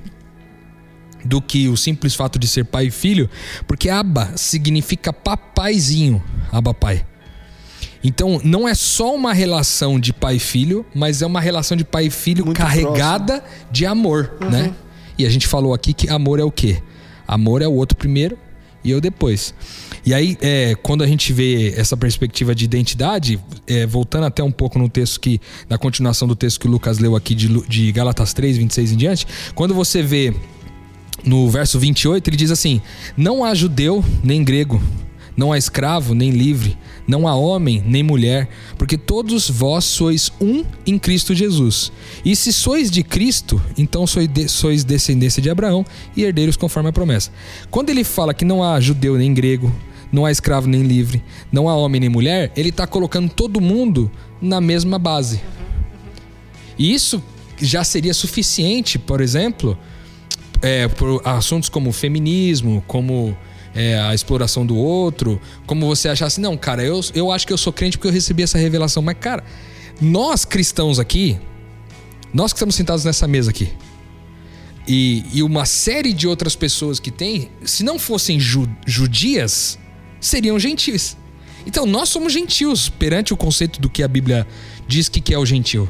do 1.25 1.41
que 1.41 1.67
o 1.67 1.75
simples 1.75 2.15
fato 2.15 2.39
de 2.39 2.47
ser 2.47 2.63
pai 2.65 2.87
e 2.87 2.91
filho, 2.91 3.29
porque 3.67 3.89
Abba 3.89 4.31
significa 4.37 5.11
papaizinho, 5.11 6.23
Abba 6.51 6.73
Pai. 6.73 7.05
Então, 8.03 8.39
não 8.43 8.67
é 8.67 8.73
só 8.73 9.13
uma 9.15 9.33
relação 9.33 9.99
de 9.99 10.13
pai 10.13 10.35
e 10.35 10.39
filho, 10.39 10.85
mas 10.93 11.21
é 11.21 11.25
uma 11.25 11.41
relação 11.41 11.75
de 11.75 11.83
pai 11.83 12.05
e 12.05 12.09
filho 12.09 12.45
Muito 12.45 12.57
carregada 12.57 13.43
de 13.71 13.85
amor, 13.85 14.37
né? 14.51 14.73
E 15.17 15.25
a 15.25 15.29
gente 15.29 15.47
falou 15.47 15.73
aqui 15.73 15.93
que 15.93 16.09
amor 16.09 16.39
é 16.39 16.43
o 16.43 16.51
quê? 16.51 16.81
Amor 17.27 17.61
é 17.61 17.67
o 17.67 17.73
outro 17.73 17.97
primeiro 17.97 18.37
e 18.83 18.91
eu 18.91 19.01
depois. 19.01 19.53
E 20.05 20.13
aí, 20.13 20.37
é, 20.41 20.75
quando 20.81 21.03
a 21.03 21.07
gente 21.07 21.33
vê 21.33 21.73
essa 21.75 21.97
perspectiva 21.97 22.55
de 22.55 22.63
identidade, 22.63 23.39
é, 23.65 23.85
voltando 23.85 24.25
até 24.25 24.43
um 24.43 24.51
pouco 24.51 24.79
no 24.79 24.87
texto 24.87 25.19
que, 25.19 25.41
na 25.69 25.77
continuação 25.77 26.27
do 26.27 26.35
texto 26.35 26.59
que 26.59 26.67
o 26.67 26.71
Lucas 26.71 26.99
leu 26.99 27.15
aqui 27.15 27.35
de, 27.35 27.47
de 27.67 27.91
Galatas 27.91 28.33
3, 28.33 28.57
26 28.57 28.91
em 28.91 28.97
diante, 28.97 29.27
quando 29.55 29.73
você 29.73 30.01
vê 30.01 30.33
no 31.25 31.49
verso 31.49 31.79
28, 31.79 32.29
ele 32.29 32.37
diz 32.37 32.51
assim: 32.51 32.81
Não 33.17 33.43
há 33.43 33.53
judeu 33.53 34.03
nem 34.23 34.43
grego, 34.43 34.81
não 35.37 35.53
há 35.53 35.57
escravo 35.57 36.15
nem 36.15 36.31
livre, 36.31 36.75
não 37.07 37.27
há 37.27 37.35
homem 37.35 37.83
nem 37.85 38.01
mulher, 38.01 38.49
porque 38.75 38.97
todos 38.97 39.47
vós 39.49 39.85
sois 39.85 40.31
um 40.41 40.65
em 40.85 40.97
Cristo 40.97 41.35
Jesus. 41.35 41.91
E 42.25 42.35
se 42.35 42.51
sois 42.51 42.89
de 42.89 43.03
Cristo, 43.03 43.61
então 43.77 44.07
sois, 44.07 44.27
de- 44.27 44.49
sois 44.49 44.83
descendência 44.83 45.39
de 45.41 45.49
Abraão 45.49 45.85
e 46.15 46.23
herdeiros 46.23 46.57
conforme 46.57 46.89
a 46.89 46.93
promessa. 46.93 47.31
Quando 47.69 47.91
ele 47.91 48.03
fala 48.03 48.33
que 48.33 48.43
não 48.43 48.63
há 48.63 48.79
judeu 48.79 49.15
nem 49.15 49.31
grego, 49.31 49.71
não 50.11 50.25
há 50.25 50.31
escravo 50.31 50.67
nem 50.67 50.81
livre, 50.81 51.23
não 51.51 51.69
há 51.69 51.75
homem 51.75 52.01
nem 52.01 52.09
mulher, 52.09 52.51
ele 52.57 52.69
está 52.69 52.87
colocando 52.87 53.29
todo 53.29 53.61
mundo 53.61 54.09
na 54.41 54.59
mesma 54.59 54.97
base. 54.97 55.39
E 56.79 56.93
isso 56.93 57.21
já 57.61 57.83
seria 57.83 58.13
suficiente, 58.13 58.97
por 58.97 59.21
exemplo, 59.21 59.77
é, 60.61 60.87
por 60.87 61.21
assuntos 61.25 61.69
como 61.69 61.91
feminismo, 61.91 62.83
como 62.87 63.37
é, 63.77 63.99
a 63.99 64.13
exploração 64.15 64.65
do 64.65 64.75
outro, 64.75 65.39
como 65.67 65.85
você 65.85 66.09
achar 66.09 66.25
assim, 66.25 66.41
não, 66.41 66.57
cara, 66.57 66.83
eu, 66.83 66.99
eu 67.13 67.31
acho 67.31 67.45
que 67.45 67.53
eu 67.53 67.57
sou 67.57 67.71
crente 67.71 67.97
porque 67.97 68.07
eu 68.07 68.11
recebi 68.11 68.41
essa 68.41 68.57
revelação. 68.57 69.03
Mas, 69.03 69.17
cara, 69.19 69.43
nós 70.01 70.43
cristãos 70.43 70.97
aqui, 70.97 71.37
nós 72.33 72.51
que 72.51 72.57
estamos 72.57 72.75
sentados 72.75 73.05
nessa 73.05 73.27
mesa 73.27 73.51
aqui, 73.51 73.69
e, 74.87 75.23
e 75.33 75.43
uma 75.43 75.65
série 75.65 76.13
de 76.13 76.27
outras 76.27 76.55
pessoas 76.55 76.99
que 76.99 77.11
tem, 77.11 77.49
se 77.63 77.83
não 77.83 77.99
fossem 77.99 78.39
ju- 78.39 78.69
judias, 78.85 79.77
seriam 80.19 80.57
gentis. 80.57 81.15
Então 81.65 81.85
nós 81.85 82.09
somos 82.09 82.31
gentios 82.31 82.87
perante 82.89 83.33
o 83.33 83.37
conceito 83.37 83.81
do 83.81 83.89
que 83.89 84.01
a 84.01 84.07
Bíblia 84.07 84.47
diz 84.87 85.09
que 85.09 85.19
que 85.19 85.33
é 85.33 85.37
o 85.37 85.45
gentio. 85.45 85.89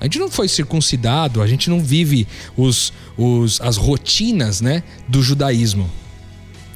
A 0.00 0.04
gente 0.04 0.18
não 0.18 0.28
foi 0.28 0.48
circuncidado, 0.48 1.40
a 1.40 1.46
gente 1.46 1.70
não 1.70 1.78
vive 1.80 2.26
os, 2.56 2.92
os, 3.16 3.60
as 3.60 3.76
rotinas 3.76 4.60
né, 4.60 4.82
do 5.06 5.22
judaísmo. 5.22 5.88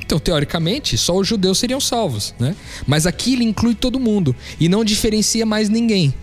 Então, 0.06 0.20
teoricamente, 0.20 0.96
só 0.96 1.16
os 1.16 1.26
judeus 1.26 1.58
seriam 1.58 1.80
salvos, 1.80 2.32
né? 2.38 2.54
Mas 2.86 3.06
aqui 3.06 3.32
ele 3.32 3.42
inclui 3.44 3.74
todo 3.74 3.98
mundo 3.98 4.34
e 4.60 4.68
não 4.68 4.84
diferencia 4.84 5.44
mais 5.44 5.68
ninguém. 5.68 6.14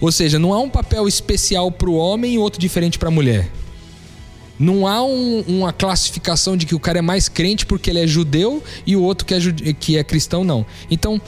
Ou 0.00 0.12
seja, 0.12 0.38
não 0.38 0.52
há 0.54 0.60
um 0.60 0.70
papel 0.70 1.08
especial 1.08 1.70
para 1.70 1.90
o 1.90 1.94
homem 1.94 2.34
e 2.34 2.38
outro 2.38 2.60
diferente 2.60 2.98
para 3.00 3.08
a 3.08 3.10
mulher. 3.10 3.50
Não 4.58 4.86
há 4.86 5.02
um- 5.02 5.40
uma 5.48 5.72
classificação 5.72 6.56
de 6.56 6.66
que 6.66 6.74
o 6.74 6.78
cara 6.78 7.00
é 7.00 7.02
mais 7.02 7.28
crente 7.28 7.66
porque 7.66 7.90
ele 7.90 7.98
é 7.98 8.06
judeu 8.06 8.62
e 8.86 8.94
o 8.94 9.02
outro 9.02 9.26
que 9.26 9.34
é, 9.34 9.40
que 9.72 9.96
é 9.96 10.04
cristão, 10.04 10.44
não. 10.44 10.64
Então, 10.88 11.20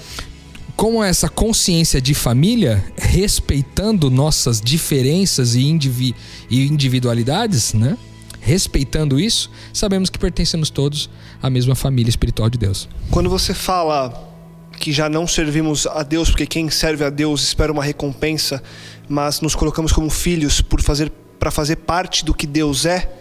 com 0.77 1.03
essa 1.03 1.29
consciência 1.29 2.01
de 2.01 2.15
família, 2.15 2.85
respeitando 2.97 4.09
nossas 4.09 4.61
diferenças 4.61 5.55
e, 5.57 5.63
indivi- 5.65 6.15
e 6.49 6.65
individualidades, 6.67 7.75
né? 7.75 7.97
Respeitando 8.41 9.19
isso, 9.19 9.51
sabemos 9.73 10.11
que 10.11 10.19
pertencemos 10.19 10.69
todos 10.69 11.09
à 11.45 11.51
mesma 11.51 11.75
família 11.75 12.09
espiritual 12.09 12.49
de 12.49 12.57
Deus. 12.57 12.89
Quando 13.11 13.29
você 13.29 13.53
fala 13.53 14.33
que 14.79 14.91
já 14.91 15.11
não 15.11 15.27
servimos 15.27 15.87
a 15.87 16.03
Deus 16.03 16.31
porque 16.31 16.47
quem 16.47 16.71
serve 16.71 17.05
a 17.05 17.11
Deus 17.11 17.43
espera 17.43 17.71
uma 17.71 17.85
recompensa, 17.85 18.63
mas 19.07 19.43
nos 19.43 19.55
colocamos 19.55 19.93
como 19.93 20.09
filhos 20.09 20.63
por 20.63 20.81
fazer 20.81 21.13
para 21.39 21.51
fazer 21.51 21.77
parte 21.77 22.25
do 22.25 22.33
que 22.33 22.47
Deus 22.47 22.87
é, 22.87 23.13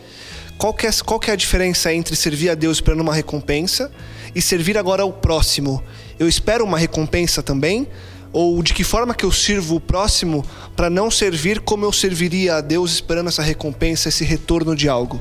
qual 0.58 0.74
que 0.74 0.88
é, 0.88 0.92
qual 1.04 1.20
que 1.20 1.30
é 1.30 1.34
a 1.34 1.36
diferença 1.36 1.94
entre 1.94 2.16
servir 2.16 2.50
a 2.50 2.56
Deus 2.56 2.78
esperando 2.78 3.02
uma 3.02 3.14
recompensa 3.14 3.92
e 4.34 4.42
servir 4.42 4.78
agora 4.78 5.04
ao 5.04 5.12
próximo? 5.12 5.84
Eu 6.18 6.30
espero 6.30 6.64
uma 6.64 6.78
recompensa 6.78 7.44
também? 7.44 7.86
Ou 8.32 8.64
de 8.64 8.74
que 8.74 8.86
forma 8.86 9.14
que 9.14 9.26
eu 9.26 9.32
sirvo 9.34 9.76
o 9.76 9.82
próximo 9.82 10.46
para 10.78 10.90
não 10.90 11.12
servir 11.12 11.60
como 11.60 11.84
eu 11.84 11.92
serviria 11.92 12.56
a 12.56 12.62
Deus 12.62 12.94
esperando 12.94 13.28
essa 13.28 13.44
recompensa, 13.44 14.08
esse 14.08 14.24
retorno 14.24 14.74
de 14.74 14.88
algo? 14.88 15.20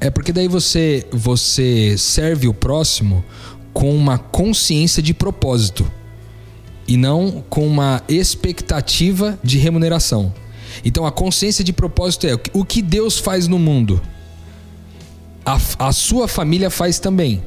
É 0.00 0.10
porque 0.10 0.32
daí 0.32 0.48
você 0.48 1.06
você 1.10 1.96
serve 1.98 2.48
o 2.48 2.54
próximo 2.54 3.24
com 3.72 3.94
uma 3.94 4.18
consciência 4.18 5.02
de 5.02 5.12
propósito 5.14 5.90
e 6.86 6.96
não 6.96 7.44
com 7.48 7.66
uma 7.66 8.02
expectativa 8.08 9.38
de 9.42 9.58
remuneração. 9.58 10.32
Então 10.84 11.06
a 11.06 11.10
consciência 11.12 11.64
de 11.64 11.72
propósito 11.72 12.26
é 12.26 12.34
o 12.52 12.64
que- 12.64 12.82
Deus 12.82 13.18
faz 13.18 13.48
no 13.48 13.58
mundo, 13.58 14.00
a, 15.44 15.58
a 15.78 15.92
sua 15.92 16.28
família 16.28 16.70
faz 16.70 16.98
também. 16.98 17.42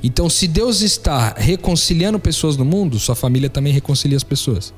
Então, 0.00 0.30
se 0.30 0.46
Deus 0.46 0.80
está 0.80 1.34
reconciliando 1.36 2.20
pessoas 2.20 2.56
no 2.56 2.64
mundo, 2.64 3.00
sua 3.00 3.16
família 3.16 3.50
também 3.50 3.72
reconcilia 3.72 4.16
as 4.16 4.22
pessoas. 4.22 4.72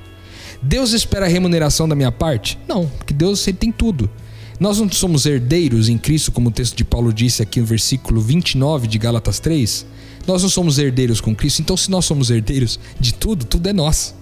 Deus 0.63 0.93
espera 0.93 1.27
a 1.27 1.29
remuneração 1.29 1.87
da 1.87 1.93
minha 1.93 2.11
parte? 2.11 2.57
Não, 2.67 2.87
porque 2.87 3.13
Deus 3.13 3.47
ele 3.47 3.57
tem 3.57 3.71
tudo. 3.71 4.09
Nós 4.61 4.77
não 4.77 4.87
somos 4.91 5.25
herdeiros 5.25 5.89
em 5.89 5.97
Cristo, 5.97 6.31
como 6.31 6.49
o 6.49 6.51
texto 6.51 6.75
de 6.75 6.83
Paulo 6.85 7.11
disse 7.11 7.41
aqui 7.41 7.59
no 7.59 7.65
versículo 7.65 8.21
29 8.21 8.87
de 8.87 8.99
Gálatas 8.99 9.39
3. 9.39 9.87
Nós 10.27 10.43
não 10.43 10.49
somos 10.51 10.77
herdeiros 10.77 11.19
com 11.19 11.35
Cristo, 11.35 11.63
então 11.63 11.75
se 11.75 11.89
nós 11.89 12.05
somos 12.05 12.29
herdeiros 12.29 12.79
de 12.99 13.11
tudo, 13.11 13.43
tudo 13.43 13.67
é 13.67 13.73
nosso. 13.73 14.13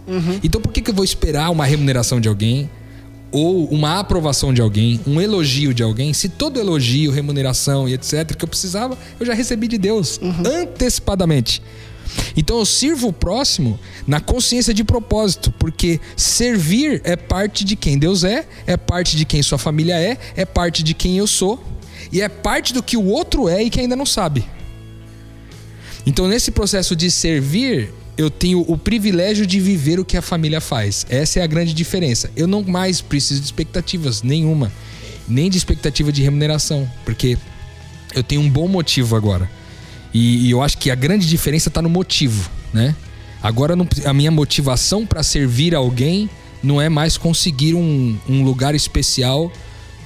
Então 0.41 0.61
por 0.61 0.71
que, 0.71 0.81
que 0.81 0.91
eu 0.91 0.95
vou 0.95 1.03
esperar 1.03 1.49
uma 1.49 1.65
remuneração 1.65 2.21
de 2.21 2.29
alguém? 2.29 2.69
Ou 3.33 3.65
uma 3.65 3.99
aprovação 3.99 4.53
de 4.53 4.61
alguém, 4.61 5.01
um 5.05 5.19
elogio 5.19 5.73
de 5.73 5.83
alguém, 5.83 6.13
se 6.13 6.29
todo 6.29 6.57
elogio, 6.57 7.11
remuneração 7.11 7.89
e 7.89 7.93
etc. 7.93 8.33
que 8.33 8.45
eu 8.45 8.47
precisava, 8.47 8.97
eu 9.19 9.25
já 9.25 9.33
recebi 9.33 9.67
de 9.67 9.77
Deus 9.77 10.21
antecipadamente. 10.45 11.61
Então 12.35 12.59
eu 12.59 12.65
sirvo 12.65 13.09
o 13.09 13.13
próximo 13.13 13.79
na 14.07 14.19
consciência 14.19 14.73
de 14.73 14.83
propósito, 14.83 15.51
porque 15.59 15.99
servir 16.15 17.01
é 17.03 17.15
parte 17.15 17.63
de 17.63 17.75
quem 17.75 17.97
Deus 17.97 18.23
é, 18.23 18.47
é 18.65 18.77
parte 18.77 19.15
de 19.15 19.25
quem 19.25 19.41
sua 19.41 19.57
família 19.57 19.99
é, 19.99 20.17
é 20.35 20.45
parte 20.45 20.83
de 20.83 20.93
quem 20.93 21.17
eu 21.17 21.27
sou 21.27 21.63
e 22.11 22.21
é 22.21 22.29
parte 22.29 22.73
do 22.73 22.81
que 22.81 22.97
o 22.97 23.05
outro 23.05 23.47
é 23.47 23.63
e 23.63 23.69
que 23.69 23.79
ainda 23.79 23.95
não 23.95 24.05
sabe. 24.05 24.45
Então, 26.05 26.27
nesse 26.27 26.51
processo 26.51 26.95
de 26.95 27.11
servir, 27.11 27.93
eu 28.17 28.29
tenho 28.29 28.65
o 28.67 28.77
privilégio 28.77 29.45
de 29.45 29.59
viver 29.59 29.99
o 29.99 30.05
que 30.05 30.17
a 30.17 30.21
família 30.21 30.59
faz. 30.59 31.05
Essa 31.09 31.39
é 31.39 31.43
a 31.43 31.47
grande 31.47 31.73
diferença. 31.73 32.31
Eu 32.35 32.47
não 32.47 32.63
mais 32.63 33.01
preciso 33.01 33.39
de 33.39 33.45
expectativas 33.45 34.23
nenhuma, 34.23 34.71
nem 35.27 35.49
de 35.49 35.57
expectativa 35.57 36.11
de 36.11 36.23
remuneração, 36.23 36.89
porque 37.05 37.37
eu 38.13 38.23
tenho 38.23 38.41
um 38.41 38.49
bom 38.49 38.67
motivo 38.67 39.15
agora. 39.15 39.49
E, 40.13 40.47
e 40.47 40.51
eu 40.51 40.61
acho 40.61 40.77
que 40.77 40.89
a 40.89 40.95
grande 40.95 41.27
diferença 41.27 41.69
está 41.69 41.81
no 41.81 41.89
motivo, 41.89 42.49
né? 42.73 42.95
Agora 43.41 43.75
não- 43.75 43.87
a 44.05 44.13
minha 44.13 44.31
motivação 44.31 45.05
para 45.05 45.23
servir 45.23 45.73
alguém 45.75 46.29
não 46.61 46.81
é 46.81 46.89
mais 46.89 47.17
conseguir 47.17 47.73
um, 47.73 48.17
um 48.27 48.43
lugar 48.43 48.75
especial 48.75 49.51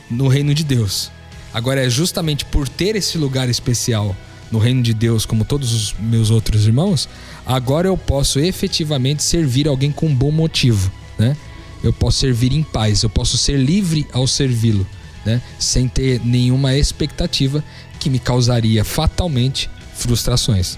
no 0.10 0.28
reino 0.28 0.54
de 0.54 0.64
Deus. 0.64 1.10
Agora 1.54 1.84
é 1.84 1.90
justamente 1.90 2.46
por 2.46 2.68
ter 2.68 2.96
esse 2.96 3.18
lugar 3.18 3.50
especial 3.50 4.16
no 4.52 4.60
reino 4.60 4.84
de 4.84 4.94
Deus, 4.94 5.26
como 5.26 5.44
todos 5.44 5.74
os 5.74 5.96
meus 6.00 6.30
outros 6.30 6.68
irmãos, 6.68 7.10
agora 7.44 7.88
eu 7.88 7.98
posso 7.98 8.40
efetivamente 8.40 9.24
servir 9.24 9.68
alguém 9.68 9.92
com 9.92 10.06
um 10.08 10.14
bom 10.16 10.30
motivo, 10.32 10.92
né? 11.18 11.36
Eu 11.84 11.92
posso 11.92 12.20
servir 12.20 12.54
em 12.54 12.62
paz, 12.62 13.02
eu 13.04 13.10
posso 13.10 13.36
ser 13.38 13.58
livre 13.58 14.06
ao 14.14 14.28
servi-lo, 14.28 14.86
né? 15.26 15.42
Sem 15.58 15.88
ter 15.88 16.22
nenhuma 16.24 16.76
expectativa 16.78 17.64
que 18.00 18.10
me 18.12 18.20
causaria 18.20 18.84
fatalmente 18.84 19.70
frustrações. 19.94 20.78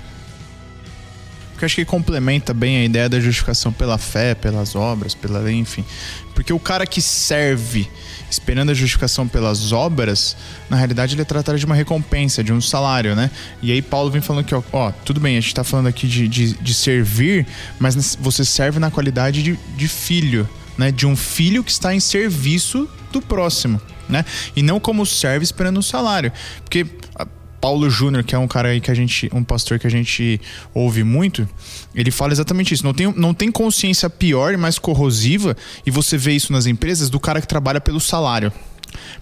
Porque 1.55 1.63
acho 1.63 1.75
que 1.75 1.85
complementa 1.85 2.53
bem 2.53 2.77
a 2.77 2.83
ideia 2.83 3.07
da 3.07 3.17
justificação 3.17 3.71
pela 3.71 3.97
fé, 3.97 4.35
pelas 4.35 4.75
obras, 4.75 5.15
pela 5.15 5.49
enfim. 5.49 5.85
Porque 6.33 6.51
o 6.51 6.59
cara 6.59 6.85
que 6.85 7.01
serve 7.01 7.89
esperando 8.29 8.71
a 8.71 8.73
justificação 8.73 9.25
pelas 9.25 9.71
obras, 9.71 10.35
na 10.69 10.75
realidade 10.75 11.15
ele 11.15 11.21
é 11.21 11.25
tratado 11.25 11.57
de 11.57 11.65
uma 11.65 11.75
recompensa, 11.75 12.43
de 12.43 12.51
um 12.51 12.59
salário, 12.59 13.15
né? 13.15 13.31
E 13.61 13.71
aí 13.71 13.81
Paulo 13.81 14.11
vem 14.11 14.21
falando 14.21 14.43
que, 14.43 14.53
ó, 14.53 14.61
ó, 14.73 14.91
tudo 14.91 15.21
bem, 15.21 15.37
a 15.37 15.39
gente 15.39 15.55
tá 15.55 15.63
falando 15.63 15.87
aqui 15.87 16.07
de, 16.07 16.27
de, 16.27 16.53
de 16.55 16.73
servir, 16.73 17.47
mas 17.79 18.17
você 18.19 18.43
serve 18.43 18.77
na 18.77 18.91
qualidade 18.91 19.41
de, 19.41 19.57
de 19.77 19.87
filho, 19.87 20.49
né? 20.77 20.91
De 20.91 21.07
um 21.07 21.15
filho 21.15 21.63
que 21.63 21.71
está 21.71 21.95
em 21.95 22.01
serviço 22.01 22.89
do 23.13 23.21
próximo, 23.21 23.79
né? 24.09 24.25
E 24.57 24.61
não 24.61 24.77
como 24.77 25.05
serve 25.05 25.45
esperando 25.45 25.77
um 25.77 25.81
salário. 25.81 26.33
Porque 26.65 26.85
Paulo 27.65 27.89
Júnior, 27.89 28.23
que 28.23 28.35
é 28.35 28.37
um 28.37 28.47
cara 28.47 28.69
aí 28.69 28.79
que 28.79 28.91
a 28.91 28.93
gente, 28.93 29.27
um 29.33 29.43
pastor 29.43 29.79
que 29.79 29.87
a 29.87 29.89
gente 29.89 30.39
ouve 30.71 31.03
muito, 31.03 31.49
ele 31.95 32.11
fala 32.11 32.31
exatamente 32.31 32.75
isso. 32.75 32.85
Não 32.85 32.93
tem, 32.93 33.11
não 33.11 33.33
tem 33.33 33.51
consciência 33.51 34.07
pior 34.07 34.53
e 34.53 34.57
mais 34.57 34.77
corrosiva, 34.77 35.57
e 35.83 35.89
você 35.89 36.15
vê 36.15 36.33
isso 36.33 36.53
nas 36.53 36.67
empresas, 36.67 37.09
do 37.09 37.19
cara 37.19 37.41
que 37.41 37.47
trabalha 37.47 37.81
pelo 37.81 37.99
salário. 37.99 38.53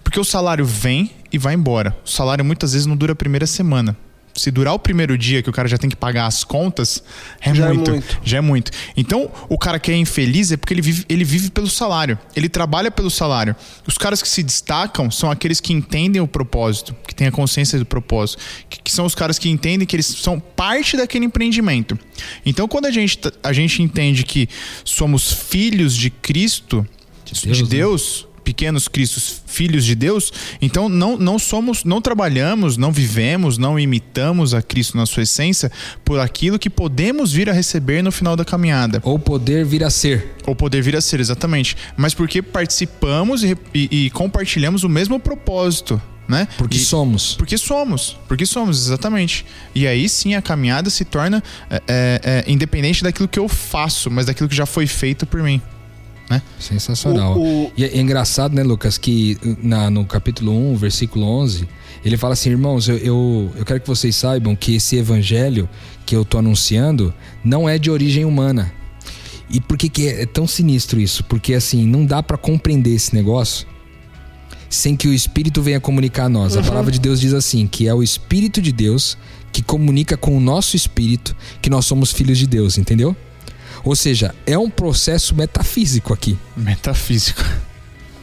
Porque 0.02 0.20
o 0.20 0.24
salário 0.24 0.66
vem 0.66 1.10
e 1.32 1.38
vai 1.38 1.54
embora. 1.54 1.96
O 2.04 2.10
salário 2.10 2.44
muitas 2.44 2.74
vezes 2.74 2.86
não 2.86 2.98
dura 2.98 3.14
a 3.14 3.16
primeira 3.16 3.46
semana 3.46 3.96
se 4.34 4.50
durar 4.50 4.74
o 4.74 4.78
primeiro 4.78 5.16
dia 5.16 5.42
que 5.42 5.48
o 5.48 5.52
cara 5.52 5.68
já 5.68 5.78
tem 5.78 5.88
que 5.88 5.96
pagar 5.96 6.26
as 6.26 6.42
contas, 6.42 7.02
é 7.40 7.54
Já 7.54 7.66
é 7.66 7.72
muito, 7.72 7.90
muito. 7.90 8.20
Já 8.24 8.38
é 8.38 8.40
muito. 8.40 8.72
Então, 8.96 9.30
o 9.48 9.56
cara 9.56 9.78
que 9.78 9.92
é 9.92 9.96
infeliz 9.96 10.50
é 10.50 10.56
porque 10.56 10.74
ele 10.74 10.82
vive, 10.82 11.04
ele 11.08 11.24
vive 11.24 11.50
pelo 11.50 11.68
salário. 11.68 12.18
Ele 12.34 12.48
trabalha 12.48 12.90
pelo 12.90 13.10
salário. 13.10 13.54
Os 13.86 13.96
caras 13.96 14.20
que 14.20 14.28
se 14.28 14.42
destacam 14.42 15.10
são 15.10 15.30
aqueles 15.30 15.60
que 15.60 15.72
entendem 15.72 16.20
o 16.20 16.26
propósito, 16.26 16.94
que 17.06 17.14
têm 17.14 17.26
a 17.26 17.32
consciência 17.32 17.78
do 17.78 17.86
propósito, 17.86 18.42
que, 18.68 18.82
que 18.82 18.92
são 18.92 19.04
os 19.04 19.14
caras 19.14 19.38
que 19.38 19.48
entendem 19.48 19.86
que 19.86 19.94
eles 19.94 20.06
são 20.06 20.40
parte 20.40 20.96
daquele 20.96 21.24
empreendimento. 21.24 21.98
Então, 22.44 22.66
quando 22.66 22.86
a 22.86 22.90
gente, 22.90 23.18
a 23.42 23.52
gente 23.52 23.82
entende 23.82 24.24
que 24.24 24.48
somos 24.84 25.32
filhos 25.32 25.94
de 25.94 26.10
Cristo, 26.10 26.86
De 27.24 27.52
de 27.52 27.64
Deus, 27.64 28.26
né? 28.26 28.33
Pequenos 28.44 28.86
cristos, 28.88 29.42
filhos 29.46 29.84
de 29.84 29.94
Deus, 29.94 30.30
então 30.60 30.88
não, 30.88 31.16
não 31.16 31.38
somos, 31.38 31.82
não 31.82 32.00
trabalhamos, 32.00 32.76
não 32.76 32.92
vivemos, 32.92 33.56
não 33.56 33.78
imitamos 33.80 34.52
a 34.52 34.60
Cristo 34.60 34.96
na 34.96 35.06
sua 35.06 35.22
essência 35.22 35.72
por 36.04 36.20
aquilo 36.20 36.58
que 36.58 36.68
podemos 36.68 37.32
vir 37.32 37.48
a 37.48 37.52
receber 37.52 38.02
no 38.02 38.12
final 38.12 38.36
da 38.36 38.44
caminhada. 38.44 39.00
Ou 39.02 39.18
poder 39.18 39.64
vir 39.64 39.82
a 39.82 39.90
ser. 39.90 40.34
Ou 40.46 40.54
poder 40.54 40.82
vir 40.82 40.94
a 40.94 41.00
ser, 41.00 41.20
exatamente. 41.20 41.76
Mas 41.96 42.12
porque 42.14 42.42
participamos 42.42 43.42
e, 43.42 43.56
e- 43.74 44.06
e 44.06 44.10
compartilhamos 44.10 44.84
o 44.84 44.88
mesmo 44.88 45.18
propósito, 45.18 46.00
né? 46.28 46.46
Porque 46.58 46.76
E- 46.76 46.80
somos. 46.80 47.34
porque 47.36 47.56
somos, 47.56 48.16
porque 48.28 48.44
somos, 48.44 48.86
exatamente. 48.86 49.46
E 49.74 49.86
aí 49.86 50.08
sim 50.08 50.34
a 50.34 50.42
caminhada 50.42 50.90
se 50.90 51.04
torna 51.04 51.42
é, 51.70 51.82
é, 51.88 52.20
é, 52.46 52.52
independente 52.52 53.02
daquilo 53.02 53.28
que 53.28 53.38
eu 53.38 53.48
faço, 53.48 54.10
mas 54.10 54.26
daquilo 54.26 54.48
que 54.48 54.54
já 54.56 54.66
foi 54.66 54.86
feito 54.86 55.24
por 55.24 55.42
mim. 55.42 55.62
Sensacional. 56.58 57.36
O- 57.38 57.64
o- 57.66 57.72
E 57.76 57.84
é 57.84 57.98
engraçado, 58.00 58.54
né, 58.54 58.62
Lucas, 58.62 58.96
que 58.98 59.36
na- 59.62 59.90
no 59.90 60.04
capítulo 60.04 60.52
1, 60.52 60.76
versículo 60.76 61.26
11, 61.26 61.68
ele 62.04 62.16
fala 62.16 62.32
assim: 62.32 62.50
irmãos, 62.50 62.88
eu, 62.88 62.96
eu, 62.98 63.52
eu 63.56 63.64
quero 63.64 63.80
que 63.80 63.86
vocês 63.86 64.16
saibam 64.16 64.56
que 64.56 64.74
esse 64.76 64.96
evangelho 64.96 65.68
que 66.06 66.16
eu 66.16 66.24
tô 66.24 66.38
anunciando 66.38 67.12
não 67.44 67.68
é 67.68 67.78
de 67.78 67.90
origem 67.90 68.24
humana. 68.24 68.72
E 69.50 69.60
por 69.60 69.76
que, 69.76 69.88
que 69.90 70.08
é 70.08 70.24
tão 70.26 70.46
sinistro 70.46 70.98
isso? 70.98 71.22
Porque 71.24 71.52
assim, 71.54 71.86
não 71.86 72.04
dá 72.06 72.22
pra 72.22 72.36
compreender 72.38 72.94
esse 72.94 73.14
negócio 73.14 73.66
sem 74.70 74.96
que 74.96 75.06
o 75.06 75.12
Espírito 75.12 75.62
venha 75.62 75.78
comunicar 75.78 76.24
a 76.24 76.28
nós. 76.28 76.56
A 76.56 76.62
palavra 76.62 76.90
de 76.90 76.98
Deus 76.98 77.20
diz 77.20 77.32
assim: 77.34 77.66
que 77.66 77.86
é 77.86 77.94
o 77.94 78.02
Espírito 78.02 78.60
de 78.62 78.72
Deus 78.72 79.16
que 79.52 79.62
comunica 79.62 80.16
com 80.16 80.36
o 80.36 80.40
nosso 80.40 80.74
espírito 80.74 81.36
que 81.62 81.70
nós 81.70 81.84
somos 81.86 82.10
filhos 82.10 82.38
de 82.38 82.46
Deus, 82.46 82.76
entendeu? 82.76 83.14
Ou 83.84 83.94
seja, 83.94 84.34
é 84.46 84.56
um 84.58 84.70
processo 84.70 85.34
metafísico 85.34 86.12
aqui. 86.12 86.38
Metafísico. 86.56 87.44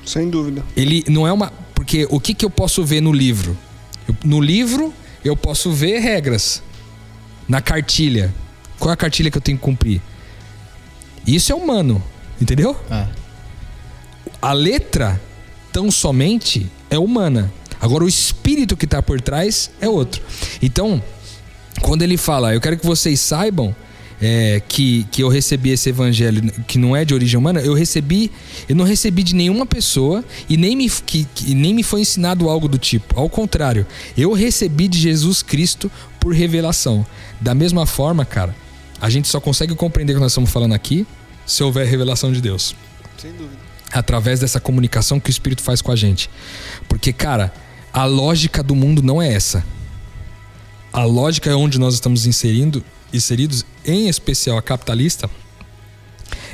Sem 0.05 0.30
dúvida. 0.30 0.64
Ele 0.76 1.03
não 1.07 1.28
é 1.28 1.32
uma. 1.32 1.51
Porque 1.76 2.07
o 2.09 2.20
que, 2.20 2.34
que 2.34 2.43
eu 2.43 2.49
posso 2.49 2.84
ver 2.84 3.01
no 3.01 3.12
livro? 3.14 3.55
Eu- 4.07 4.16
no 4.24 4.41
livro, 4.41 4.93
eu 5.24 5.36
posso 5.38 5.72
ver 5.72 5.99
regras. 5.99 6.62
Na 7.47 7.62
cartilha. 7.62 8.34
Qual 8.80 8.89
é 8.89 8.93
a 8.93 8.97
cartilha 8.97 9.30
que 9.30 9.38
eu 9.38 9.41
tenho 9.41 9.57
que 9.57 9.64
cumprir? 9.64 10.01
Isso 11.28 11.51
é 11.51 11.55
humano, 11.55 12.03
entendeu? 12.41 12.76
É. 12.89 13.07
A 14.41 14.53
letra, 14.53 15.22
tão 15.72 15.91
somente, 15.91 16.66
é 16.89 16.97
humana. 16.97 17.51
Agora, 17.80 18.03
o 18.03 18.07
espírito 18.07 18.76
que 18.76 18.86
está 18.86 19.01
por 19.03 19.22
trás 19.22 19.70
é 19.80 19.88
outro. 19.88 20.22
Então, 20.62 21.01
quando 21.82 22.01
ele 22.01 22.18
fala, 22.18 22.53
eu 22.53 22.62
quero 22.62 22.78
que 22.78 22.86
vocês 22.86 23.20
saibam 23.20 23.76
é, 24.22 24.62
que, 24.68 25.04
que 25.06 25.24
eu 25.24 25.28
recebi 25.30 25.72
esse 25.72 25.90
evangelho 25.90 26.52
que 26.68 26.78
não 26.78 26.96
é 26.96 27.04
de 27.04 27.14
origem 27.14 27.40
humana, 27.40 27.60
eu 27.62 27.74
recebi, 27.74 28.32
eu 28.70 28.76
não 28.76 28.86
recebi 28.86 29.24
de 29.24 29.34
nenhuma 29.34 29.66
pessoa 29.66 30.24
e 30.48 30.56
nem 30.56 30.76
me, 30.76 30.90
que, 30.90 31.28
que 31.34 31.56
nem 31.56 31.74
me 31.74 31.82
foi 31.82 32.02
ensinado 32.02 32.48
algo 32.48 32.68
do 32.68 32.78
tipo. 32.78 33.20
Ao 33.20 33.28
contrário, 33.28 33.86
eu 34.16 34.32
recebi 34.34 34.88
de 34.88 35.00
Jesus 35.00 35.42
Cristo 35.42 35.92
por 36.20 36.36
revelação. 36.36 37.06
Da 37.40 37.56
mesma 37.56 37.88
forma, 37.88 38.24
cara, 38.24 38.56
a 39.02 39.10
gente 39.10 39.28
só 39.28 39.42
consegue 39.42 39.74
compreender 39.74 40.14
o 40.14 40.16
que 40.18 40.22
nós 40.22 40.32
estamos 40.34 40.52
falando 40.52 40.74
aqui 40.74 41.08
se 41.44 41.64
houver 41.64 41.88
revelação 41.88 42.32
de 42.32 42.40
Deus 42.40 42.76
Sem 43.18 43.32
dúvida. 43.32 43.58
através 43.92 44.40
dessa 44.40 44.60
comunicação 44.60 45.20
que 45.20 45.30
o 45.30 45.32
Espírito 45.32 45.64
faz 45.64 45.82
com 45.82 45.92
a 45.92 45.96
gente. 45.96 46.30
Porque, 46.88 47.12
cara, 47.12 47.52
a 47.92 48.06
lógica 48.06 48.62
do 48.62 48.76
mundo 48.76 49.02
não 49.02 49.20
é 49.20 49.34
essa. 49.34 49.66
A 50.94 51.04
lógica 51.06 51.50
é 51.50 51.56
onde 51.56 51.80
nós 51.80 51.96
estamos 51.96 52.28
inserindo, 52.28 52.84
inseridos, 53.14 53.66
em 53.86 54.07
especial 54.07 54.57
a 54.57 54.62
capitalista, 54.62 55.30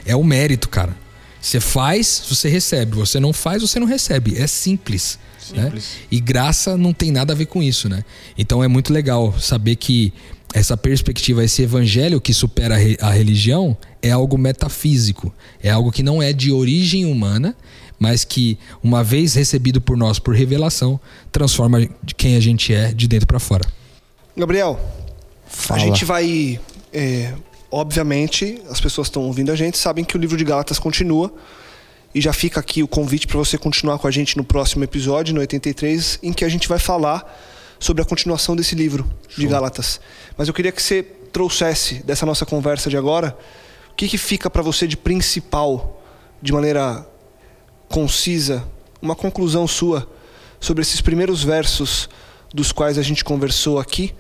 é 0.06 0.16
o 0.16 0.24
mérito, 0.24 0.70
cara. 0.70 0.96
Você 1.42 1.60
faz, 1.60 2.24
você 2.28 2.50
recebe. 2.50 2.96
Você 2.96 3.20
não 3.20 3.32
faz, 3.32 3.62
você 3.62 3.80
não 3.80 3.88
recebe. 3.88 4.38
É 4.38 4.48
simples. 4.48 5.20
né? 5.54 5.72
E 6.12 6.20
graça 6.20 6.76
não 6.78 6.92
tem 6.94 7.12
nada 7.12 7.32
a 7.34 7.36
ver 7.36 7.46
com 7.46 7.62
isso, 7.64 7.88
né? 7.88 8.04
Então 8.38 8.64
é 8.64 8.68
muito 8.68 8.92
legal 8.92 9.34
saber 9.40 9.76
que 9.76 10.12
essa 10.54 10.76
perspectiva, 10.76 11.44
esse 11.44 11.62
evangelho 11.62 12.20
que 12.20 12.34
supera 12.34 12.76
a 12.76 12.78
re- 12.78 12.98
a 13.02 13.12
religião, 13.12 13.78
é 14.02 14.12
algo 14.12 14.38
metafísico. 14.38 15.34
É 15.62 15.70
algo 15.70 15.92
que 15.92 16.02
não 16.04 16.22
é 16.22 16.34
de 16.34 16.52
origem 16.52 17.06
humana, 17.06 17.56
mas 18.00 18.24
que, 18.26 18.58
uma 18.84 19.04
vez 19.04 19.34
recebido 19.36 19.80
por 19.80 19.96
nós 19.98 20.20
por 20.20 20.36
revelação, 20.36 21.00
transforma 21.32 21.82
de 22.04 22.16
quem 22.16 22.36
a 22.36 22.40
gente 22.40 22.74
é 22.74 22.92
de 22.94 23.08
dentro 23.08 23.28
para 23.28 23.40
fora. 23.40 23.66
Gabriel, 24.36 24.80
Fala. 25.48 25.82
a 25.82 25.86
gente 25.86 26.06
vai. 26.06 26.60
é, 26.94 27.34
obviamente, 27.72 28.62
as 28.70 28.80
pessoas 28.80 29.08
estão 29.08 29.24
ouvindo 29.24 29.52
a 29.52 29.56
gente 29.56 29.78
sabem 29.78 30.04
que 30.04 30.16
o 30.16 30.20
livro 30.20 30.38
de 30.38 30.44
Gálatas 30.44 30.80
continua. 30.80 31.34
E 32.16 32.22
já 32.22 32.34
fica 32.34 32.60
aqui 32.60 32.82
o 32.82 32.88
convite 32.88 33.28
para 33.28 33.38
você 33.38 33.58
continuar 33.58 34.00
com 34.00 34.08
a 34.08 34.12
gente 34.12 34.38
no 34.38 34.44
próximo 34.44 34.84
episódio, 34.84 35.36
no 35.36 35.42
83, 35.42 36.20
em 36.24 36.34
que 36.34 36.44
a 36.44 36.50
gente 36.50 36.68
vai 36.68 36.80
falar 36.80 37.24
sobre 37.80 38.02
a 38.02 38.06
continuação 38.06 38.56
desse 38.56 38.74
livro 38.74 39.06
de 39.38 39.46
Gálatas. 39.46 40.00
Mas 40.36 40.48
eu 40.48 40.54
queria 40.54 40.72
que 40.72 40.82
você 40.82 41.04
trouxesse 41.04 41.96
dessa 42.04 42.26
nossa 42.26 42.46
conversa 42.46 42.90
de 42.90 42.98
agora 42.98 43.38
o 43.92 43.96
que, 43.96 44.08
que 44.08 44.18
fica 44.18 44.50
para 44.50 44.62
você 44.62 44.88
de 44.88 44.96
principal, 44.96 46.02
de 46.42 46.52
maneira 46.52 47.06
concisa, 47.88 48.64
uma 49.02 49.16
conclusão 49.16 49.68
sua 49.68 50.10
sobre 50.60 50.82
esses 50.82 51.02
primeiros 51.02 51.44
versos 51.44 52.10
dos 52.54 52.72
quais 52.72 52.98
a 52.98 53.02
gente 53.02 53.24
conversou 53.24 53.80
aqui 53.80 54.16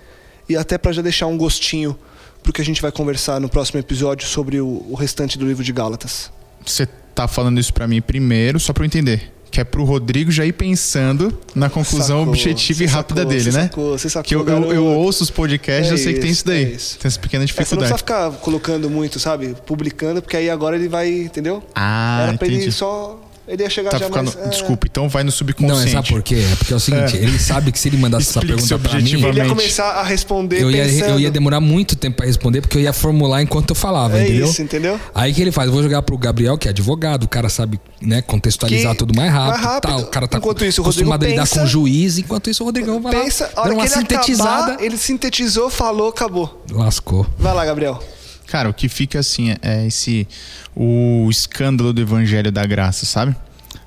e 0.49 0.55
até 0.55 0.77
para 0.77 0.91
já 0.91 1.01
deixar 1.01 1.27
um 1.27 1.37
gostinho 1.37 1.97
pro 2.43 2.53
que 2.53 2.61
a 2.61 2.65
gente 2.65 2.81
vai 2.81 2.91
conversar 2.91 3.39
no 3.41 3.49
próximo 3.49 3.79
episódio 3.79 4.27
sobre 4.27 4.59
o, 4.61 4.85
o 4.89 4.95
restante 4.95 5.37
do 5.37 5.45
livro 5.45 5.63
de 5.63 5.71
Gálatas. 5.71 6.31
Você 6.65 6.85
tá 7.15 7.27
falando 7.27 7.59
isso 7.59 7.73
pra 7.73 7.87
mim 7.87 8.01
primeiro, 8.01 8.59
só 8.59 8.71
pra 8.73 8.83
eu 8.83 8.85
entender. 8.85 9.33
Que 9.49 9.61
é 9.61 9.63
pro 9.63 9.85
Rodrigo 9.85 10.29
já 10.29 10.45
ir 10.45 10.51
pensando 10.51 11.35
na 11.55 11.69
conclusão 11.69 12.19
Sacou, 12.19 12.33
objetiva 12.33 12.83
e 12.83 12.85
rápida 12.85 13.21
sacou, 13.21 13.33
dele, 13.33 13.43
você 13.51 13.57
né? 13.57 13.63
sacou, 13.63 13.97
você 13.97 14.09
sacou, 14.09 14.27
que 14.27 14.35
eu, 14.35 14.45
eu, 14.47 14.73
eu 14.73 14.85
ouço 14.85 15.23
os 15.23 15.29
podcasts, 15.31 15.89
É 15.89 15.93
eu 15.93 15.97
sei 15.97 16.13
que 16.15 16.19
tem 16.19 16.29
isso, 16.29 16.45
daí. 16.45 16.65
é 16.65 16.69
isso. 16.75 16.99
Tem 16.99 17.07
essa 17.07 17.17
pequena 17.19 17.45
É, 17.45 17.47
você 17.47 17.53
não 17.53 17.63
dificuldade. 17.63 17.93
precisa 17.93 17.97
ficar 17.97 18.31
colocando 18.41 18.89
muito, 18.89 19.19
sabe? 19.19 19.55
Publicando, 19.65 20.21
porque 20.21 20.35
aí 20.35 20.49
agora 20.49 20.75
ele 20.75 20.89
vai, 20.89 21.09
entendeu? 21.09 21.63
Ah, 21.73 22.25
Era 22.27 22.37
pra 22.37 22.45
ele 22.47 22.57
entendi. 22.57 22.71
só. 22.73 23.21
Ele 23.47 23.63
ia 23.63 23.69
chegar 23.69 23.91
Tá 23.91 23.97
já 23.97 24.07
ficando. 24.07 24.33
mais. 24.33 24.45
é, 24.47 24.49
Desculpa, 24.49 24.87
então 24.89 25.07
vai 25.07 25.23
no 25.23 25.27
Não, 25.27 25.31
subconsciente. 25.31 25.87
é 25.89 25.91
sabe 25.93 26.09
por 26.09 26.21
quê? 26.21 26.35
É 26.51 26.55
porque 26.57 26.73
é 26.73 26.75
o 26.75 26.79
seguinte, 26.79 27.15
É. 27.17 27.21
ele 27.21 27.39
sabe 27.39 27.71
que 27.71 27.79
se 27.79 27.87
ele 27.87 27.95
mandasse 27.97 28.27
essa 28.29 28.41
pergunta 28.41 28.77
pra 28.79 28.99
mim. 28.99 29.23
Ele 29.23 29.37
ia 29.39 29.45
começar 29.47 29.85
a 29.91 30.03
responder 30.03 30.61
eu 30.61 30.69
ia, 30.69 30.83
pensando. 30.83 31.09
eu 31.11 31.19
ia 31.21 31.31
demorar 31.31 31.61
muito 31.61 31.95
tempo 31.95 32.17
pra 32.17 32.25
responder, 32.25 32.59
porque 32.61 32.77
eu 32.77 32.81
ia 32.81 32.91
formular 32.91 33.41
enquanto 33.41 33.69
eu 33.69 33.75
falava, 33.75 34.19
É 34.19 34.23
entendeu? 34.25 34.47
isso, 34.47 34.61
entendeu? 34.61 34.99
Aí 35.15 35.31
o 35.31 35.35
que 35.35 35.41
ele 35.41 35.51
faz? 35.51 35.67
Eu 35.67 35.73
vou 35.73 35.81
jogar 35.81 36.01
pro 36.01 36.17
Gabriel, 36.17 36.57
que 36.57 36.67
é 36.67 36.71
advogado, 36.71 37.23
o 37.23 37.27
cara 37.29 37.47
sabe, 37.47 37.79
né, 38.01 38.21
contextualizar 38.21 38.91
Que- 38.91 38.97
tudo 38.99 39.15
mais 39.15 39.31
rápido, 39.31 39.51
mais 39.51 39.61
rápido. 39.65 39.89
tal. 39.91 39.99
O 40.01 40.05
cara 40.07 40.27
tá 40.27 40.37
Enquanto 40.39 40.65
isso, 40.65 40.81
o 40.81 40.83
Rodrigo 40.83 41.09
acostumado 41.09 41.23
a 41.25 41.27
lidar 41.29 41.47
com 41.47 41.63
o 41.63 41.67
juiz, 41.67 42.17
enquanto 42.17 42.49
isso 42.49 42.63
o 42.63 42.65
Rodrigão 42.65 42.99
vai 43.01 43.13
Pensa, 43.23 43.45
lá, 43.45 43.49
a 43.55 43.61
hora 43.61 43.73
uma 43.73 43.85
que 43.87 43.93
ele 43.93 43.99
sintetizada. 44.01 44.63
acabar, 44.73 44.83
ele 44.83 44.97
sintetizou, 44.97 45.69
falou, 45.69 46.09
acabou. 46.09 46.63
Lascou. 46.69 47.25
Vai 47.39 47.53
lá, 47.53 47.63
Gabriel. 47.63 48.03
Cara, 48.47 48.69
o 48.69 48.73
que 48.73 48.87
fica 48.89 49.19
assim 49.19 49.55
é- 49.61 49.85
esse 49.85 50.27
o 50.75 51.27
escândalo 51.29 51.91
do 51.93 52.01
evangelho 52.01 52.51
da 52.51 52.65
graça, 52.65 53.05
sabe? 53.05 53.35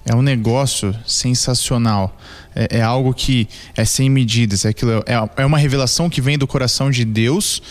É 0.05 0.15
um 0.15 0.23
negócio 0.23 0.95
sensacional. 1.07 2.17
É, 2.55 2.79
é 2.79 2.83
algo 2.83 3.13
que 3.15 3.49
é 3.77 3.85
sem 3.85 4.11
medidas. 4.11 4.65
É, 4.65 4.69
aquilo, 4.69 5.03
é, 5.07 5.43
é 5.43 5.47
uma 5.47 5.59
revelação 5.59 6.11
que 6.11 6.21
vem 6.21 6.37
do 6.37 6.47
coração 6.47 6.91
de 6.91 7.05
Deus, 7.05 7.63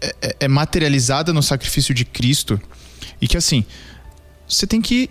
é, 0.00 0.14
é- 0.22 0.36
é 0.40 0.48
materializada 0.48 1.32
no 1.32 1.42
sacrifício 1.42 1.94
de 1.94 2.04
Cristo. 2.04 2.60
E 3.20 3.26
que 3.26 3.36
assim, 3.36 3.64
você 4.46 4.66
tem 4.66 4.80
que 4.80 5.08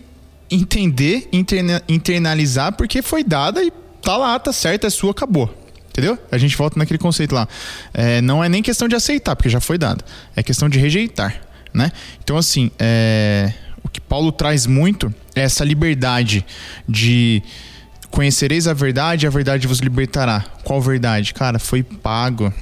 entender, 0.49 1.28
interna- 1.34 1.82
internalizar, 1.89 2.74
porque 2.74 3.01
foi 3.01 3.24
dada 3.24 3.63
e 3.63 3.72
tá 4.01 4.16
lá, 4.16 4.38
tá 4.39 4.53
certo, 4.53 4.86
é 4.86 4.89
sua, 4.89 5.11
acabou. 5.11 5.53
Entendeu? 5.95 6.19
A 6.29 6.37
gente 6.37 6.57
volta 6.57 6.77
naquele 6.77 6.99
conceito 6.99 7.33
lá. 7.33 7.47
É, 7.93 8.19
não 8.19 8.43
é 8.43 8.49
nem 8.49 8.61
questão 8.61 8.85
de 8.85 8.95
aceitar, 8.97 9.33
porque 9.33 9.47
já 9.47 9.61
foi 9.61 9.77
dado. 9.77 10.03
É 10.35 10.43
questão 10.43 10.67
de 10.67 10.77
rejeitar, 10.77 11.39
né? 11.73 11.89
Então, 12.21 12.35
assim, 12.35 12.69
é, 12.77 13.53
o 13.81 13.87
que 13.87 14.01
Paulo 14.01 14.33
traz 14.33 14.65
muito 14.65 15.13
é 15.33 15.41
essa 15.43 15.63
liberdade 15.63 16.45
de 16.85 17.41
Conhecereis 18.11 18.67
a 18.67 18.73
verdade 18.73 19.25
e 19.25 19.27
a 19.27 19.29
verdade 19.29 19.67
vos 19.67 19.79
libertará. 19.79 20.45
Qual 20.63 20.81
verdade? 20.81 21.33
Cara, 21.33 21.59
foi 21.59 21.81
pago. 21.81 22.53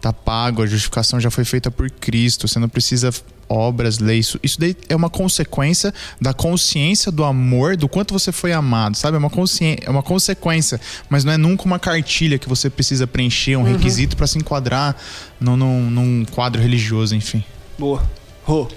Tá 0.00 0.12
pago, 0.12 0.62
a 0.62 0.66
justificação 0.66 1.18
já 1.20 1.30
foi 1.30 1.44
feita 1.44 1.70
por 1.70 1.90
Cristo. 1.90 2.46
Você 2.46 2.58
não 2.58 2.68
precisa 2.68 3.10
obras, 3.48 3.98
leis. 3.98 4.26
Isso, 4.26 4.40
isso 4.42 4.60
daí 4.60 4.76
é 4.88 4.96
uma 4.96 5.08
consequência 5.10 5.92
da 6.20 6.34
consciência 6.34 7.12
do 7.12 7.22
amor, 7.24 7.76
do 7.76 7.88
quanto 7.88 8.12
você 8.12 8.32
foi 8.32 8.52
amado, 8.52 8.96
sabe? 8.96 9.16
É 9.16 9.18
uma, 9.18 9.30
consciência, 9.30 9.84
é 9.86 9.90
uma 9.90 10.02
consequência, 10.02 10.80
mas 11.08 11.22
não 11.24 11.32
é 11.32 11.36
nunca 11.36 11.64
uma 11.64 11.78
cartilha 11.78 12.38
que 12.38 12.48
você 12.48 12.68
precisa 12.70 13.06
preencher, 13.06 13.56
um 13.56 13.62
Uhum. 13.62 13.72
requisito 13.72 14.16
para 14.16 14.26
se 14.26 14.38
enquadrar 14.38 14.96
num, 15.40 15.56
num, 15.56 15.90
num 15.90 16.24
quadro 16.24 16.60
religioso, 16.60 17.14
enfim. 17.14 17.44
Boa. 17.78 18.02
Rô. 18.44 18.68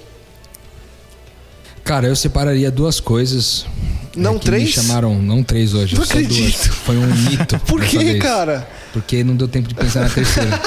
Cara, 1.83 2.07
eu 2.07 2.15
separaria 2.15 2.69
duas 2.69 2.99
coisas. 2.99 3.65
Não 4.15 4.35
é, 4.35 4.39
três? 4.39 4.63
Me 4.63 4.71
chamaram, 4.71 5.19
não 5.21 5.41
três 5.43 5.73
hoje, 5.73 5.95
Não 5.95 6.05
só 6.05 6.13
duas. 6.13 6.25
acredito. 6.25 6.71
Foi 6.71 6.97
um 6.97 7.07
mito. 7.15 7.59
Por 7.65 7.81
que, 7.83 8.19
cara? 8.19 8.67
Porque 8.93 9.23
não 9.23 9.35
deu 9.35 9.47
tempo 9.47 9.67
de 9.67 9.73
pensar 9.73 10.01
na 10.01 10.09
terceira. 10.09 10.59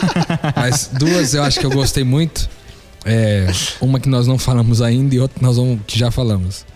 Mas 0.56 0.88
duas 0.92 1.34
eu 1.34 1.42
acho 1.42 1.58
que 1.60 1.66
eu 1.66 1.70
gostei 1.70 2.04
muito. 2.04 2.48
É, 3.04 3.46
uma 3.80 3.98
que 3.98 4.08
nós 4.08 4.26
não 4.26 4.38
falamos 4.38 4.82
ainda 4.82 5.14
e 5.14 5.20
outra 5.20 5.38
que 5.38 5.44
nós 5.44 5.56
vamos, 5.56 5.80
que 5.86 5.98
já 5.98 6.10
falamos. 6.10 6.66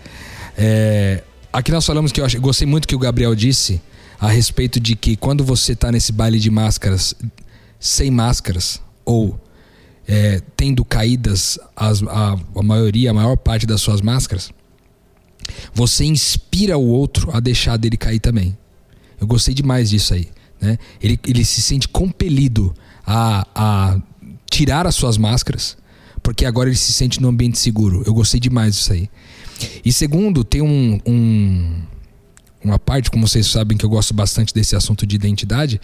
É, 0.57 1.23
aqui 1.53 1.71
nós 1.71 1.85
falamos 1.85 2.11
que 2.11 2.19
eu 2.19 2.27
eu 2.27 2.41
gostei 2.41 2.65
muito 2.67 2.87
que 2.87 2.95
o 2.95 2.99
Gabriel 2.99 3.35
disse 3.35 3.81
a 4.19 4.29
respeito 4.29 4.79
de 4.79 4.95
que 4.95 5.15
quando 5.15 5.43
você 5.43 5.75
tá 5.75 5.91
nesse 5.91 6.11
baile 6.11 6.39
de 6.39 6.49
máscaras, 6.49 7.13
sem 7.79 8.09
máscaras, 8.09 8.81
ou 9.03 9.39
é, 10.07 10.41
tendo 10.55 10.83
caídas 10.85 11.59
as- 11.75 12.01
a, 12.03 12.37
a 12.55 12.63
maioria, 12.63 13.11
a 13.11 13.13
maior 13.13 13.35
parte 13.35 13.65
das 13.65 13.81
suas 13.81 14.01
máscaras, 14.01 14.49
você 15.73 16.05
inspira 16.05 16.77
o 16.77 16.87
outro 16.87 17.29
a 17.35 17.39
deixar 17.39 17.77
dele 17.77 17.97
cair 17.97 18.19
também. 18.19 18.57
Eu 19.19 19.27
gostei 19.27 19.53
demais 19.53 19.89
disso 19.91 20.13
aí. 20.13 20.27
Né? 20.59 20.77
Ele, 21.01 21.19
ele 21.27 21.45
se 21.45 21.61
sente 21.61 21.87
compelido 21.87 22.73
a, 23.05 23.45
a 23.53 23.99
tirar 24.49 24.87
as 24.87 24.95
suas 24.95 25.17
máscaras, 25.17 25.77
porque 26.25 26.43
agora 26.43 26.67
ele 26.67 26.75
se 26.75 26.91
sente 26.91 27.21
num 27.21 27.29
ambiente 27.29 27.59
seguro. 27.59 28.01
Eu 28.03 28.11
gostei 28.15 28.39
demais 28.39 28.75
disso 28.75 28.91
aí. 28.93 29.07
E 29.85 29.93
segundo, 29.93 30.43
tem 30.43 30.59
um, 30.63 30.99
um- 31.05 31.81
uma 32.63 32.79
parte, 32.79 33.11
como 33.11 33.27
vocês 33.27 33.45
sabem 33.45 33.77
que 33.77 33.85
eu 33.85 33.89
gosto 33.89 34.11
bastante 34.11 34.51
desse 34.51 34.75
assunto 34.75 35.05
de 35.05 35.15
identidade, 35.15 35.79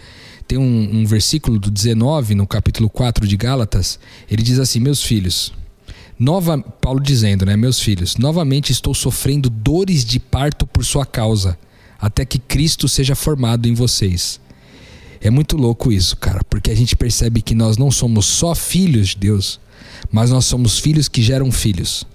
tem 0.48 0.58
um, 0.58 0.96
um 0.96 1.06
versículo 1.06 1.60
do 1.60 1.70
19, 1.70 2.34
no 2.34 2.44
capítulo 2.44 2.90
4 2.90 3.24
de 3.24 3.36
Gálatas, 3.36 4.00
ele 4.28 4.42
diz 4.42 4.58
assim: 4.58 4.80
Meus 4.80 5.00
filhos, 5.00 5.52
Nova, 6.18 6.58
Paulo 6.58 6.98
dizendo, 7.00 7.46
né, 7.46 7.56
meus 7.56 7.78
filhos, 7.78 8.16
novamente 8.16 8.72
estou 8.72 8.94
sofrendo 8.94 9.48
dores 9.48 10.04
de 10.04 10.18
parto 10.18 10.66
por 10.66 10.84
sua 10.84 11.06
causa, 11.06 11.56
até 12.00 12.24
que 12.24 12.40
Cristo 12.40 12.88
seja 12.88 13.14
formado 13.14 13.68
em 13.68 13.74
vocês. 13.74 14.40
É 15.20 15.30
muito 15.30 15.56
louco 15.56 15.92
isso, 15.92 16.16
cara, 16.16 16.40
porque 16.50 16.72
a 16.72 16.74
gente 16.74 16.96
percebe 16.96 17.40
que 17.40 17.54
nós 17.54 17.76
não 17.76 17.92
somos 17.92 18.26
só 18.26 18.56
filhos 18.56 19.10
de 19.10 19.18
Deus, 19.18 19.60
mas 20.10 20.30
nós 20.30 20.44
somos 20.44 20.78
filhos 20.78 21.08
que 21.08 21.22
geram 21.22 21.50
filhos. 21.52 22.06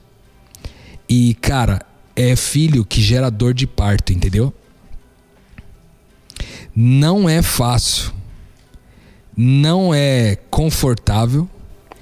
E, 1.09 1.35
cara, 1.35 1.85
é 2.15 2.35
filho 2.35 2.83
que 2.83 3.01
gera 3.01 3.29
dor 3.29 3.53
de 3.53 3.67
parto, 3.67 4.11
entendeu? 4.11 4.53
Não 6.75 7.29
é 7.29 7.41
fácil. 7.41 8.11
Não 9.35 9.93
é 9.93 10.35
confortável. 10.49 11.47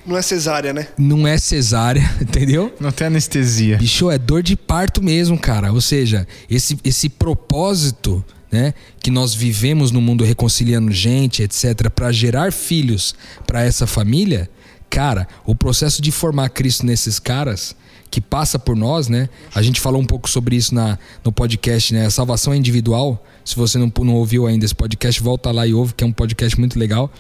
Não 0.06 0.16
é 0.16 0.22
cesárea, 0.22 0.72
né? 0.72 0.88
Não 0.98 1.28
é 1.28 1.38
cesárea, 1.38 2.04
entendeu? 2.22 2.74
Não 2.80 2.92
tem 2.92 3.08
anestesia. 3.08 3.78
Bicho, 3.78 4.10
é 4.10 4.18
dor 4.18 4.42
de 4.44 4.56
parto 4.56 5.04
mesmo, 5.04 5.38
cara. 5.38 5.72
Ou 5.72 5.82
seja, 5.82 6.28
esse, 6.50 6.78
esse 6.84 7.10
propósito, 7.10 8.24
né, 8.52 8.74
que 9.02 9.12
nós 9.12 9.34
vivemos 9.34 9.92
no 9.92 10.00
mundo 10.00 10.24
reconciliando 10.24 10.92
gente, 10.92 11.42
etc, 11.42 11.90
para 11.90 12.12
gerar 12.12 12.54
filhos 12.54 13.16
para 13.46 13.64
essa 13.64 13.86
família, 13.88 14.50
cara, 14.90 15.28
o 15.46 15.56
processo 15.56 16.02
de 16.02 16.12
formar 16.12 16.50
Cristo 16.50 16.86
nesses 16.86 17.20
caras 17.20 17.76
que 18.10 18.22
passa 18.22 18.58
por 18.58 18.76
nós, 18.76 19.10
né? 19.10 19.28
A 19.54 19.62
gente 19.62 19.82
falou 19.82 20.02
um 20.02 20.06
pouco 20.06 20.30
sobre 20.30 20.56
isso 20.56 20.74
na, 20.74 20.98
no 21.24 21.32
podcast, 21.32 21.94
né? 21.94 22.06
A 22.06 22.10
salvação 22.10 22.54
é 22.54 22.58
individual. 22.58 23.22
Se 23.44 23.56
você 23.56 23.78
não, 23.78 23.92
não 24.00 24.14
ouviu 24.14 24.48
ainda 24.48 24.64
esse 24.64 24.76
podcast, 24.76 25.22
volta 25.22 25.52
lá 25.52 25.68
e 25.68 25.74
ouve, 25.74 25.94
que 25.94 26.04
é 26.04 26.08
um 26.08 26.14
podcast 26.14 26.58
muito 26.58 26.80
legal. 26.80 27.12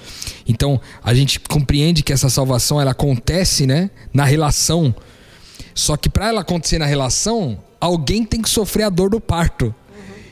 Então, 0.47 0.79
a 1.03 1.13
gente 1.13 1.39
compreende 1.39 2.01
que 2.01 2.13
essa 2.13 2.29
salvação 2.29 2.79
ela 2.79 2.91
acontece, 2.91 3.65
né, 3.65 3.89
na 4.13 4.23
relação 4.23 4.95
só 5.75 5.97
que 5.97 6.07
para 6.07 6.29
ela 6.29 6.41
acontecer 6.41 6.79
na 6.79 6.85
relação, 6.85 7.59
alguém 7.81 8.23
tem 8.23 8.41
que 8.41 8.49
sofrer 8.49 8.83
a 8.83 8.89
dor 8.89 9.09
do 9.09 9.19
parto. 9.19 9.75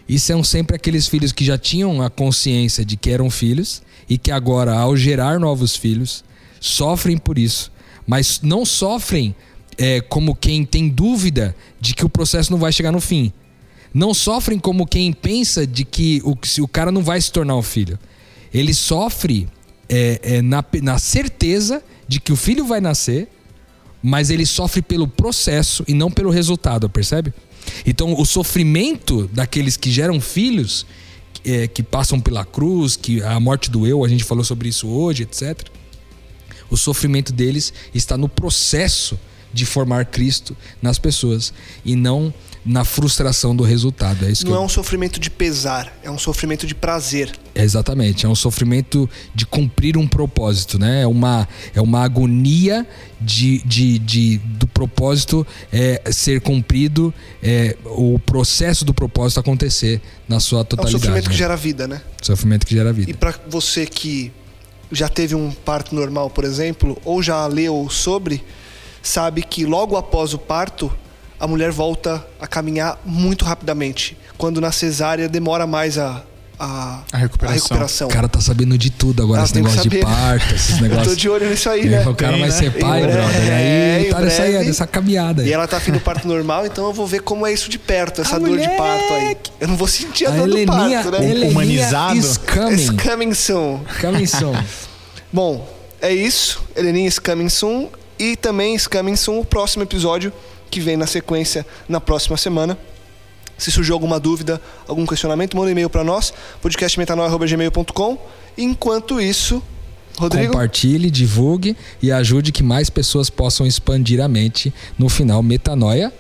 E 0.07 0.17
são 0.17 0.41
sempre 0.41 0.75
aqueles 0.75 1.07
filhos 1.07 1.33
que 1.33 1.43
já 1.43 1.57
tinham 1.57 2.01
a 2.01 2.09
consciência 2.09 2.85
de 2.85 2.95
que 2.95 3.09
eram 3.09 3.29
filhos 3.29 3.81
e 4.09 4.17
que 4.17 4.31
agora, 4.31 4.73
ao 4.73 4.95
gerar 4.95 5.39
novos 5.39 5.75
filhos, 5.75 6.23
sofrem 6.65 7.17
por 7.17 7.37
isso. 7.37 7.71
Mas 8.05 8.39
não 8.41 8.65
sofrem 8.65 9.35
é, 9.77 10.01
como 10.01 10.35
quem 10.35 10.65
tem 10.65 10.87
dúvida 10.87 11.55
de 11.79 11.93
que 11.93 12.05
o 12.05 12.09
processo 12.09 12.51
não 12.51 12.59
vai 12.59 12.71
chegar 12.71 12.91
no 12.91 13.01
fim. 13.01 13.31
Não 13.93 14.13
sofrem 14.13 14.57
como 14.57 14.87
quem 14.87 15.11
pensa 15.11 15.67
de 15.67 15.83
que 15.83 16.21
o, 16.23 16.35
o 16.63 16.67
cara 16.67 16.91
não 16.91 17.03
vai 17.03 17.19
se 17.21 17.31
tornar 17.31 17.55
um 17.55 17.61
filho. 17.61 17.99
Ele 18.53 18.73
sofre 18.73 19.47
é, 19.89 20.19
é, 20.23 20.41
na, 20.41 20.63
na 20.81 20.97
certeza 20.97 21.83
de 22.07 22.19
que 22.19 22.31
o 22.31 22.35
filho 22.35 22.65
vai 22.65 22.79
nascer 22.79 23.27
mas 24.03 24.29
ele 24.29 24.45
sofre 24.45 24.81
pelo 24.81 25.07
processo 25.07 25.85
e 25.87 25.93
não 25.93 26.11
pelo 26.11 26.29
resultado, 26.29 26.89
percebe? 26.89 27.33
Então, 27.85 28.13
o 28.19 28.25
sofrimento 28.25 29.29
daqueles 29.31 29.77
que 29.77 29.89
geram 29.89 30.19
filhos, 30.19 30.85
é, 31.45 31.67
que 31.69 31.81
passam 31.81 32.19
pela 32.19 32.43
cruz, 32.43 32.97
que 32.97 33.23
a 33.23 33.39
morte 33.39 33.71
do 33.71 33.87
eu, 33.87 34.03
a 34.03 34.09
gente 34.09 34.25
falou 34.25 34.43
sobre 34.43 34.67
isso 34.67 34.89
hoje, 34.89 35.23
etc. 35.23 35.57
O 36.73 36.77
sofrimento 36.77 37.31
deles 37.31 37.71
está 37.93 38.17
no 38.17 38.27
processo 38.27 39.19
de 39.53 39.63
formar 39.65 40.05
Cristo 40.05 40.57
nas 40.81 40.97
pessoas 40.97 41.53
e 41.85 41.95
não 41.95 42.33
na 42.65 42.83
frustração 42.83 43.55
do 43.55 43.61
resultado. 43.63 44.25
É 44.25 44.31
isso 44.31 44.43
que 44.43 44.49
Não 44.49 44.57
é 44.57 44.61
eu- 44.61 44.65
um 44.65 44.69
sofrimento 44.69 45.19
de 45.19 45.29
pesar, 45.29 45.95
é 46.01 46.09
um 46.09 46.17
sofrimento 46.17 46.65
de 46.65 46.73
prazer. 46.73 47.31
Exatamente, 47.53 48.25
é 48.25 48.29
um 48.29 48.33
sofrimento 48.33 49.07
de 49.35 49.45
cumprir 49.45 49.97
um 49.97 50.07
propósito, 50.07 50.79
né? 50.79 51.01
É 51.03 51.07
uma, 51.07 51.47
é 51.75 51.81
uma 51.81 52.01
agonia 52.03 52.87
de, 53.21 53.59
de, 53.65 53.99
de- 53.99 54.37
do 54.39 54.65
propósito 54.65 55.45
é, 55.71 56.01
ser 56.11 56.41
cumprido, 56.41 57.13
é, 57.43 57.75
o 57.85 58.17
processo 58.17 58.83
do 58.83 58.93
propósito 58.93 59.39
acontecer 59.41 60.01
na 60.27 60.39
sua 60.39 60.59
É 60.59 60.61
um 60.61 60.65
totalidade. 60.65 60.99
sofrimento 60.99 61.23
que 61.25 61.29
né? 61.31 61.37
gera 61.37 61.55
vida, 61.55 61.87
né? 61.87 62.01
Sofrimento 62.21 62.65
que 62.65 62.73
gera 62.73 62.89
E 62.89 62.93
vida. 62.93 63.13
pra 63.15 63.35
você 63.49 63.85
que 63.85 64.31
já 64.93 65.09
teve 65.09 65.35
um 65.35 65.51
parto 65.51 65.95
normal, 65.95 66.29
por 66.29 66.43
exemplo, 66.43 66.97
ou 67.03 67.21
já 67.21 67.45
leu 67.47 67.89
sobre, 67.89 68.43
sabe 69.01 69.41
que 69.41 69.65
logo 69.65 69.97
após 69.97 70.33
o 70.33 70.37
parto, 70.37 70.95
a 71.39 71.47
mulher 71.47 71.71
volta 71.71 72.25
a 72.39 72.47
caminhar 72.47 72.99
muito 73.03 73.43
rapidamente. 73.43 74.17
Quando 74.37 74.61
na 74.61 74.71
cesárea 74.71 75.27
demora 75.27 75.67
mais 75.67 75.97
a, 75.97 76.23
a, 76.59 77.01
A 77.11 77.17
recuperação. 77.17 77.55
recuperação. 77.61 78.07
O 78.07 78.11
cara 78.11 78.27
tá 78.29 78.39
sabendo 78.39 78.77
de 78.77 78.89
tudo 78.89 79.21
agora, 79.23 79.41
Ah, 79.41 79.45
esse 79.45 79.55
negócio 79.55 79.81
de 79.89 79.97
né? 79.97 80.01
parto, 80.03 80.53
esses 80.55 80.69
Eu 80.71 80.77
tô 80.77 80.83
negócios. 80.83 81.17
de 81.17 81.29
olho 81.29 81.49
nisso 81.49 81.69
aí, 81.69 81.81
É, 81.81 81.85
né? 81.99 82.07
o 82.07 82.15
cara 82.15 82.33
Tem, 82.33 82.41
vai 82.41 82.49
né? 82.49 82.55
ser 82.55 82.71
pai, 82.79 82.99
Em 82.99 83.07
brother. 83.07 83.23
breve, 83.31 83.51
Aí 83.51 84.07
em 84.07 84.09
tá 84.11 84.19
nessa, 84.21 84.41
aí, 84.43 84.51
breve. 84.51 84.67
nessa 84.67 84.87
caminhada. 84.87 85.43
E 85.43 85.51
ela 85.51 85.67
tá 85.67 85.77
afim 85.77 85.91
do 85.91 85.99
parto 85.99 86.27
normal, 86.27 86.65
então 86.65 86.85
eu 86.85 86.93
vou 86.93 87.05
ver 87.07 87.21
como 87.21 87.45
é 87.47 87.51
isso 87.53 87.69
de 87.69 87.77
perto, 87.79 88.21
essa 88.21 88.35
Ah, 88.35 88.39
dor 88.39 88.57
de 88.57 88.69
parto 88.69 89.13
aí. 89.13 89.37
Eu 89.59 89.67
não 89.67 89.75
vou 89.75 89.87
sentir 89.87 90.25
a, 90.25 90.29
A 90.29 90.31
dor 90.37 90.47
do 90.47 90.57
Heleninha, 90.57 91.03
parto, 91.03 91.11
né? 91.11 91.29
Heleninha 91.29 91.51
Humanizado. 91.51 92.17
is 92.17 92.37
coming. 92.37 92.73
It's 92.73 92.89
coming 93.03 93.33
soon. 93.33 93.79
Coming 94.01 94.25
soon. 94.27 94.55
Bom, 95.33 95.67
é 96.01 96.13
isso. 96.13 96.61
Heleninha 96.75 97.07
is 97.07 97.19
coming 97.19 97.49
soon. 97.49 97.89
E 98.19 98.35
também 98.35 98.75
is 98.75 98.87
coming 98.87 99.15
soon 99.15 99.39
o 99.39 99.45
próximo 99.45 99.83
episódio, 99.83 100.31
que 100.69 100.79
vem 100.79 100.95
na 100.95 101.07
sequência 101.07 101.65
na 101.89 101.99
próxima 101.99 102.37
semana. 102.37 102.77
Se 103.57 103.71
surgiu 103.71 103.93
alguma 103.93 104.19
dúvida, 104.19 104.61
algum 104.87 105.05
questionamento, 105.05 105.55
manda 105.55 105.67
um 105.67 105.71
e-mail 105.71 105.89
para 105.89 106.03
nós, 106.03 106.33
podcastmetanoia.gmail.com. 106.61 108.17
Enquanto 108.57 109.21
isso, 109.21 109.61
Rodrigo, 110.17 110.53
Compartilhe, 110.53 111.09
divulgue 111.09 111.75
e 112.01 112.11
ajude 112.11 112.51
que 112.51 112.63
mais 112.63 112.89
pessoas 112.89 113.29
possam 113.29 113.65
expandir 113.65 114.21
a 114.21 114.27
mente. 114.27 114.73
No 114.97 115.09
final, 115.09 115.41
metanoia. 115.41 116.13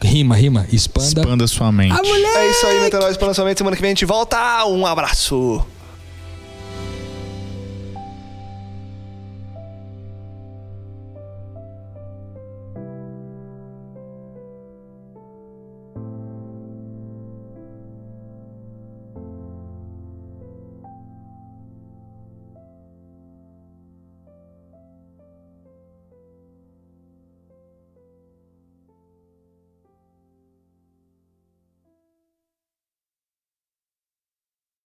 Rima, 0.00 0.36
rima. 0.36 0.66
Expanda. 0.72 1.20
Expanda 1.20 1.46
sua 1.46 1.72
mente. 1.72 1.94
é 1.94 2.50
isso 2.50 2.66
aí, 2.66 2.80
Metanoia 2.80 3.14
para 3.14 3.26
lançamento. 3.26 3.58
Semana 3.58 3.74
que 3.74 3.82
vem 3.82 3.88
a 3.88 3.92
gente 3.92 4.04
volta. 4.04 4.64
Um 4.66 4.86
abraço. 4.86 5.64